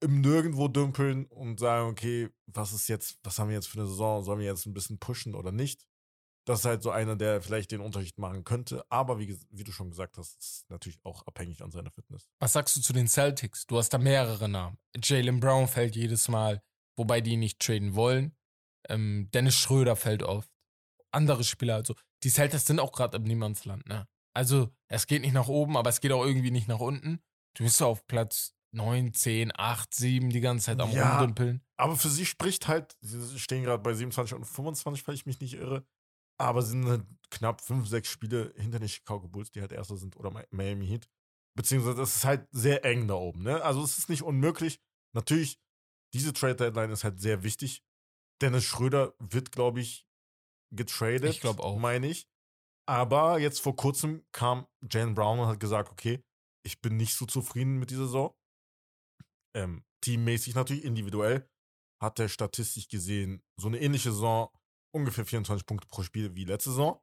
im 0.00 0.20
Nirgendwo 0.20 0.68
dümpeln 0.68 1.26
und 1.26 1.60
sagen, 1.60 1.88
okay, 1.90 2.28
was 2.46 2.72
ist 2.72 2.88
jetzt, 2.88 3.18
was 3.22 3.38
haben 3.38 3.48
wir 3.48 3.56
jetzt 3.56 3.68
für 3.68 3.78
eine 3.78 3.88
Saison? 3.88 4.22
Sollen 4.22 4.38
wir 4.38 4.46
jetzt 4.46 4.66
ein 4.66 4.74
bisschen 4.74 4.98
pushen 4.98 5.34
oder 5.34 5.52
nicht? 5.52 5.86
Das 6.46 6.60
ist 6.60 6.64
halt 6.64 6.82
so 6.82 6.90
einer, 6.90 7.14
der 7.14 7.42
vielleicht 7.42 7.72
den 7.72 7.80
Unterschied 7.80 8.18
machen 8.18 8.42
könnte. 8.42 8.82
Aber 8.88 9.18
wie, 9.18 9.38
wie 9.50 9.64
du 9.64 9.72
schon 9.72 9.90
gesagt 9.90 10.16
hast, 10.16 10.38
ist 10.38 10.70
natürlich 10.70 10.98
auch 11.04 11.26
abhängig 11.26 11.62
an 11.62 11.70
seiner 11.70 11.90
Fitness. 11.90 12.30
Was 12.38 12.54
sagst 12.54 12.74
du 12.76 12.80
zu 12.80 12.94
den 12.94 13.06
Celtics? 13.06 13.66
Du 13.66 13.76
hast 13.76 13.90
da 13.90 13.98
mehrere 13.98 14.48
Namen. 14.48 14.78
Jalen 15.02 15.40
Brown 15.40 15.68
fällt 15.68 15.94
jedes 15.94 16.28
Mal, 16.28 16.62
wobei 16.96 17.20
die 17.20 17.36
nicht 17.36 17.60
traden 17.60 17.94
wollen. 17.94 18.34
Ähm, 18.88 19.28
Dennis 19.34 19.56
Schröder 19.56 19.94
fällt 19.94 20.22
oft. 20.22 20.50
Andere 21.10 21.44
Spieler, 21.44 21.74
also 21.74 21.94
die 22.22 22.30
Celtics 22.30 22.66
sind 22.66 22.80
auch 22.80 22.92
gerade 22.92 23.18
im 23.18 23.24
Niemandsland, 23.24 23.86
ne? 23.86 24.06
Also 24.34 24.70
es 24.88 25.06
geht 25.06 25.22
nicht 25.22 25.32
nach 25.32 25.48
oben, 25.48 25.76
aber 25.76 25.90
es 25.90 26.00
geht 26.00 26.12
auch 26.12 26.24
irgendwie 26.24 26.50
nicht 26.50 26.68
nach 26.68 26.80
unten. 26.80 27.20
Du 27.54 27.64
bist 27.64 27.82
auf 27.82 28.06
Platz 28.06 28.54
9, 28.72 29.14
10, 29.14 29.52
8, 29.54 29.94
7 29.94 30.30
die 30.30 30.40
ganze 30.40 30.66
Zeit 30.66 30.80
am 30.80 30.90
Ja. 30.90 31.18
Rumdümpeln. 31.18 31.62
Aber 31.76 31.96
für 31.96 32.08
sie 32.08 32.26
spricht 32.26 32.68
halt, 32.68 32.96
sie 33.00 33.38
stehen 33.38 33.62
gerade 33.64 33.82
bei 33.82 33.94
27 33.94 34.34
und 34.36 34.44
25, 34.44 35.06
weil 35.06 35.14
ich 35.14 35.26
mich 35.26 35.40
nicht 35.40 35.54
irre. 35.54 35.86
Aber 36.40 36.62
sind 36.62 36.86
halt 36.86 37.04
knapp 37.30 37.60
5, 37.62 37.88
6 37.88 38.08
Spiele 38.08 38.52
hinter 38.56 38.78
den 38.78 38.88
Chicago 38.88 39.26
Bulls, 39.28 39.50
die 39.50 39.60
halt 39.60 39.72
Erster 39.72 39.96
sind, 39.96 40.16
oder 40.16 40.30
Mi- 40.30 40.46
Miami 40.50 40.86
Heat. 40.86 41.08
Beziehungsweise 41.56 42.02
es 42.02 42.16
ist 42.16 42.24
halt 42.24 42.46
sehr 42.52 42.84
eng 42.84 43.08
da 43.08 43.14
oben, 43.14 43.42
ne? 43.42 43.62
Also 43.62 43.82
es 43.82 43.98
ist 43.98 44.08
nicht 44.08 44.22
unmöglich. 44.22 44.80
Natürlich, 45.14 45.58
diese 46.14 46.32
Trade 46.32 46.54
Deadline 46.56 46.90
ist 46.92 47.02
halt 47.04 47.20
sehr 47.20 47.42
wichtig. 47.42 47.82
Dennis 48.40 48.64
Schröder 48.64 49.14
wird, 49.18 49.50
glaube 49.50 49.80
ich, 49.80 50.06
getradet. 50.72 51.30
Ich 51.30 51.40
glaub 51.40 51.58
auch. 51.58 51.78
Meine 51.78 52.06
ich. 52.06 52.28
Aber 52.86 53.38
jetzt 53.38 53.60
vor 53.60 53.74
kurzem 53.74 54.24
kam 54.32 54.66
Jalen 54.90 55.14
Brown 55.14 55.40
und 55.40 55.46
hat 55.48 55.60
gesagt, 55.60 55.90
okay, 55.90 56.22
ich 56.64 56.80
bin 56.80 56.96
nicht 56.96 57.14
so 57.14 57.26
zufrieden 57.26 57.78
mit 57.78 57.90
dieser 57.90 58.04
Saison. 58.06 58.34
Ähm, 59.58 59.84
teammäßig 60.02 60.54
natürlich, 60.54 60.84
individuell. 60.84 61.48
hat 62.00 62.18
er 62.20 62.28
statistisch 62.28 62.88
gesehen 62.88 63.42
so 63.56 63.66
eine 63.68 63.80
ähnliche 63.80 64.12
Saison, 64.12 64.48
ungefähr 64.94 65.26
24 65.26 65.66
Punkte 65.66 65.88
pro 65.88 66.02
Spiel 66.02 66.34
wie 66.36 66.44
letzte 66.44 66.70
Saison. 66.70 67.00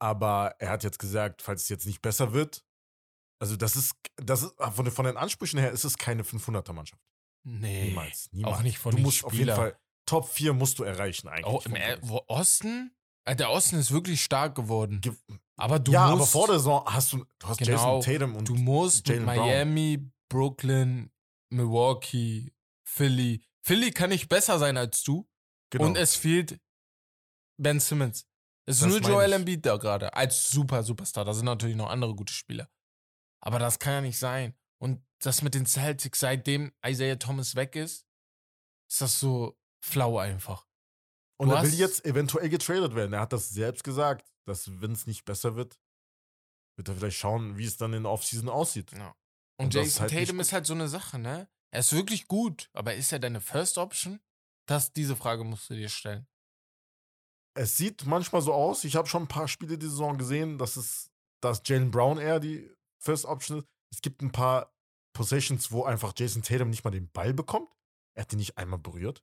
Aber 0.00 0.54
er 0.58 0.70
hat 0.70 0.82
jetzt 0.84 0.98
gesagt, 0.98 1.42
falls 1.42 1.62
es 1.62 1.68
jetzt 1.68 1.86
nicht 1.86 2.02
besser 2.02 2.32
wird, 2.32 2.64
also 3.40 3.56
das 3.56 3.76
ist, 3.76 3.94
das 4.16 4.42
ist 4.42 4.54
von, 4.72 4.90
von 4.90 5.04
den 5.04 5.16
Ansprüchen 5.16 5.58
her 5.58 5.70
ist 5.72 5.84
es 5.84 5.96
keine 5.96 6.22
500er-Mannschaft. 6.22 7.00
Nee. 7.44 7.86
Niemals, 7.88 8.28
niemals. 8.32 8.56
Auch 8.58 8.62
nicht 8.62 8.78
von 8.78 8.90
du 8.92 8.96
den 8.98 9.02
musst 9.04 9.24
auf 9.24 9.32
jeden 9.32 9.44
Spielern. 9.44 9.56
Fall 9.56 9.78
Top 10.06 10.28
4 10.28 10.52
musst 10.52 10.78
du 10.80 10.82
erreichen 10.84 11.28
eigentlich. 11.28 11.44
Auch 11.46 11.64
im 11.66 11.74
wo- 12.02 12.22
Osten? 12.26 12.94
Äh, 13.24 13.36
Der 13.36 13.50
Osten 13.50 13.76
ist 13.76 13.92
wirklich 13.92 14.22
stark 14.22 14.56
geworden. 14.56 15.00
Ge- 15.00 15.14
Aber 15.56 15.78
du 15.78 15.92
ja, 15.92 16.08
musst, 16.10 16.14
aber 16.14 16.26
vor 16.26 16.46
der 16.48 16.56
Saison 16.58 16.84
hast 16.86 17.12
du, 17.12 17.24
du 17.38 17.46
hast 17.46 17.58
Genau, 17.58 18.00
Jason 18.00 18.00
Tatum 18.02 18.36
und 18.36 18.48
du 18.48 18.54
musst 18.56 18.98
mit 19.06 19.08
Jaylen 19.08 19.24
Brown. 19.26 19.36
Miami, 19.38 20.10
Brooklyn, 20.28 21.11
Milwaukee, 21.52 22.52
Philly. 22.84 23.44
Philly 23.62 23.90
kann 23.92 24.10
nicht 24.10 24.28
besser 24.28 24.58
sein 24.58 24.76
als 24.76 25.02
du. 25.02 25.28
genau. 25.70 25.86
Und 25.86 25.96
es 25.96 26.16
fehlt 26.16 26.60
Ben 27.58 27.78
Simmons. 27.80 28.26
Es 28.66 28.76
ist 28.76 28.82
Das 28.82 28.90
nur 28.90 29.00
Joel. 29.00 29.32
Embiid 29.32 29.64
da 29.66 29.76
gerade 29.76 30.14
als 30.14 30.50
super 30.50 30.82
Superstar. 30.82 31.24
Da 31.24 31.34
sind 31.34 31.46
natürlich 31.46 31.76
noch 31.76 31.90
andere 31.90 32.14
gute 32.14 32.32
Spieler. 32.32 32.70
Aber 33.40 33.58
das 33.58 33.78
kann 33.78 33.92
ja 33.94 34.00
nicht 34.00 34.18
sein. 34.18 34.56
Und 34.80 35.04
das 35.20 35.42
mit 35.42 35.54
den 35.54 35.66
Celtics, 35.66 36.20
seitdem 36.20 36.72
Isaiah 36.84 37.18
Thomas 37.18 37.54
weg 37.54 37.76
ist, 37.76 38.06
ist 38.90 39.00
das 39.00 39.20
so 39.20 39.58
flau 39.84 40.18
einfach. 40.18 40.66
Und 41.38 41.48
Du 41.48 41.54
er 41.54 41.62
will 41.62 41.74
jetzt 41.74 42.04
eventuell 42.04 42.48
getradet 42.48 42.94
werden. 42.94 43.12
Er 43.12 43.20
hat 43.20 43.32
das 43.32 43.50
selbst 43.50 43.82
gesagt, 43.84 44.32
dass 44.46 44.80
wenn 44.80 44.92
es 44.92 45.06
nicht 45.06 45.24
besser 45.24 45.56
wird, 45.56 45.80
wird 46.76 46.88
er 46.88 46.94
vielleicht 46.94 47.18
schauen, 47.18 47.58
wie 47.58 47.64
es 47.66 47.76
dann 47.76 47.92
in 47.92 48.04
der 48.04 48.12
Offseason 48.12 48.48
aussieht. 48.48 48.92
Ja. 48.92 49.14
Und 49.64 49.74
Jason 49.74 50.02
halt 50.02 50.12
Tatum 50.12 50.40
ist 50.40 50.52
halt 50.52 50.66
so 50.66 50.74
eine 50.74 50.88
Sache, 50.88 51.18
ne? 51.18 51.48
Er 51.70 51.80
ist 51.80 51.92
wirklich 51.92 52.28
gut, 52.28 52.68
aber 52.72 52.94
ist 52.94 53.12
er 53.12 53.18
deine 53.18 53.40
First 53.40 53.78
Option? 53.78 54.20
Das, 54.66 54.92
diese 54.92 55.16
Frage 55.16 55.44
musst 55.44 55.70
du 55.70 55.74
dir 55.74 55.88
stellen. 55.88 56.26
Es 57.54 57.76
sieht 57.76 58.04
manchmal 58.06 58.42
so 58.42 58.52
aus, 58.52 58.84
ich 58.84 58.96
habe 58.96 59.08
schon 59.08 59.24
ein 59.24 59.28
paar 59.28 59.48
Spiele 59.48 59.78
die 59.78 59.86
Saison 59.86 60.16
gesehen, 60.18 60.58
dass 60.58 60.76
es, 60.76 61.10
dass 61.42 61.62
Jalen 61.64 61.90
Brown 61.90 62.18
eher 62.18 62.40
die 62.40 62.70
First 62.98 63.24
Option 63.24 63.58
ist. 63.58 63.66
Es 63.92 64.00
gibt 64.00 64.22
ein 64.22 64.32
paar 64.32 64.74
Possessions, 65.14 65.70
wo 65.70 65.84
einfach 65.84 66.12
Jason 66.16 66.42
Tatum 66.42 66.70
nicht 66.70 66.84
mal 66.84 66.90
den 66.90 67.10
Ball 67.10 67.34
bekommt. 67.34 67.70
Er 68.14 68.22
hat 68.22 68.32
ihn 68.32 68.38
nicht 68.38 68.56
einmal 68.56 68.78
berührt. 68.78 69.22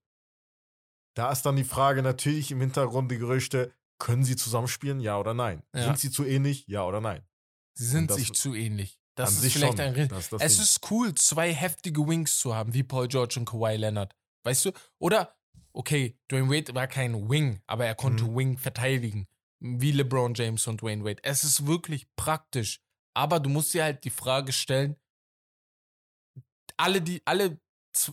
Da 1.16 1.32
ist 1.32 1.44
dann 1.44 1.56
die 1.56 1.64
Frage 1.64 2.04
natürlich 2.04 2.52
im 2.52 2.62
Hintergrund 2.62 3.12
die 3.12 3.18
Gerüchte, 3.18 3.74
können 4.00 4.24
sie 4.24 4.36
zusammenspielen, 4.36 5.00
ja 5.00 5.20
oder 5.20 5.34
nein? 5.34 5.64
Ja. 5.74 5.84
Sind 5.84 6.00
sie 6.00 6.12
zu 6.12 6.24
ähnlich, 6.24 6.66
ja 6.68 6.86
oder 6.86 7.02
nein? 7.02 7.28
Sie 7.74 7.86
sind 7.86 8.12
sich 8.12 8.34
zu 8.34 8.56
ähnlich. 8.56 8.99
Das 9.20 9.38
An 9.38 9.44
ist 9.46 9.54
vielleicht 9.54 9.78
schon. 9.78 9.82
ein 9.82 10.08
Das 10.08 10.30
das 10.30 10.42
Es 10.42 10.54
Ding. 10.56 10.64
ist 10.64 10.92
cool, 10.92 11.14
zwei 11.16 11.54
heftige 11.54 12.08
Wings 12.08 12.40
zu 12.40 12.56
haben, 12.56 12.74
wie 12.74 12.84
Paul 12.84 13.08
George 13.10 13.36
und 13.38 13.46
Kawhi 13.46 13.76
Leonard. 13.76 14.16
Weißt 14.46 14.64
du? 14.66 14.72
Oder, 14.98 15.36
okay, 15.74 16.18
Dwayne 16.32 16.50
Wade 16.50 16.74
war 16.74 16.88
kein 16.88 17.30
Wing, 17.30 17.62
aber 17.68 17.86
er 17.86 17.96
konnte 17.96 18.24
Mhm. 18.24 18.36
Wing 18.38 18.58
verteidigen. 18.58 19.28
Wie 19.62 19.92
LeBron 19.92 20.34
James 20.36 20.66
und 20.68 20.82
Dwayne 20.82 21.04
Wade. 21.04 21.22
Es 21.24 21.44
ist 21.44 21.66
wirklich 21.68 22.08
praktisch. 22.16 22.80
Aber 23.14 23.42
du 23.42 23.50
musst 23.50 23.74
dir 23.74 23.84
halt 23.84 24.06
die 24.06 24.10
Frage 24.10 24.54
stellen, 24.54 24.96
alle, 26.78 27.02
die, 27.02 27.22
alle, 27.26 27.60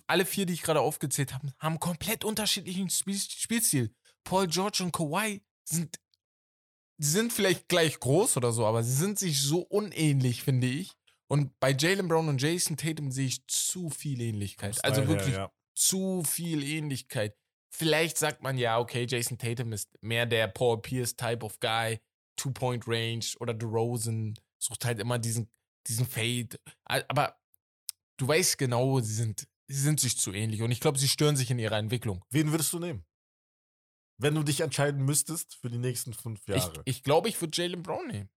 alle 0.09 0.27
vier, 0.27 0.47
die 0.47 0.55
ich 0.55 0.62
gerade 0.62 0.81
aufgezählt 0.81 1.33
habe, 1.33 1.53
haben 1.61 1.79
komplett 1.79 2.25
unterschiedlichen 2.25 2.90
Spiel 2.90 3.16
Spielstil. 3.19 3.95
Paul 4.25 4.49
George 4.49 4.83
und 4.83 4.90
Kawhi 4.92 5.40
sind, 5.69 6.01
sie 6.98 7.11
sind 7.11 7.32
vielleicht 7.32 7.68
gleich 7.68 7.98
groß 8.00 8.37
oder 8.37 8.52
so, 8.52 8.66
aber 8.66 8.82
sie 8.82 8.94
sind 8.94 9.18
sich 9.18 9.40
so 9.40 9.61
unähnlich, 9.61 10.42
finde 10.42 10.66
ich. 10.66 10.92
Und 11.28 11.59
bei 11.59 11.74
Jalen 11.76 12.09
Brown 12.09 12.28
und 12.28 12.40
Jason 12.40 12.76
Tatum 12.76 13.11
sehe 13.11 13.26
ich 13.26 13.46
zu 13.46 13.90
viel 13.90 14.20
Ähnlichkeit. 14.20 14.82
Also 14.85 15.02
her, 15.02 15.09
wirklich 15.09 15.35
ja. 15.35 15.50
zu 15.74 16.22
viel 16.22 16.62
Ähnlichkeit. 16.62 17.37
Vielleicht 17.68 18.16
sagt 18.16 18.42
man 18.42 18.56
ja, 18.56 18.78
okay, 18.78 19.06
Jason 19.09 19.37
Tatum 19.37 19.72
ist 19.72 19.90
mehr 20.00 20.24
der 20.24 20.46
Paul 20.46 20.80
Pierce 20.80 21.16
Type 21.16 21.44
of 21.44 21.59
Guy, 21.61 21.98
Two-Point-Range 22.37 23.24
oder 23.40 23.54
DeRozan 23.54 24.35
sucht 24.59 24.85
halt 24.85 25.00
immer 25.00 25.18
diesen, 25.18 25.50
diesen 25.87 26.06
Fade. 26.06 26.59
Aber 26.85 27.37
du 28.16 28.28
weißt 28.28 28.56
genau, 28.56 29.00
sie 29.00 29.14
sind, 29.14 29.48
sie 29.68 29.80
sind 29.80 30.00
sich 30.00 30.16
zu 30.16 30.32
ähnlich 30.32 30.62
und 30.62 30.70
ich 30.70 30.80
glaube, 30.80 30.98
sie 30.98 31.09
stören 31.09 31.37
sich 31.37 31.50
in 31.50 31.59
ihrer 31.59 31.76
Entwicklung. 31.76 32.24
Wen 32.30 32.52
würdest 32.52 32.72
du 32.72 32.78
nehmen? 32.78 33.04
Wenn 34.18 34.35
du 34.35 34.42
dich 34.42 34.61
entscheiden 34.61 35.05
müsstest 35.05 35.57
für 35.57 35.68
die 35.70 35.79
nächsten 35.79 36.14
fünf 36.14 36.40
Ich, 36.48 36.55
Jahre. 36.57 36.83
ich 36.85 37.02
glaube, 37.02 37.29
ich 37.29 37.40
würde 37.40 37.61
Jalen 37.61 37.83
Brown 37.83 38.07
nehmen. 38.09 38.31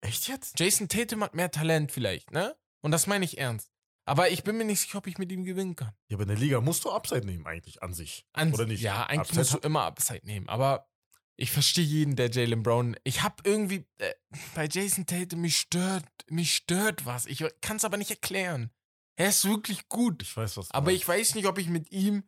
Echt 0.00 0.28
jetzt? 0.28 0.58
Jason 0.58 0.88
Tatum 0.88 1.22
hat 1.22 1.34
mehr 1.34 1.50
Talent 1.50 1.92
vielleicht, 1.92 2.30
ne? 2.30 2.56
Und 2.82 2.90
das 2.92 3.06
meine 3.06 3.24
ich 3.24 3.38
ernst. 3.38 3.72
Aber 4.04 4.30
ich 4.30 4.44
bin 4.44 4.56
mir 4.56 4.64
nicht 4.64 4.80
sicher, 4.80 4.98
ob 4.98 5.06
ich 5.08 5.18
mit 5.18 5.32
ihm 5.32 5.44
gewinnen 5.44 5.74
kann. 5.74 5.92
Ja, 6.08 6.16
aber 6.16 6.22
in 6.22 6.28
der 6.28 6.38
Liga 6.38 6.60
musst 6.60 6.84
du 6.84 6.90
Upside 6.92 7.26
nehmen 7.26 7.44
eigentlich 7.46 7.82
an 7.82 7.92
sich. 7.92 8.24
An, 8.32 8.52
Oder 8.54 8.66
nicht? 8.66 8.80
Ja, 8.80 9.04
eigentlich 9.06 9.20
Upside 9.20 9.38
musst 9.40 9.54
du 9.54 9.58
immer 9.58 9.82
Upside 9.82 10.24
nehmen. 10.24 10.48
Aber 10.48 10.88
ich 11.36 11.50
verstehe 11.50 11.84
jeden, 11.84 12.14
der 12.14 12.30
Jalen 12.30 12.62
Brown. 12.62 12.96
Ich 13.02 13.22
habe 13.22 13.36
irgendwie 13.44 13.84
äh, 13.98 14.14
bei 14.54 14.68
Jason 14.70 15.06
Tatum 15.06 15.40
mich 15.40 15.56
stört, 15.58 16.06
mich 16.30 16.54
stört 16.54 17.04
was. 17.04 17.26
Ich 17.26 17.44
kann 17.60 17.78
es 17.78 17.84
aber 17.84 17.96
nicht 17.96 18.10
erklären. 18.10 18.70
Er 19.16 19.30
ist 19.30 19.44
wirklich 19.44 19.88
gut, 19.88 20.22
Ich 20.22 20.36
weiß, 20.36 20.56
was 20.58 20.70
aber 20.70 20.86
meinst. 20.86 21.02
ich 21.02 21.08
weiß 21.08 21.34
nicht, 21.34 21.46
ob 21.46 21.58
ich 21.58 21.68
mit 21.68 21.90
ihm 21.90 22.22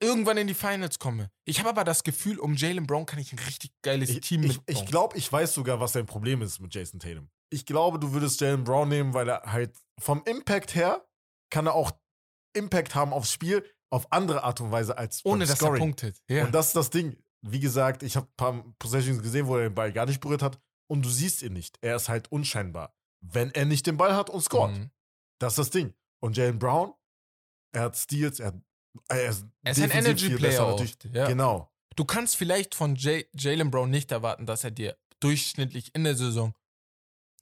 irgendwann 0.00 0.36
in 0.36 0.46
die 0.46 0.54
Finals 0.54 0.98
komme. 0.98 1.30
Ich 1.44 1.58
habe 1.58 1.68
aber 1.70 1.84
das 1.84 2.04
Gefühl, 2.04 2.38
um 2.38 2.54
Jalen 2.54 2.86
Brown 2.86 3.06
kann 3.06 3.18
ich 3.18 3.32
ein 3.32 3.38
richtig 3.40 3.72
geiles 3.82 4.10
Ich, 4.10 4.20
Team 4.20 4.42
ich, 4.44 4.56
mitbauen. 4.58 4.76
ich 4.76 4.86
glaube, 4.86 5.16
ich 5.16 5.32
weiß 5.32 5.54
sogar, 5.54 5.80
was 5.80 5.92
dein 5.92 6.06
Problem 6.06 6.42
ist 6.42 6.60
mit 6.60 6.74
Jason 6.74 7.00
Tatum. 7.00 7.28
Ich 7.50 7.66
glaube, 7.66 7.98
du 7.98 8.12
würdest 8.12 8.40
Jalen 8.40 8.64
Brown 8.64 8.88
nehmen, 8.88 9.14
weil 9.14 9.28
er 9.28 9.42
halt 9.52 9.76
vom 9.98 10.22
Impact 10.24 10.74
her 10.74 11.04
kann 11.50 11.66
er 11.66 11.74
auch 11.74 11.90
Impact 12.54 12.94
haben 12.94 13.12
aufs 13.12 13.32
Spiel 13.32 13.64
auf 13.90 14.12
andere 14.12 14.42
Art 14.44 14.60
und 14.60 14.70
Weise 14.70 14.96
als 14.98 15.24
ohne 15.24 15.44
dass 15.44 15.50
er 15.50 15.56
Scoring. 15.56 15.80
punktet. 15.80 16.20
Ja. 16.28 16.44
Und 16.44 16.54
das 16.54 16.68
ist 16.68 16.76
das 16.76 16.90
Ding. 16.90 17.16
Wie 17.42 17.60
gesagt, 17.60 18.02
ich 18.02 18.16
habe 18.16 18.26
ein 18.26 18.36
paar 18.36 18.64
Possessions 18.78 19.22
gesehen, 19.22 19.46
wo 19.46 19.56
er 19.56 19.68
den 19.68 19.74
Ball 19.74 19.92
gar 19.92 20.06
nicht 20.06 20.20
berührt 20.20 20.42
hat 20.42 20.58
und 20.90 21.04
du 21.04 21.08
siehst 21.08 21.42
ihn 21.42 21.52
nicht. 21.54 21.78
Er 21.80 21.96
ist 21.96 22.08
halt 22.08 22.30
unscheinbar, 22.30 22.94
wenn 23.20 23.50
er 23.52 23.64
nicht 23.64 23.86
den 23.86 23.96
Ball 23.96 24.14
hat 24.14 24.28
und 24.28 24.42
scoret. 24.42 24.76
Mhm. 24.76 24.90
Das 25.40 25.52
ist 25.54 25.58
das 25.58 25.70
Ding. 25.70 25.94
Und 26.20 26.36
Jalen 26.36 26.58
Brown, 26.58 26.92
er 27.72 27.82
hat 27.82 27.96
Steals, 27.96 28.40
er, 28.40 28.48
hat, 28.48 28.54
er 29.08 29.30
ist, 29.30 29.46
Er 29.62 29.72
ist 29.72 29.82
ein 29.82 30.38
besser 30.40 30.74
oft, 30.74 31.04
ja. 31.12 31.26
Genau. 31.26 31.70
Du 31.96 32.04
kannst 32.04 32.36
vielleicht 32.36 32.74
von 32.74 32.96
Jalen 32.96 33.70
Brown 33.70 33.90
nicht 33.90 34.12
erwarten, 34.12 34.46
dass 34.46 34.64
er 34.64 34.70
dir 34.70 34.96
durchschnittlich 35.20 35.94
in 35.94 36.04
der 36.04 36.14
Saison 36.14 36.54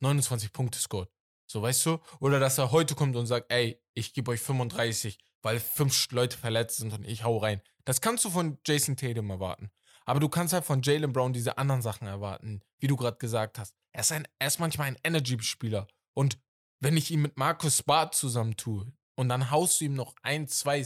29 0.01 0.53
Punkte 0.53 0.79
scoret. 0.79 1.11
So, 1.47 1.63
weißt 1.63 1.87
du? 1.87 1.99
Oder 2.21 2.41
dass 2.41 2.59
er 2.59 2.73
heute 2.73 2.95
kommt 2.95 3.17
und 3.17 3.27
sagt, 3.27 3.53
ey, 3.53 3.81
ich 3.95 4.13
gebe 4.15 4.31
euch 4.31 4.41
35, 4.41 5.19
weil 5.43 5.61
fünf 5.61 6.11
Leute 6.11 6.37
verletzt 6.37 6.79
sind 6.79 6.93
und 6.93 7.05
ich 7.07 7.23
hau 7.23 7.37
rein. 7.39 7.61
Das 7.85 8.01
kannst 8.01 8.25
du 8.25 8.31
von 8.31 8.59
Jason 8.67 8.97
Tatum 8.97 9.31
erwarten. 9.31 9.71
Aber 10.07 10.21
du 10.21 10.29
kannst 10.29 10.53
halt 10.53 10.65
von 10.65 10.83
Jalen 10.83 11.13
Brown 11.13 11.33
diese 11.33 11.59
anderen 11.59 11.83
Sachen 11.83 12.07
erwarten, 12.07 12.63
wie 12.79 12.87
du 12.87 12.97
gerade 12.97 13.17
gesagt 13.17 13.59
hast. 13.59 13.75
Er 13.93 14.01
ist, 14.01 14.13
ein, 14.13 14.27
er 14.39 14.49
ist 14.49 14.61
manchmal 14.61 14.89
ein 14.89 14.99
Energy-Spieler. 15.03 15.87
Und 16.15 16.39
wenn 16.81 16.97
ich 16.97 17.11
ihn 17.11 17.23
mit 17.23 17.37
Markus 17.37 17.83
Barth 17.83 18.15
zusammentue 18.15 18.93
und 19.17 19.29
dann 19.29 19.51
haust 19.51 19.81
du 19.81 19.87
ihm 19.87 19.95
noch 19.95 20.15
ein, 20.23 20.47
zwei 20.49 20.85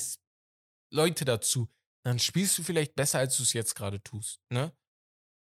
Leute 0.92 1.24
dazu, 1.24 1.68
dann 2.04 2.18
spielst 2.18 2.56
du 2.58 2.62
vielleicht 2.62 2.94
besser, 2.94 3.18
als 3.18 3.36
du 3.36 3.42
es 3.42 3.52
jetzt 3.52 3.74
gerade 3.74 4.02
tust. 4.02 4.40
Ne? 4.50 4.72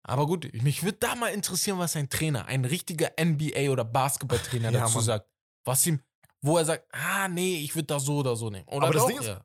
Aber 0.07 0.27
gut, 0.27 0.51
mich 0.63 0.83
würde 0.83 0.99
da 0.99 1.15
mal 1.15 1.29
interessieren, 1.29 1.79
was 1.79 1.95
ein 1.97 2.09
Trainer, 2.09 2.47
ein 2.47 2.65
richtiger 2.65 3.09
NBA- 3.19 3.71
oder 3.71 3.85
Basketballtrainer 3.85 4.71
Ja, 4.73 4.81
dazu 4.81 4.95
Mann. 4.97 5.05
sagt. 5.05 5.31
Was 5.67 5.87
ihm, 5.87 6.03
wo 6.41 6.57
er 6.59 6.65
sagt, 6.65 6.87
ah, 6.95 7.29
nee, 7.29 7.59
ich 7.59 7.75
würde 7.75 7.87
das 7.87 8.05
so 8.05 8.19
oder 8.19 8.35
so 8.37 8.49
nehmen. 8.51 8.67
Oder 8.69 8.87
Aber 8.87 8.95
das 8.95 9.03
doch, 9.03 9.09
Ding 9.09 9.19
ist- 9.19 9.27
ja. 9.27 9.45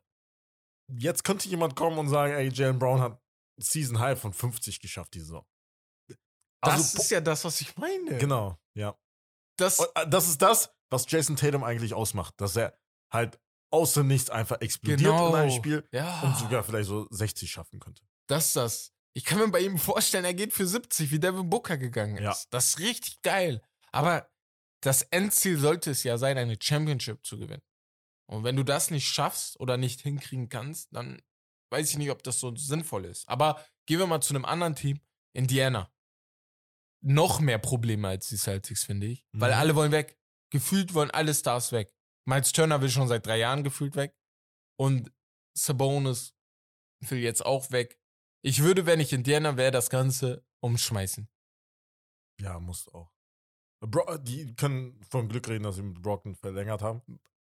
Jetzt 0.96 1.24
könnte 1.24 1.48
jemand 1.48 1.76
kommen 1.76 1.98
und 1.98 2.08
sagen, 2.10 2.34
ey, 2.34 2.50
Jalen 2.52 2.78
Brown 2.78 3.00
hat 3.00 3.18
Season 3.58 3.98
High 3.98 4.20
von 4.20 4.32
50 4.34 4.80
geschafft 4.80 5.14
diese 5.14 5.26
Saison. 5.26 5.46
Das 6.62 6.74
Also, 6.74 6.98
ist 6.98 7.10
ja 7.10 7.20
das, 7.20 7.44
was 7.44 7.60
ich 7.60 7.76
meine. 7.76 8.18
Genau, 8.18 8.58
ja. 8.74 8.98
Das, 9.58 9.78
äh, 9.80 10.08
das 10.08 10.28
ist 10.28 10.40
das, 10.42 10.74
was 10.90 11.10
Jason 11.10 11.36
Tatum 11.36 11.62
eigentlich 11.64 11.94
ausmacht, 11.94 12.38
dass 12.40 12.56
er 12.56 12.78
halt 13.12 13.38
aus 13.74 13.92
dem 13.94 14.06
Nichts 14.06 14.30
einfach 14.30 14.60
explodiert 14.60 15.00
genau. 15.00 15.28
in 15.30 15.34
einem 15.34 15.50
Spiel 15.50 15.86
ja. 15.92 16.22
und 16.22 16.36
sogar 16.36 16.64
vielleicht 16.64 16.88
so 16.88 17.06
60 17.10 17.50
schaffen 17.50 17.80
könnte. 17.80 18.02
Das 18.26 18.46
ist 18.46 18.56
das. 18.56 18.92
Ich 19.12 19.24
kann 19.24 19.38
mir 19.38 19.48
bei 19.48 19.60
ihm 19.60 19.78
vorstellen, 19.78 20.24
er 20.24 20.34
geht 20.34 20.52
für 20.52 20.66
70, 20.66 21.10
wie 21.10 21.20
Devin 21.20 21.48
Booker 21.50 21.76
gegangen 21.76 22.16
ist. 22.16 22.22
Ja. 22.22 22.36
Das 22.50 22.68
ist 22.70 22.78
richtig 22.80 23.22
geil. 23.22 23.62
Aber 23.92 24.28
das 24.80 25.02
Endziel 25.02 25.58
sollte 25.58 25.90
es 25.92 26.02
ja 26.02 26.18
sein, 26.18 26.36
eine 26.36 26.56
Championship 26.60 27.24
zu 27.24 27.38
gewinnen. 27.38 27.62
Und 28.26 28.42
wenn 28.42 28.56
du 28.56 28.64
das 28.64 28.90
nicht 28.90 29.06
schaffst 29.06 29.60
oder 29.60 29.76
nicht 29.76 30.00
hinkriegen 30.00 30.48
kannst, 30.48 30.88
dann 30.92 31.22
weiß 31.70 31.90
ich 31.90 31.98
nicht, 31.98 32.10
ob 32.10 32.22
das 32.22 32.40
so 32.40 32.54
sinnvoll 32.56 33.04
ist. 33.04 33.28
Aber 33.28 33.64
gehen 33.86 33.98
wir 33.98 34.06
mal 34.06 34.20
zu 34.20 34.34
einem 34.34 34.44
anderen 34.44 34.74
Team, 34.74 35.00
Indiana. 35.32 35.90
Noch 37.02 37.40
mehr 37.40 37.58
Probleme 37.58 38.08
als 38.08 38.28
die 38.28 38.36
Celtics, 38.36 38.84
finde 38.84 39.06
ich. 39.08 39.24
Weil 39.32 39.52
Mhm. 39.52 39.58
alle 39.58 39.74
wollen 39.76 39.92
weg. 39.92 40.18
Gefühlt 40.50 40.94
wollen 40.94 41.10
alle 41.10 41.34
Stars 41.34 41.70
weg. 41.72 41.93
Miles 42.26 42.52
Turner 42.52 42.80
will 42.80 42.90
schon 42.90 43.08
seit 43.08 43.26
drei 43.26 43.38
Jahren 43.38 43.64
gefühlt 43.64 43.96
weg. 43.96 44.16
Und 44.76 45.12
Sabonis 45.56 46.34
will 47.00 47.18
jetzt 47.18 47.44
auch 47.44 47.70
weg. 47.70 47.98
Ich 48.42 48.62
würde, 48.62 48.86
wenn 48.86 49.00
ich 49.00 49.12
Indiana 49.12 49.56
wäre, 49.56 49.70
das 49.70 49.90
Ganze 49.90 50.44
umschmeißen. 50.60 51.28
Ja, 52.40 52.58
muss 52.60 52.88
auch. 52.92 53.12
Bro, 53.80 54.18
die 54.18 54.54
können 54.54 55.00
von 55.04 55.28
Glück 55.28 55.48
reden, 55.48 55.64
dass 55.64 55.76
sie 55.76 55.82
mit 55.82 56.00
Brockton 56.02 56.34
verlängert 56.34 56.82
haben. 56.82 57.02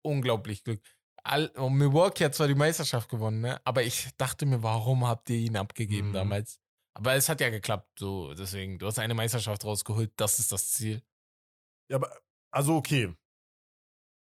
Unglaublich 0.02 0.62
Glück. 0.64 0.82
All, 1.24 1.50
Milwaukee 1.70 2.24
hat 2.24 2.34
zwar 2.34 2.48
die 2.48 2.54
Meisterschaft 2.54 3.08
gewonnen, 3.08 3.40
ne? 3.40 3.60
aber 3.66 3.82
ich 3.82 4.08
dachte 4.16 4.46
mir, 4.46 4.62
warum 4.62 5.06
habt 5.06 5.28
ihr 5.30 5.36
ihn 5.36 5.56
abgegeben 5.56 6.10
Mhm. 6.10 6.14
damals? 6.14 6.60
Aber 6.94 7.14
es 7.14 7.28
hat 7.28 7.40
ja 7.40 7.50
geklappt, 7.50 7.98
so 7.98 8.34
deswegen. 8.34 8.78
Du 8.78 8.86
hast 8.86 8.98
eine 8.98 9.14
Meisterschaft 9.14 9.64
rausgeholt, 9.64 10.12
das 10.16 10.38
ist 10.38 10.52
das 10.52 10.72
Ziel. 10.72 11.02
Ja, 11.90 11.96
aber, 11.96 12.16
also 12.52 12.76
okay. 12.76 13.14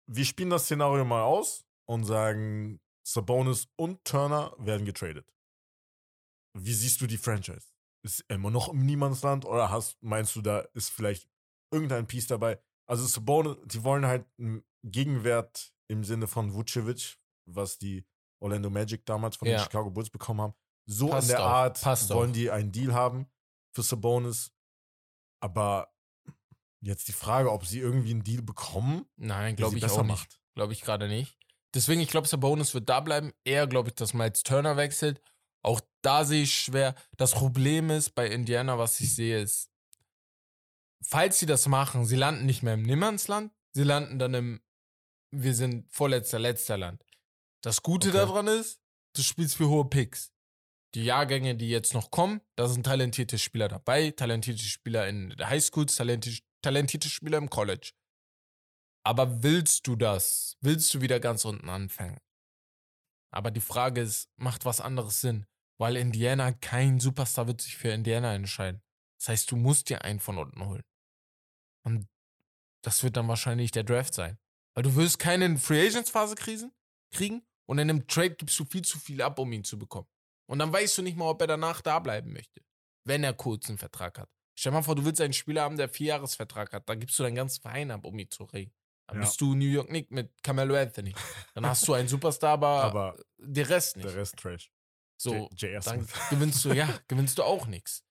Wir 0.07 0.25
spielen 0.25 0.49
das 0.49 0.65
Szenario 0.65 1.03
mal 1.05 1.23
aus 1.23 1.65
und 1.87 2.03
sagen, 2.05 2.79
Sabonis 3.07 3.67
und 3.75 4.03
Turner 4.05 4.53
werden 4.57 4.85
getradet. 4.85 5.31
Wie 6.57 6.73
siehst 6.73 7.01
du 7.01 7.07
die 7.07 7.17
Franchise? 7.17 7.67
Ist 8.03 8.23
immer 8.27 8.51
noch 8.51 8.69
im 8.69 8.85
Niemandsland 8.85 9.45
oder 9.45 9.69
hast, 9.71 10.01
meinst 10.01 10.35
du, 10.35 10.41
da 10.41 10.59
ist 10.73 10.89
vielleicht 10.89 11.27
irgendein 11.71 12.07
Piece 12.07 12.27
dabei? 12.27 12.61
Also 12.87 13.05
Sabonis, 13.05 13.57
die 13.65 13.83
wollen 13.83 14.05
halt 14.05 14.25
einen 14.39 14.63
Gegenwert 14.83 15.73
im 15.87 16.03
Sinne 16.03 16.27
von 16.27 16.53
Vucevic, 16.53 17.17
was 17.47 17.77
die 17.77 18.05
Orlando 18.41 18.69
Magic 18.69 19.05
damals 19.05 19.35
von 19.37 19.47
Ja. 19.47 19.57
den 19.57 19.63
Chicago 19.63 19.89
Bulls 19.89 20.09
bekommen 20.09 20.41
haben. 20.41 20.53
So 20.87 21.09
Passt 21.09 21.29
in 21.29 21.35
der 21.35 21.43
auch, 21.45 21.49
Art 21.49 21.85
wollen 22.09 22.29
auch. 22.29 22.33
die 22.33 22.51
einen 22.51 22.71
Deal 22.71 22.93
haben 22.93 23.27
für 23.73 23.81
Sabonis. 23.81 24.51
Aber 25.41 25.94
jetzt 26.85 27.07
die 27.07 27.13
Frage, 27.13 27.51
ob 27.51 27.65
sie 27.65 27.79
irgendwie 27.79 28.11
einen 28.11 28.23
Deal 28.23 28.41
bekommen, 28.41 29.05
Nein, 29.17 29.55
glaube 29.55 29.75
ich 29.75 29.81
besser 29.81 29.95
auch 29.95 30.03
nicht. 30.03 30.07
macht. 30.11 30.39
Glaube 30.55 30.73
ich 30.73 30.81
gerade 30.81 31.07
nicht. 31.07 31.37
Deswegen, 31.73 31.99
ich 32.01 32.09
glaube, 32.09 32.27
Sabonis 32.27 32.73
wird 32.73 32.87
da 32.87 33.01
bleiben. 33.01 33.33
Eher 33.43 33.67
glaube 33.67 33.89
ich, 33.89 33.95
dass 33.95 34.13
Miles 34.13 34.43
Turner 34.43 34.77
wechselt. 34.77 35.21
Auch 35.61 35.81
da 36.01 36.23
sehe 36.23 36.43
ich 36.43 36.53
schwer. 36.57 36.95
Das 37.17 37.31
Problem 37.33 37.89
ist 37.89 38.11
bei 38.11 38.27
Indiana, 38.27 38.77
was 38.77 38.99
ich 39.01 39.13
sehe, 39.13 39.41
ist, 39.41 39.69
falls 41.03 41.39
sie 41.39 41.45
das 41.45 41.67
machen, 41.67 42.05
sie 42.05 42.15
landen 42.15 42.45
nicht 42.45 42.63
mehr 42.63 42.75
im 42.75 42.83
Nimmernsland, 42.83 43.51
sie 43.73 43.83
landen 43.83 44.19
dann 44.19 44.33
im, 44.33 44.61
wir 45.31 45.53
sind 45.53 45.91
vorletzter, 45.91 46.39
letzter 46.39 46.77
Land. 46.77 47.03
Das 47.61 47.81
Gute 47.81 48.09
Okay. 48.09 48.17
daran 48.17 48.47
ist, 48.47 48.79
du 49.15 49.21
spielst 49.23 49.57
für 49.57 49.67
hohe 49.67 49.85
Picks. 49.85 50.31
Die 50.93 51.03
Jahrgänge, 51.03 51.55
die 51.55 51.69
jetzt 51.69 51.93
noch 51.93 52.09
kommen, 52.09 52.39
da 52.55 52.67
sind 52.69 52.83
talentierte 52.85 53.37
Spieler 53.37 53.67
dabei, 53.67 54.11
talentierte 54.11 54.63
Spieler 54.63 55.07
in 55.09 55.31
der 55.31 55.49
Highschools, 55.49 55.95
talentierte, 55.95 56.41
talentierte 56.65 57.09
Spieler 57.09 57.37
im 57.37 57.49
College. 57.49 57.91
Aber 59.05 59.43
willst 59.43 59.85
du 59.85 59.95
das? 59.95 60.57
Willst 60.61 60.91
du 60.93 61.01
wieder 61.01 61.19
ganz 61.19 61.45
unten 61.45 61.69
anfangen? 61.69 62.19
Aber 63.31 63.51
die 63.51 63.61
Frage 63.61 64.01
ist, 64.01 64.31
macht 64.35 64.65
was 64.65 64.81
anderes 64.81 65.21
Sinn? 65.21 65.45
Weil 65.77 65.95
Indiana, 65.95 66.53
kein 66.53 66.99
Superstar 66.99 67.45
wird 67.47 67.61
sich 67.61 67.77
für 67.77 67.89
Indiana 67.89 68.33
entscheiden. 68.33 68.81
Das 69.19 69.27
heißt, 69.27 69.51
du 69.51 69.57
musst 69.57 69.89
dir 69.89 70.03
einen 70.03 70.19
von 70.19 70.39
unten 70.39 70.65
holen. 70.65 70.83
Und 71.83 72.07
das 72.83 73.03
wird 73.03 73.15
dann 73.17 73.27
wahrscheinlich 73.27 73.71
der 73.71 73.83
Draft 73.83 74.15
sein. 74.15 74.39
Weil 74.73 74.83
du 74.83 74.95
wirst 74.95 75.19
keine 75.19 75.57
Free 75.59 75.85
Agents 75.87 76.09
Phase 76.09 76.35
kriegen 76.35 77.45
und 77.67 77.77
in 77.77 77.89
einem 77.89 78.07
Trade 78.07 78.35
gibst 78.35 78.57
du 78.59 78.65
viel 78.65 78.83
zu 78.83 78.97
viel 78.97 79.21
ab, 79.21 79.37
um 79.37 79.51
ihn 79.51 79.63
zu 79.63 79.77
bekommen. 79.77 80.07
Und 80.49 80.59
dann 80.59 80.73
weißt 80.73 80.97
du 80.97 81.01
nicht 81.03 81.17
mal, 81.17 81.29
ob 81.29 81.41
er 81.41 81.47
danach 81.47 81.81
da 81.81 81.99
bleiben 81.99 82.33
möchte, 82.33 82.63
wenn 83.03 83.23
er 83.23 83.33
kurz 83.33 83.69
einen 83.69 83.77
Vertrag 83.77 84.17
hat. 84.17 84.29
Stell 84.57 84.71
dir 84.71 84.77
mal 84.77 84.81
vor, 84.83 84.95
du 84.95 85.03
willst 85.05 85.19
einen 85.21 85.33
Spieler 85.33 85.63
haben, 85.63 85.77
der 85.77 85.89
vier 85.89 86.07
Jahresvertrag 86.07 86.71
hat, 86.73 86.87
da 86.89 86.95
gibst 86.95 87.19
du 87.19 87.23
deinen 87.23 87.35
ganzen 87.35 87.61
Verein 87.61 87.91
ab, 87.91 88.05
um 88.05 88.17
ihn 88.17 88.29
zu 88.31 88.43
regen. 88.45 88.71
Dann 89.07 89.17
Ja. 89.17 89.23
bist 89.25 89.39
du 89.41 89.53
New 89.53 89.65
York 89.65 89.91
Nick 89.91 90.09
mit 90.11 90.31
Carmelo 90.41 90.75
Anthony. 90.75 91.13
Dann 91.53 91.65
hast 91.67 91.87
du 91.87 91.93
einen 91.93 92.07
Superstar, 92.07 92.53
aber, 92.53 92.67
Aber 92.83 93.17
der 93.37 93.69
Rest 93.69 93.97
nicht. 93.97 94.07
der 94.07 94.15
Rest 94.15 94.37
Trash. 94.37 94.71
so, 95.17 95.49
J- 95.55 95.85
dann 95.85 96.07
gewinnst 96.29 96.63
du, 96.65 96.73
ja, 96.73 96.87
gewinnst 97.07 97.37
du 97.37 97.43
auch 97.43 97.67
nichts. 97.67 98.03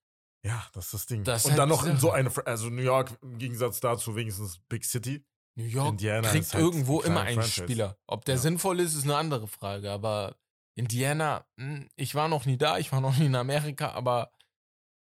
Ja, 0.46 0.66
das 0.74 0.85
ist 0.87 0.94
das 0.94 1.07
Ding. 1.07 1.24
Das 1.24 1.44
und 1.46 1.52
halt 1.52 1.59
dann 1.61 1.68
noch 1.70 1.85
in 1.87 1.96
so 1.96 2.11
eine, 2.11 2.30
also 2.46 2.68
New 2.68 2.83
York 2.83 3.16
im 3.22 3.38
Gegensatz 3.38 3.80
dazu 3.80 4.14
wenigstens 4.14 4.61
Big 4.68 4.85
City. 4.85 5.24
New 5.57 5.64
York 5.64 5.88
Indiana 5.92 6.28
kriegt 6.28 6.52
halt 6.52 6.62
irgendwo 6.62 7.00
immer 7.00 7.22
einen 7.22 7.37
Franchise. 7.40 7.62
Spieler. 7.62 7.96
Ob 8.07 8.24
der 8.26 8.35
Ja. 8.35 8.40
sinnvoll 8.42 8.80
ist, 8.80 8.94
ist 8.94 9.04
eine 9.04 9.16
andere 9.16 9.48
Frage. 9.48 9.90
Aber 9.90 10.37
Indiana, 10.76 11.46
hm, 11.59 11.88
ich 11.96 12.14
war 12.14 12.28
noch 12.28 12.44
nie 12.44 12.59
da, 12.59 12.78
ich 12.78 12.92
war 12.92 13.00
noch 13.00 13.16
nie 13.16 13.26
in 13.26 13.35
Amerika, 13.37 13.92
aber 13.92 14.33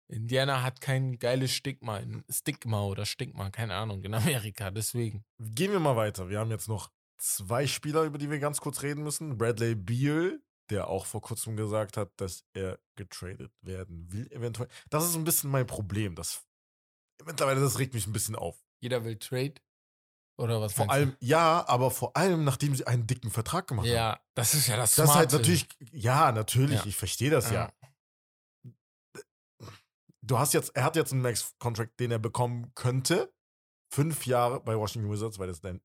Indiana 0.07 0.61
hat 0.61 0.81
kein 0.81 1.17
geiles 1.17 1.51
Stigma, 1.51 2.01
Stigma 2.29 2.83
oder 2.83 3.05
Stigma, 3.05 3.49
keine 3.49 3.75
Ahnung, 3.75 4.03
in 4.03 4.13
Amerika. 4.13 4.71
Deswegen. 4.71 5.25
Gehen 5.39 5.71
wir 5.71 5.79
mal 5.79 5.95
weiter. 5.95 6.29
Wir 6.29 6.39
haben 6.39 6.51
jetzt 6.51 6.67
noch 6.67 6.91
zwei 7.17 7.65
Spieler, 7.67 8.03
über 8.03 8.17
die 8.17 8.29
wir 8.29 8.39
ganz 8.39 8.61
kurz 8.61 8.83
reden 8.83 9.03
müssen. 9.03 9.37
Bradley 9.37 9.73
Beal, 9.75 10.39
der 10.69 10.87
auch 10.89 11.05
vor 11.05 11.21
kurzem 11.21 11.55
gesagt 11.55 11.97
hat, 11.97 12.11
dass 12.17 12.43
er 12.53 12.79
getradet 12.95 13.51
werden 13.61 14.11
will, 14.11 14.31
eventuell. 14.31 14.69
Das 14.89 15.05
ist 15.05 15.15
ein 15.15 15.23
bisschen 15.23 15.49
mein 15.49 15.65
Problem. 15.67 16.15
Das 16.15 16.43
mittlerweile, 17.25 17.61
das 17.61 17.79
regt 17.79 17.93
mich 17.93 18.05
ein 18.07 18.13
bisschen 18.13 18.35
auf. 18.35 18.63
Jeder 18.81 19.03
will 19.03 19.17
Trade. 19.17 19.55
Oder 20.37 20.59
was 20.59 20.73
Vor 20.73 20.91
allem, 20.91 21.15
ja, 21.21 21.65
aber 21.65 21.91
vor 21.91 22.17
allem, 22.17 22.43
nachdem 22.43 22.75
sie 22.75 22.85
einen 22.85 23.07
dicken 23.07 23.31
Vertrag 23.31 23.67
gemacht 23.69 23.85
du? 23.85 23.91
haben. 23.91 23.95
Ja, 23.95 24.19
das 24.33 24.53
ist 24.53 24.67
ja 24.67 24.75
das 24.75 24.93
Das 24.95 25.09
ist 25.09 25.15
halt 25.15 25.29
Smarte. 25.29 25.37
natürlich, 25.37 25.67
ja, 25.93 26.31
natürlich, 26.33 26.81
Ja. 26.81 26.85
ich 26.85 26.95
verstehe 26.97 27.29
das 27.29 27.51
ja. 27.51 27.71
Du 30.27 30.39
hast 30.39 30.53
jetzt, 30.53 30.75
er 30.75 30.83
hat 30.83 30.95
jetzt 30.95 31.11
einen 31.13 31.21
Max-Contract, 31.21 31.99
den 31.99 32.11
er 32.11 32.19
bekommen 32.19 32.71
könnte. 32.75 33.33
Fünf 33.93 34.25
Jahre 34.25 34.59
bei 34.61 34.77
Washington 34.77 35.11
Wizards, 35.11 35.37
weil 35.39 35.47
das 35.47 35.61
dein, 35.61 35.81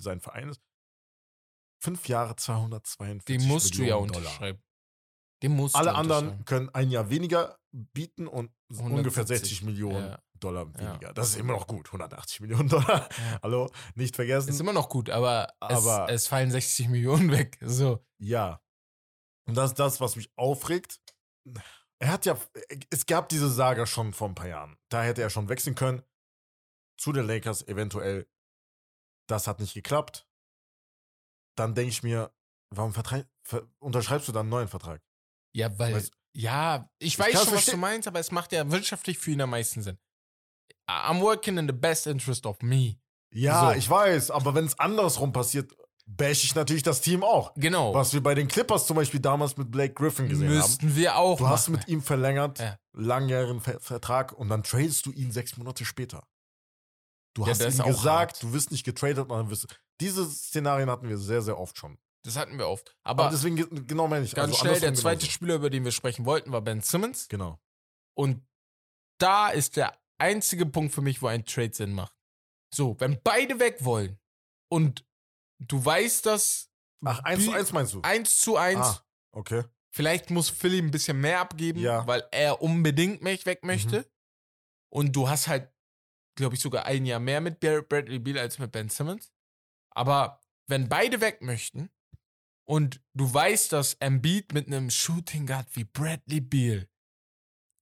sein 0.00 0.20
Verein 0.20 0.48
ist. 0.50 0.60
Fünf 1.82 2.08
Jahre 2.08 2.36
242 2.36 3.24
Den 3.38 3.48
musst 3.48 3.74
du 3.74 3.78
ja 3.78 3.96
Millionen 3.96 4.12
Dollar. 4.12 4.20
unterschreiben. 4.26 4.62
Den 5.42 5.56
musst 5.56 5.74
Alle 5.74 5.94
anderen 5.94 6.44
können 6.44 6.68
ein 6.70 6.90
Jahr 6.90 7.08
weniger 7.08 7.58
bieten 7.72 8.28
und 8.28 8.52
ungefähr 8.68 9.22
170, 9.24 9.38
60 9.38 9.62
Millionen 9.62 10.10
ja. 10.10 10.22
Dollar 10.38 10.66
Ja. 10.66 10.78
weniger. 10.92 11.12
Das 11.14 11.30
ist 11.30 11.36
immer 11.36 11.54
noch 11.54 11.66
gut. 11.66 11.88
180 11.88 12.40
Millionen 12.40 12.68
Dollar. 12.68 13.08
Ja. 13.10 13.40
Hallo, 13.42 13.70
nicht 13.94 14.14
vergessen. 14.16 14.50
Ist 14.50 14.60
immer 14.60 14.74
noch 14.74 14.90
gut, 14.90 15.08
aber, 15.08 15.52
Aber- 15.60 16.06
es, 16.10 16.22
es 16.22 16.26
fallen 16.28 16.50
60 16.50 16.88
Millionen 16.88 17.30
weg. 17.30 17.58
So. 17.62 18.04
Ja. 18.18 18.60
Und 19.48 19.54
das 19.56 19.70
ist 19.70 19.78
das, 19.78 20.00
was 20.00 20.16
mich 20.16 20.30
aufregt. 20.36 21.00
Er 22.02 22.12
hat 22.12 22.24
ja, 22.26 22.36
es 22.90 23.04
gab 23.06 23.28
diese 23.28 23.50
Saga 23.50 23.86
schon 23.86 24.12
vor 24.14 24.28
ein 24.28 24.34
paar 24.34 24.48
Jahren. 24.48 24.78
Da 24.88 25.02
hätte 25.02 25.22
er 25.22 25.30
schon 25.30 25.48
wechseln 25.48 25.74
können. 25.74 26.02
Zu 26.98 27.12
den 27.12 27.26
Lakers 27.26 27.62
eventuell. 27.68 28.28
Das 29.28 29.46
hat 29.46 29.60
nicht 29.60 29.74
geklappt. 29.74 30.26
Dann 31.56 31.74
denke 31.74 31.90
ich 31.90 32.02
mir, 32.02 32.32
warum 32.74 32.92
unterschreibst 33.80 34.28
du 34.28 34.32
dann 34.32 34.40
einen 34.42 34.50
neuen 34.50 34.68
Vertrag? 34.68 35.02
Ja, 35.54 35.78
weil, 35.78 35.94
Weißt- 35.96 36.12
ja, 36.34 36.90
ich 36.98 37.14
Ich 37.14 37.18
weiß 37.18 37.44
schon, 37.44 37.54
was 37.54 37.66
du 37.66 37.76
meinst, 37.76 38.08
aber 38.08 38.18
es 38.20 38.30
macht 38.30 38.52
ja 38.52 38.70
wirtschaftlich 38.70 39.18
für 39.18 39.32
ihn 39.32 39.40
am 39.40 39.50
meisten 39.50 39.82
Sinn. 39.82 39.98
I'm 40.88 41.20
working 41.20 41.58
in 41.58 41.66
the 41.68 41.72
best 41.74 42.06
interest 42.06 42.46
of 42.46 42.60
me. 42.62 42.98
Ja, 43.32 43.72
So. 43.72 43.78
ich 43.78 43.88
weiß, 43.88 44.30
aber 44.30 44.54
wenn 44.54 44.64
es 44.64 44.78
andersrum 44.78 45.32
passiert, 45.32 45.72
bash 46.16 46.44
ich 46.44 46.54
natürlich 46.54 46.82
das 46.82 47.00
Team 47.00 47.22
auch. 47.24 47.52
Genau. 47.54 47.94
Was 47.94 48.12
wir 48.12 48.22
bei 48.22 48.34
den 48.34 48.48
Clippers 48.48 48.86
zum 48.86 48.96
Beispiel 48.96 49.20
damals 49.20 49.56
mit 49.56 49.70
Blake 49.70 49.94
Griffin 49.94 50.28
gesehen 50.28 50.48
haben. 50.48 50.56
Müssten 50.56 50.96
wir 50.96 51.16
auch 51.16 51.38
Du 51.38 51.48
hast 51.48 51.68
machen. 51.68 51.78
mit 51.80 51.88
ihm 51.88 52.02
verlängert, 52.02 52.58
Ja. 52.58 52.78
langjährigen 52.92 53.60
Ver 53.60 53.80
Vertrag 53.80 54.32
und 54.32 54.48
dann 54.48 54.62
tradest 54.62 55.06
du 55.06 55.12
ihn 55.12 55.30
sechs 55.32 55.56
Monate 55.56 55.84
später. 55.84 56.26
Du 57.34 57.42
Ja, 57.42 57.48
hast 57.50 57.60
ihm 57.60 57.84
gesagt, 57.84 58.04
hart. 58.04 58.42
du 58.42 58.52
wirst 58.52 58.70
nicht 58.72 58.84
getradet 58.84 59.18
und 59.18 59.28
dann 59.30 59.50
wirst 59.50 59.66
Diese 60.00 60.24
Szenarien 60.28 60.90
hatten 60.90 61.08
wir 61.08 61.18
sehr, 61.18 61.42
sehr 61.42 61.58
oft 61.58 61.78
schon. 61.78 61.98
Das 62.24 62.36
hatten 62.36 62.58
wir 62.58 62.68
oft. 62.68 62.94
Aber, 63.02 63.24
Aber, 63.24 63.32
deswegen, 63.32 63.56
ge- 63.56 63.68
genau 63.86 64.08
meine 64.08 64.24
ich. 64.24 64.34
ganz 64.34 64.52
also 64.52 64.60
schnell, 64.64 64.80
der 64.80 64.94
zweite 64.94 65.20
genauso. 65.20 65.32
Spieler, 65.32 65.54
über 65.54 65.70
den 65.70 65.84
wir 65.84 65.92
sprechen 65.92 66.24
wollten, 66.26 66.52
war 66.52 66.60
Ben 66.60 66.80
Simmons. 66.82 67.28
Genau. 67.28 67.58
Und 68.14 68.42
da 69.18 69.48
ist 69.48 69.76
der 69.76 69.96
einzige 70.18 70.66
Punkt 70.66 70.92
für 70.94 71.00
mich, 71.02 71.22
wo 71.22 71.28
ein 71.28 71.44
Trade 71.46 71.72
Sinn 71.72 71.94
macht. 71.94 72.14
So, 72.74 72.96
wenn 73.00 73.20
beide 73.22 73.58
weg 73.58 73.84
wollen 73.84 74.18
und 74.70 75.04
du 75.60 75.84
weißt, 75.84 76.26
dass 76.26 76.70
Ach, 77.04 77.20
1 77.20 77.44
zu 77.44 77.50
Bi- 77.52 77.56
1 77.56 77.72
meinst 77.72 77.94
du? 77.94 78.00
1 78.02 78.40
zu 78.40 78.56
1, 78.56 78.78
Ah, 78.80 79.04
okay. 79.32 79.64
vielleicht 79.90 80.30
muss 80.30 80.50
Philly 80.50 80.78
ein 80.78 80.90
bisschen 80.90 81.20
mehr 81.20 81.40
abgeben, 81.40 81.80
Ja. 81.80 82.06
weil 82.06 82.24
er 82.32 82.60
unbedingt 82.62 83.22
mich 83.22 83.46
weg 83.46 83.64
möchte. 83.64 84.00
Mhm. 84.00 84.04
Und 84.92 85.16
du 85.16 85.28
hast 85.28 85.46
halt, 85.48 85.70
glaube 86.36 86.54
ich, 86.56 86.60
sogar 86.60 86.84
ein 86.86 87.06
Jahr 87.06 87.20
mehr 87.20 87.40
mit 87.40 87.60
Bradley 87.60 88.18
Beal 88.18 88.38
als 88.38 88.58
mit 88.58 88.72
Ben 88.72 88.88
Simmons. 88.88 89.32
Aber 89.94 90.40
wenn 90.66 90.88
beide 90.88 91.20
weg 91.20 91.42
möchten 91.42 91.90
und 92.68 93.00
du 93.14 93.32
weißt, 93.32 93.72
dass 93.72 93.94
Embiid 93.94 94.52
mit 94.52 94.66
einem 94.66 94.90
Shooting 94.90 95.46
Guard 95.46 95.66
wie 95.74 95.84
Bradley 95.84 96.40
Beal 96.40 96.88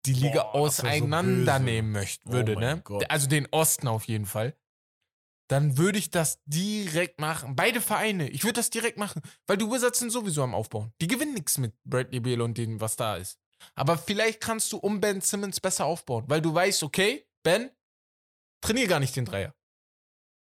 die 0.06 0.12
Liga 0.14 0.44
Boah, 0.44 0.66
das 0.66 0.82
wär 0.82 0.90
so 0.92 0.96
auseinandernehmen 1.04 1.92
möchte, 1.92 2.28
Oh 2.28 2.32
würde, 2.32 2.54
mein 2.54 2.76
ne? 2.76 2.82
Gott. 2.82 3.10
Also 3.10 3.26
den 3.28 3.46
Osten 3.50 3.88
auf 3.88 4.04
jeden 4.04 4.26
Fall. 4.26 4.56
Dann 5.48 5.78
würde 5.78 5.98
ich 5.98 6.10
das 6.10 6.40
direkt 6.44 7.20
machen. 7.20 7.56
Beide 7.56 7.80
Vereine. 7.80 8.28
Ich 8.28 8.44
würde 8.44 8.54
das 8.54 8.70
direkt 8.70 8.98
machen. 8.98 9.22
Weil 9.46 9.56
die 9.56 9.64
Wizards 9.64 9.98
sind 9.98 10.10
sowieso 10.10 10.42
am 10.42 10.54
Aufbauen. 10.54 10.92
Die 11.00 11.06
gewinnen 11.06 11.34
nichts 11.34 11.56
mit 11.56 11.74
Bradley 11.84 12.20
Beal 12.20 12.42
und 12.42 12.58
dem, 12.58 12.80
was 12.80 12.96
da 12.96 13.16
ist. 13.16 13.38
Aber 13.74 13.96
vielleicht 13.96 14.40
kannst 14.40 14.72
du 14.72 14.76
um 14.76 15.00
Ben 15.00 15.20
Simmons 15.20 15.58
besser 15.60 15.86
aufbauen. 15.86 16.24
Weil 16.28 16.42
du 16.42 16.54
weißt, 16.54 16.82
okay, 16.82 17.26
Ben, 17.42 17.70
trainier 18.60 18.86
gar 18.86 19.00
nicht 19.00 19.16
den 19.16 19.24
Dreier. 19.24 19.54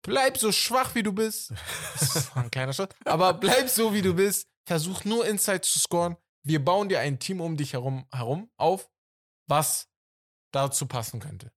Bleib 0.01 0.37
so 0.37 0.51
schwach, 0.51 0.95
wie 0.95 1.03
du 1.03 1.11
bist. 1.11 1.53
Das 1.99 2.35
war 2.35 2.43
ein 2.43 2.51
kleiner 2.51 2.73
Schritt. 2.73 2.95
Aber 3.05 3.33
bleib 3.33 3.69
so, 3.69 3.93
wie 3.93 4.01
du 4.01 4.13
bist. 4.13 4.47
Versuch 4.67 5.03
nur 5.03 5.25
Inside 5.25 5.61
zu 5.61 5.79
scoren. 5.79 6.15
Wir 6.43 6.63
bauen 6.63 6.89
dir 6.89 6.99
ein 6.99 7.19
Team 7.19 7.41
um 7.41 7.57
dich 7.57 7.73
herum, 7.73 8.05
herum 8.11 8.51
auf, 8.57 8.89
was 9.47 9.89
dazu 10.53 10.85
passen 10.85 11.19
könnte. 11.19 11.51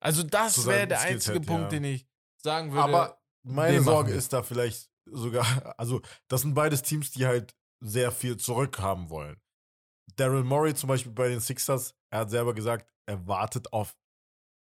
Also, 0.00 0.22
das 0.22 0.66
wäre 0.66 0.86
der 0.86 1.00
einzige 1.00 1.40
Punkt, 1.40 1.72
ja. 1.72 1.78
den 1.78 1.84
ich 1.84 2.06
sagen 2.44 2.70
würde. 2.70 2.84
Aber 2.84 3.18
meine 3.42 3.82
Sorge 3.82 4.12
ist 4.12 4.32
da 4.32 4.42
vielleicht 4.42 4.88
sogar, 5.06 5.44
also 5.78 6.00
das 6.28 6.42
sind 6.42 6.54
beides 6.54 6.82
Teams, 6.82 7.10
die 7.10 7.26
halt 7.26 7.56
sehr 7.80 8.12
viel 8.12 8.36
zurückhaben 8.36 9.10
wollen. 9.10 9.40
Daryl 10.16 10.44
Morey 10.44 10.74
zum 10.74 10.88
Beispiel 10.88 11.12
bei 11.12 11.28
den 11.28 11.40
Sixers, 11.40 11.94
er 12.10 12.20
hat 12.20 12.30
selber 12.30 12.54
gesagt, 12.54 12.88
er 13.06 13.26
wartet 13.26 13.72
auf 13.72 13.96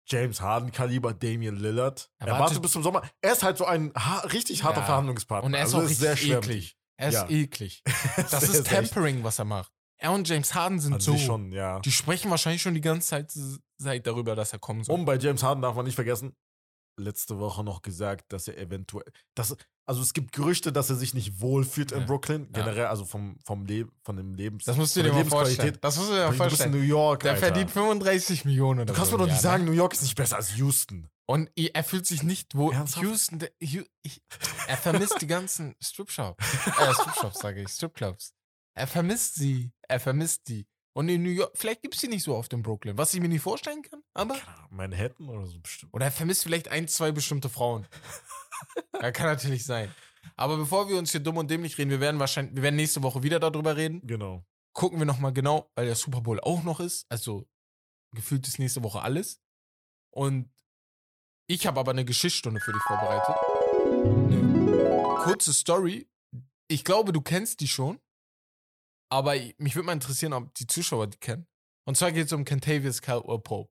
James 0.08 0.40
Harden-Kaliber, 0.40 1.14
Damian 1.14 1.56
Lillard. 1.56 2.10
Er, 2.18 2.28
er 2.28 2.38
wartet 2.38 2.60
bis 2.60 2.72
zum 2.72 2.82
Sommer. 2.82 3.02
Er 3.20 3.32
ist 3.32 3.42
halt 3.42 3.58
so 3.58 3.64
ein 3.64 3.92
ha 3.94 4.20
richtig 4.32 4.64
harter 4.64 4.80
ja. 4.80 4.86
Verhandlungspartner. 4.86 5.46
Und 5.46 5.54
er 5.54 5.64
ist 5.64 5.74
also 5.74 5.86
auch 5.86 5.90
ist 5.90 6.00
sehr 6.00 6.20
eklig. 6.20 6.76
Er 6.96 7.08
ist 7.08 7.14
ja. 7.14 7.28
eklig. 7.28 7.82
Das 8.30 8.42
ist 8.42 8.64
Tempering, 8.64 9.22
was 9.22 9.38
er 9.38 9.44
macht. 9.44 9.72
Er 9.98 10.10
und 10.10 10.28
James 10.28 10.54
Harden 10.54 10.80
sind 10.80 10.94
also 10.94 11.12
so. 11.12 11.18
Schon, 11.18 11.52
ja. 11.52 11.78
Die 11.80 11.92
sprechen 11.92 12.30
wahrscheinlich 12.30 12.60
schon 12.60 12.74
die 12.74 12.80
ganze 12.80 13.08
Zeit, 13.08 13.32
Zeit 13.80 14.06
darüber, 14.06 14.34
dass 14.34 14.52
er 14.52 14.58
kommen 14.58 14.82
soll. 14.82 14.96
Und 14.96 15.04
bei 15.04 15.16
James 15.16 15.42
Harden 15.44 15.62
darf 15.62 15.76
man 15.76 15.84
nicht 15.84 15.94
vergessen, 15.94 16.34
letzte 16.96 17.38
Woche 17.38 17.64
noch 17.64 17.82
gesagt, 17.82 18.32
dass 18.32 18.48
er 18.48 18.58
eventuell. 18.58 19.10
Dass, 19.34 19.56
also 19.86 20.02
es 20.02 20.12
gibt 20.12 20.32
Gerüchte, 20.32 20.72
dass 20.72 20.90
er 20.90 20.96
sich 20.96 21.14
nicht 21.14 21.40
wohlfühlt 21.40 21.90
ja. 21.90 21.98
in 21.98 22.06
Brooklyn. 22.06 22.52
Generell, 22.52 22.86
also 22.86 23.04
vom, 23.04 23.38
vom 23.44 23.64
Leben, 23.66 23.92
von 24.02 24.16
dem 24.16 24.34
Lebens. 24.34 24.64
Das 24.64 24.76
musst 24.76 24.96
du 24.96 25.02
dir 25.02 25.12
mal 25.12 25.24
vorstellen. 25.24 25.78
Das 25.80 25.96
musst 25.96 26.10
du 26.10 26.14
dir 26.14 26.26
mal 26.26 26.32
vorstellen. 26.32 26.72
Du 26.72 26.78
bist 26.78 26.82
in 26.82 26.88
New 26.88 26.96
York. 26.96 27.20
Der 27.20 27.32
Alter. 27.32 27.46
verdient 27.46 27.70
35 27.70 28.44
Millionen. 28.44 28.86
Du 28.86 28.92
kannst 28.92 29.10
so 29.10 29.16
mir 29.16 29.24
doch 29.24 29.30
nicht 29.30 29.42
sagen, 29.42 29.64
New 29.64 29.72
York 29.72 29.92
ist 29.92 30.02
nicht 30.02 30.16
besser 30.16 30.36
als 30.36 30.56
Houston. 30.56 31.08
Und 31.26 31.50
er 31.56 31.84
fühlt 31.84 32.06
sich 32.06 32.22
nicht 32.22 32.54
wohl. 32.54 32.74
Houston, 33.00 33.38
der, 33.38 33.52
er 34.66 34.76
vermisst 34.76 35.20
die 35.20 35.26
ganzen 35.26 35.74
Stripshops. 35.80 36.44
Äh, 36.66 36.94
Stripshops 36.94 37.38
sage 37.38 37.62
ich, 37.62 37.68
Stripclubs. 37.68 38.34
Er 38.74 38.86
vermisst 38.86 39.36
sie. 39.36 39.72
Er 39.88 40.00
vermisst 40.00 40.48
die. 40.48 40.66
Und 40.94 41.08
in 41.08 41.22
New 41.22 41.30
York, 41.30 41.52
vielleicht 41.54 41.82
gibt 41.82 41.94
es 41.94 42.00
die 42.00 42.08
nicht 42.08 42.22
so 42.22 42.36
oft 42.36 42.52
in 42.52 42.62
Brooklyn, 42.62 42.98
was 42.98 43.14
ich 43.14 43.20
mir 43.20 43.28
nicht 43.28 43.40
vorstellen 43.40 43.82
kann, 43.82 44.02
aber. 44.12 44.36
Manhattan 44.70 45.28
oder 45.28 45.46
so 45.46 45.58
bestimmt. 45.58 45.94
Oder 45.94 46.06
er 46.06 46.12
vermisst 46.12 46.42
vielleicht 46.42 46.68
ein, 46.68 46.86
zwei 46.86 47.12
bestimmte 47.12 47.48
Frauen. 47.48 47.86
ja, 49.00 49.10
kann 49.10 49.26
natürlich 49.26 49.64
sein. 49.64 49.92
Aber 50.36 50.56
bevor 50.56 50.88
wir 50.88 50.96
uns 50.98 51.10
hier 51.10 51.20
dumm 51.20 51.38
und 51.38 51.50
dämlich 51.50 51.78
reden, 51.78 51.90
wir 51.90 52.00
werden 52.00 52.20
wahrscheinlich, 52.20 52.54
wir 52.54 52.62
werden 52.62 52.76
nächste 52.76 53.02
Woche 53.02 53.22
wieder 53.22 53.40
darüber 53.40 53.76
reden. 53.76 54.00
Genau. 54.06 54.44
Gucken 54.74 54.98
wir 54.98 55.06
nochmal 55.06 55.32
genau, 55.32 55.70
weil 55.74 55.86
der 55.86 55.96
Super 55.96 56.20
Bowl 56.20 56.40
auch 56.40 56.62
noch 56.62 56.80
ist. 56.80 57.06
Also 57.08 57.46
gefühlt 58.14 58.46
ist 58.46 58.58
nächste 58.58 58.82
Woche 58.82 59.02
alles. 59.02 59.40
Und 60.10 60.50
ich 61.46 61.66
habe 61.66 61.80
aber 61.80 61.90
eine 61.90 62.04
Geschichtsstunde 62.04 62.60
für 62.60 62.72
dich 62.72 62.82
vorbereitet. 62.82 63.34
Eine 64.04 65.22
kurze 65.24 65.52
Story. 65.52 66.08
Ich 66.68 66.84
glaube, 66.84 67.12
du 67.12 67.20
kennst 67.20 67.60
die 67.60 67.68
schon. 67.68 67.98
Aber 69.12 69.34
mich 69.58 69.76
würde 69.76 69.84
mal 69.84 69.92
interessieren, 69.92 70.32
ob 70.32 70.54
die 70.54 70.66
Zuschauer 70.66 71.06
die 71.06 71.18
kennen. 71.18 71.46
Und 71.84 71.98
zwar 71.98 72.12
geht 72.12 72.28
es 72.28 72.32
um 72.32 72.46
Kentavious 72.46 73.02
Caldwell 73.02 73.40
Pope. 73.40 73.70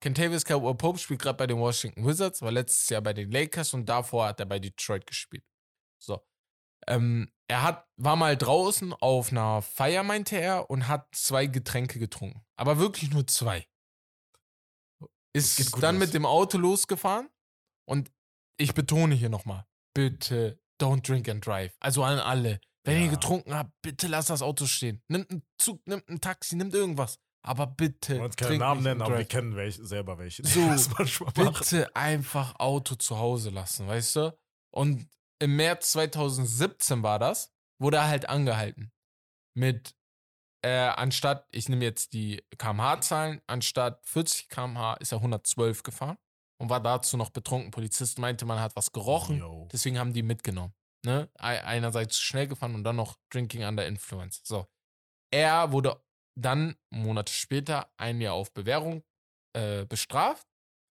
Kentavious 0.00 0.46
Caldwell 0.46 0.74
Pope 0.74 0.98
spielt 0.98 1.20
gerade 1.20 1.36
bei 1.36 1.46
den 1.46 1.58
Washington 1.58 2.06
Wizards, 2.06 2.40
war 2.40 2.50
letztes 2.50 2.88
Jahr 2.88 3.02
bei 3.02 3.12
den 3.12 3.30
Lakers 3.30 3.74
und 3.74 3.86
davor 3.86 4.28
hat 4.28 4.40
er 4.40 4.46
bei 4.46 4.58
Detroit 4.58 5.06
gespielt. 5.06 5.44
So. 6.02 6.26
Ähm, 6.86 7.30
er 7.48 7.64
hat, 7.64 7.86
war 7.96 8.16
mal 8.16 8.34
draußen 8.34 8.94
auf 8.94 9.30
einer 9.30 9.60
Feier, 9.60 10.02
meinte 10.02 10.38
er, 10.38 10.70
und 10.70 10.88
hat 10.88 11.14
zwei 11.14 11.44
Getränke 11.44 11.98
getrunken. 11.98 12.42
Aber 12.56 12.78
wirklich 12.78 13.10
nur 13.10 13.26
zwei. 13.26 13.68
Ist 15.34 15.82
dann 15.82 15.96
los. 15.96 16.06
mit 16.06 16.14
dem 16.14 16.24
Auto 16.24 16.56
losgefahren 16.56 17.28
und 17.86 18.10
ich 18.56 18.72
betone 18.72 19.14
hier 19.14 19.28
nochmal, 19.28 19.66
bitte 19.92 20.58
don't 20.80 21.06
drink 21.06 21.28
and 21.28 21.44
drive. 21.44 21.76
Also 21.78 22.02
an 22.04 22.20
alle. 22.20 22.58
Wenn 22.86 22.98
ja. 22.98 23.04
ihr 23.06 23.10
getrunken 23.10 23.52
habt, 23.52 23.72
bitte 23.82 24.06
lasst 24.06 24.30
das 24.30 24.42
Auto 24.42 24.64
stehen. 24.64 25.02
Nimmt 25.08 25.28
einen 25.30 25.42
Zug, 25.58 25.84
nimmt 25.88 26.08
ein 26.08 26.20
Taxi, 26.20 26.54
nimmt 26.54 26.72
irgendwas. 26.72 27.18
Aber 27.44 27.66
bitte. 27.66 28.14
Wir 28.14 28.20
wollen 28.20 28.36
keinen 28.36 28.58
Namen 28.58 28.82
nennen, 28.84 29.02
aber 29.02 29.18
wir 29.18 29.24
kennen 29.24 29.56
welche, 29.56 29.84
selber 29.84 30.18
welche. 30.18 30.46
So, 30.46 31.24
bitte 31.34 31.94
einfach 31.94 32.54
Auto 32.58 32.94
zu 32.94 33.18
Hause 33.18 33.50
lassen, 33.50 33.88
weißt 33.88 34.16
du? 34.16 34.38
Und 34.72 35.08
im 35.40 35.56
März 35.56 35.92
2017 35.92 37.02
war 37.02 37.18
das, 37.18 37.52
wurde 37.80 37.98
er 37.98 38.08
halt 38.08 38.28
angehalten. 38.28 38.92
Mit, 39.54 39.96
äh, 40.62 40.70
anstatt, 40.70 41.46
ich 41.50 41.68
nehme 41.68 41.84
jetzt 41.84 42.12
die 42.12 42.42
kmh-Zahlen, 42.56 43.40
anstatt 43.46 44.06
40 44.06 44.48
kmh 44.48 44.94
ist 44.94 45.12
er 45.12 45.18
112 45.18 45.82
gefahren 45.82 46.18
und 46.58 46.70
war 46.70 46.80
dazu 46.80 47.16
noch 47.16 47.30
betrunken. 47.30 47.72
Polizist 47.72 48.18
meinte, 48.18 48.44
man 48.44 48.60
hat 48.60 48.76
was 48.76 48.92
gerochen, 48.92 49.38
Yo. 49.38 49.68
deswegen 49.72 49.98
haben 49.98 50.12
die 50.12 50.22
mitgenommen. 50.22 50.72
Ne? 51.06 51.30
Einerseits 51.36 52.18
schnell 52.18 52.48
gefahren 52.48 52.74
und 52.74 52.82
dann 52.82 52.96
noch 52.96 53.16
Drinking 53.30 53.62
under 53.62 53.86
Influence. 53.86 54.40
So. 54.42 54.66
Er 55.32 55.70
wurde 55.70 56.02
dann 56.36 56.74
Monate 56.90 57.32
später 57.32 57.88
ein 57.96 58.20
Jahr 58.20 58.34
auf 58.34 58.52
Bewährung 58.52 59.04
äh, 59.56 59.84
bestraft, 59.84 60.48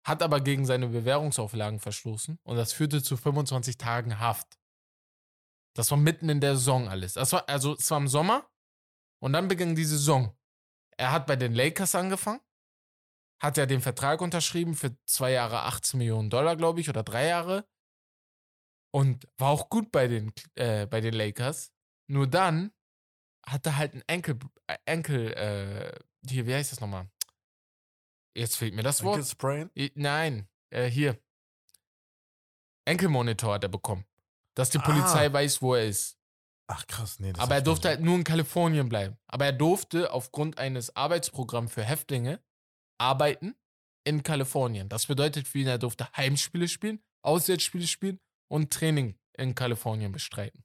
hat 0.04 0.24
aber 0.24 0.40
gegen 0.40 0.66
seine 0.66 0.88
Bewährungsauflagen 0.88 1.78
verstoßen 1.78 2.40
und 2.42 2.56
das 2.56 2.72
führte 2.72 3.04
zu 3.04 3.16
25 3.16 3.78
Tagen 3.78 4.18
Haft. 4.18 4.58
Das 5.76 5.92
war 5.92 5.98
mitten 5.98 6.28
in 6.28 6.40
der 6.40 6.56
Saison 6.56 6.88
alles. 6.88 7.12
Das 7.12 7.32
war, 7.32 7.48
also 7.48 7.74
es 7.74 7.88
war 7.92 7.98
im 7.98 8.08
Sommer 8.08 8.50
und 9.22 9.32
dann 9.32 9.46
begann 9.46 9.76
die 9.76 9.84
Saison. 9.84 10.36
Er 10.96 11.12
hat 11.12 11.28
bei 11.28 11.36
den 11.36 11.54
Lakers 11.54 11.94
angefangen, 11.94 12.40
hat 13.40 13.56
ja 13.58 13.64
den 13.64 13.80
Vertrag 13.80 14.20
unterschrieben 14.20 14.74
für 14.74 14.96
zwei 15.06 15.30
Jahre 15.30 15.62
18 15.62 15.98
Millionen 15.98 16.30
Dollar, 16.30 16.56
glaube 16.56 16.80
ich, 16.80 16.88
oder 16.88 17.04
drei 17.04 17.28
Jahre. 17.28 17.64
Und 18.92 19.28
war 19.38 19.50
auch 19.50 19.68
gut 19.68 19.92
bei 19.92 20.08
den, 20.08 20.32
äh, 20.56 20.86
bei 20.86 21.00
den 21.00 21.14
Lakers. 21.14 21.72
Nur 22.08 22.26
dann 22.26 22.72
hatte 23.46 23.76
halt 23.76 23.94
ein 23.94 24.02
Enkel, 24.06 24.38
äh, 24.66 24.76
Enkel, 24.84 25.32
äh, 25.32 25.98
hier, 26.28 26.46
wie 26.46 26.54
heißt 26.54 26.72
das 26.72 26.80
nochmal? 26.80 27.08
Jetzt 28.34 28.56
fehlt 28.56 28.74
mir 28.74 28.82
das 28.82 29.02
Wort. 29.02 29.18
Enkel 29.18 29.30
Sprain? 29.30 29.70
Nein, 29.94 30.48
äh, 30.70 30.86
hier. 30.86 31.18
Enkelmonitor 32.84 33.54
hat 33.54 33.64
er 33.64 33.68
bekommen. 33.68 34.04
Dass 34.54 34.70
die 34.70 34.78
Polizei 34.78 35.26
ah. 35.26 35.32
weiß, 35.32 35.62
wo 35.62 35.74
er 35.74 35.86
ist. 35.86 36.18
Ach 36.66 36.86
krass, 36.86 37.18
nee. 37.18 37.32
Aber 37.38 37.54
er 37.54 37.62
durfte 37.62 37.88
halt 37.88 38.00
nur 38.00 38.16
in 38.16 38.24
Kalifornien 38.24 38.88
bleiben. 38.88 39.16
Aber 39.26 39.44
er 39.44 39.52
durfte 39.52 40.12
aufgrund 40.12 40.58
eines 40.58 40.94
Arbeitsprogramms 40.94 41.72
für 41.72 41.82
Häftlinge 41.82 42.40
arbeiten 42.98 43.54
in 44.04 44.22
Kalifornien. 44.22 44.88
Das 44.88 45.06
bedeutet 45.06 45.48
für 45.48 45.58
ihn, 45.58 45.66
er 45.66 45.78
durfte 45.78 46.10
Heimspiele 46.16 46.68
spielen, 46.68 47.02
Auswärtsspiele 47.22 47.86
spielen 47.86 48.20
und 48.50 48.72
Training 48.72 49.16
in 49.38 49.54
Kalifornien 49.54 50.12
bestreiten. 50.12 50.64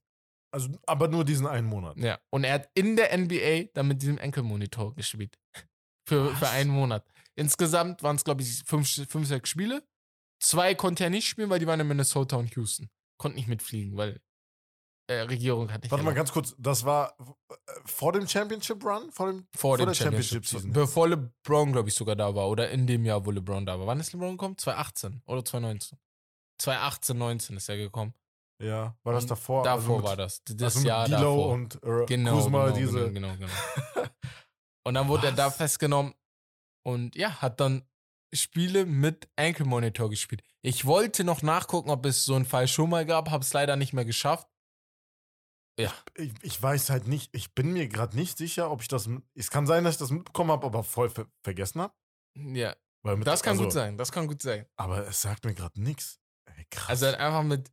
Also, 0.51 0.69
aber 0.85 1.07
nur 1.07 1.25
diesen 1.25 1.47
einen 1.47 1.67
Monat. 1.67 1.97
Ja. 1.97 2.19
Und 2.29 2.43
er 2.43 2.53
hat 2.53 2.69
in 2.73 2.95
der 2.95 3.15
NBA 3.17 3.71
dann 3.73 3.87
mit 3.87 4.01
diesem 4.01 4.17
Enkelmonitor 4.17 4.95
gespielt. 4.95 5.37
Für, 6.07 6.35
für 6.35 6.49
einen 6.49 6.69
Monat. 6.69 7.03
Insgesamt 7.33 8.03
waren 8.03 8.15
es, 8.15 8.23
glaube 8.23 8.43
ich, 8.43 8.61
fünf, 8.63 8.87
fünf, 9.09 9.27
sechs 9.27 9.49
Spiele. 9.49 9.81
Zwei 10.39 10.75
konnte 10.75 11.03
er 11.03 11.09
nicht 11.09 11.27
spielen, 11.27 11.49
weil 11.49 11.57
die 11.57 11.65
waren 11.65 11.79
in 11.79 11.87
Minnesota 11.87 12.35
und 12.35 12.55
Houston. 12.55 12.91
Konnte 13.17 13.37
nicht 13.37 13.47
mitfliegen, 13.47 13.97
weil 13.97 14.21
äh, 15.07 15.21
Regierung 15.21 15.71
hat 15.71 15.81
nicht. 15.81 15.91
Warte 15.91 16.05
mal 16.05 16.13
ganz 16.13 16.31
kurz, 16.31 16.55
das 16.59 16.85
war 16.85 17.15
äh, 17.19 17.55
vor 17.85 18.11
dem 18.11 18.27
Championship 18.27 18.85
Run? 18.85 19.11
Vor, 19.11 19.31
dem, 19.31 19.47
vor, 19.55 19.77
vor 19.77 19.77
dem 19.77 19.95
Championship, 19.95 20.45
Championship 20.45 20.45
Season. 20.45 20.73
Bevor 20.73 21.09
LeBron, 21.09 21.71
glaube 21.71 21.89
ich, 21.89 21.95
sogar 21.95 22.15
da 22.15 22.35
war. 22.35 22.47
Oder 22.49 22.69
in 22.69 22.85
dem 22.85 23.03
Jahr, 23.03 23.25
wo 23.25 23.31
LeBron 23.31 23.65
da 23.65 23.79
war. 23.79 23.87
Wann 23.87 23.99
ist 23.99 24.13
LeBron 24.13 24.31
gekommen? 24.31 24.59
2018 24.59 25.23
oder 25.25 25.43
2019? 25.43 25.97
2018, 26.57 27.17
19 27.17 27.57
ist 27.57 27.69
er 27.69 27.77
gekommen. 27.77 28.13
Ja, 28.61 28.95
war 29.03 29.13
das 29.13 29.25
davor? 29.25 29.63
Davor 29.63 29.97
also 29.97 30.07
war 30.07 30.15
das. 30.15 30.41
Das 30.45 30.77
also 30.77 30.87
Jahr 30.87 31.05
Dilo 31.05 31.17
davor. 31.17 31.49
und 31.49 31.83
äh, 31.83 32.05
genau, 32.05 32.37
Kuzma, 32.37 32.65
genau, 32.65 32.77
diese. 32.77 33.11
Genau, 33.11 33.33
genau, 33.33 33.47
genau. 33.93 34.07
und 34.87 34.93
dann 34.93 35.07
wurde 35.07 35.23
Was? 35.23 35.29
er 35.31 35.35
da 35.35 35.49
festgenommen 35.51 36.13
und 36.85 37.15
ja, 37.15 37.41
hat 37.41 37.59
dann 37.59 37.83
Spiele 38.33 38.85
mit 38.85 39.29
Ankle 39.35 39.65
Monitor 39.65 40.09
gespielt. 40.09 40.41
Ich 40.61 40.85
wollte 40.85 41.23
noch 41.23 41.41
nachgucken, 41.41 41.89
ob 41.89 42.05
es 42.05 42.25
so 42.25 42.35
einen 42.35 42.45
Fall 42.45 42.67
schon 42.67 42.89
mal 42.89 43.05
gab, 43.05 43.29
habe 43.29 43.43
es 43.43 43.53
leider 43.53 43.75
nicht 43.75 43.93
mehr 43.93 44.05
geschafft. 44.05 44.47
Ja. 45.77 45.93
Ich, 46.15 46.33
ich 46.41 46.61
weiß 46.61 46.89
halt 46.89 47.07
nicht, 47.07 47.35
ich 47.35 47.53
bin 47.53 47.73
mir 47.73 47.87
gerade 47.89 48.15
nicht 48.15 48.37
sicher, 48.37 48.71
ob 48.71 48.81
ich 48.81 48.87
das. 48.87 49.09
Es 49.33 49.51
kann 49.51 49.67
sein, 49.67 49.83
dass 49.83 49.95
ich 49.95 49.99
das 49.99 50.11
mitbekommen 50.11 50.51
habe, 50.51 50.65
aber 50.65 50.83
voll 50.83 51.09
ver 51.09 51.27
vergessen 51.43 51.81
habe. 51.81 51.93
Ja. 52.35 52.75
Mit, 53.03 53.27
das 53.27 53.43
kann 53.43 53.51
also, 53.51 53.65
gut 53.65 53.73
sein, 53.73 53.97
das 53.97 54.11
kann 54.11 54.27
gut 54.27 54.41
sein. 54.41 54.65
Aber 54.77 55.07
es 55.07 55.21
sagt 55.21 55.45
mir 55.45 55.53
gerade 55.53 55.79
nichts. 55.79 56.19
Krass. 56.69 56.89
Also 56.89 57.07
halt 57.07 57.19
einfach 57.19 57.43
mit. 57.43 57.71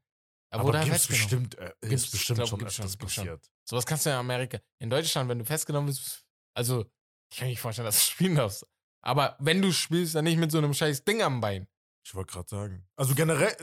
Er 0.50 0.62
wurde 0.62 0.80
aber 0.80 0.90
halt 0.90 1.08
bestimmt, 1.08 1.58
äh, 1.58 1.72
gibt's, 1.80 2.04
ist 2.04 2.10
bestimmt 2.10 2.36
glaub, 2.36 2.48
schon 2.48 2.66
öfters 2.66 2.96
passiert. 2.96 3.50
So 3.64 3.76
was 3.76 3.86
kannst 3.86 4.04
du 4.04 4.10
ja 4.10 4.16
in 4.16 4.20
Amerika. 4.20 4.58
In 4.80 4.90
Deutschland, 4.90 5.28
wenn 5.30 5.38
du 5.38 5.44
festgenommen 5.44 5.86
bist, 5.86 6.26
also 6.54 6.84
ich 7.32 7.38
kann 7.38 7.46
mir 7.46 7.52
nicht 7.52 7.60
vorstellen, 7.60 7.86
dass 7.86 7.98
du 7.98 8.04
spielen 8.12 8.34
darfst. 8.34 8.66
Aber 9.02 9.36
wenn 9.40 9.62
du 9.62 9.72
spielst, 9.72 10.14
dann 10.14 10.24
nicht 10.24 10.36
mit 10.36 10.52
so 10.52 10.58
einem 10.58 10.74
scheiß 10.74 11.04
Ding 11.04 11.22
am 11.22 11.40
Bein. 11.40 11.66
Ich 12.04 12.14
wollte 12.14 12.32
gerade 12.32 12.48
sagen. 12.48 12.86
Also 12.96 13.14
generell, 13.14 13.56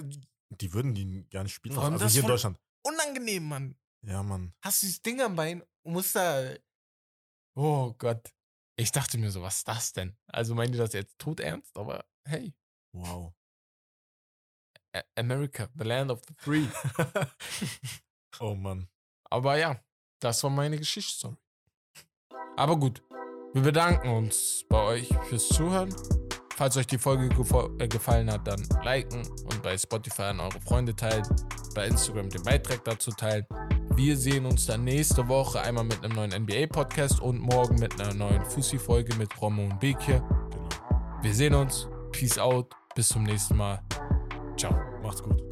die 0.49 0.73
würden 0.73 0.95
die 0.95 1.27
gar 1.29 1.43
nicht 1.43 1.53
spielen. 1.53 1.77
Also 1.77 2.07
hier 2.07 2.21
in 2.21 2.27
Deutschland. 2.27 2.59
Unangenehm, 2.83 3.43
Mann. 3.43 3.75
Ja, 4.01 4.23
Mann. 4.23 4.53
Hast 4.61 4.81
du 4.81 4.87
dieses 4.87 5.01
Ding 5.01 5.21
am 5.21 5.35
Bein 5.35 5.61
und 5.83 5.93
musst 5.93 6.15
da. 6.15 6.55
Oh 7.55 7.93
Gott. 7.97 8.33
Ich 8.77 8.91
dachte 8.91 9.17
mir 9.17 9.29
so, 9.29 9.41
was 9.41 9.57
ist 9.57 9.67
das 9.67 9.91
denn? 9.91 10.17
Also 10.27 10.55
meint 10.55 10.73
ihr 10.73 10.81
das 10.81 10.93
jetzt 10.93 11.19
tot 11.19 11.41
ernst? 11.41 11.75
Aber 11.77 12.05
hey. 12.25 12.53
Wow. 12.93 13.33
America, 15.15 15.69
the 15.75 15.83
land 15.83 16.11
of 16.11 16.21
the 16.27 16.33
free. 16.37 16.67
oh 18.39 18.55
Mann. 18.55 18.87
Aber 19.29 19.57
ja, 19.57 19.79
das 20.19 20.43
war 20.43 20.49
meine 20.49 20.77
Geschichtsstory. 20.77 21.35
Aber 22.57 22.77
gut, 22.77 23.01
wir 23.53 23.61
bedanken 23.61 24.09
uns 24.09 24.65
bei 24.69 24.81
euch 24.83 25.09
fürs 25.27 25.47
Zuhören. 25.49 25.93
Falls 26.55 26.75
euch 26.75 26.87
die 26.87 26.97
Folge 26.97 27.29
äh, 27.79 27.87
gefallen 27.87 28.29
hat, 28.29 28.45
dann 28.45 28.61
liken 28.83 29.25
und 29.25 29.63
bei 29.63 29.77
Spotify 29.77 30.23
an 30.23 30.41
eure 30.41 30.59
Freunde 30.59 30.93
teilen, 30.93 31.23
bei 31.73 31.87
Instagram 31.87 32.29
den 32.29 32.43
Beitrag 32.43 32.83
dazu 32.83 33.11
teilen. 33.11 33.45
Wir 33.95 34.17
sehen 34.17 34.45
uns 34.45 34.65
dann 34.65 34.83
nächste 34.83 35.27
Woche 35.27 35.61
einmal 35.61 35.85
mit 35.85 36.03
einem 36.03 36.15
neuen 36.15 36.43
NBA-Podcast 36.43 37.21
und 37.21 37.39
morgen 37.39 37.75
mit 37.79 37.99
einer 37.99 38.13
neuen 38.13 38.43
Fussi-Folge 38.45 39.15
mit 39.15 39.41
Romo 39.41 39.63
und 39.63 39.79
Bekir. 39.79 40.19
Genau. 40.19 40.69
Wir 41.21 41.33
sehen 41.33 41.53
uns. 41.53 41.87
Peace 42.11 42.37
out. 42.37 42.73
Bis 42.95 43.07
zum 43.07 43.23
nächsten 43.23 43.55
Mal. 43.55 43.81
Ciao. 44.59 44.75
Macht's 45.01 45.23
gut. 45.23 45.48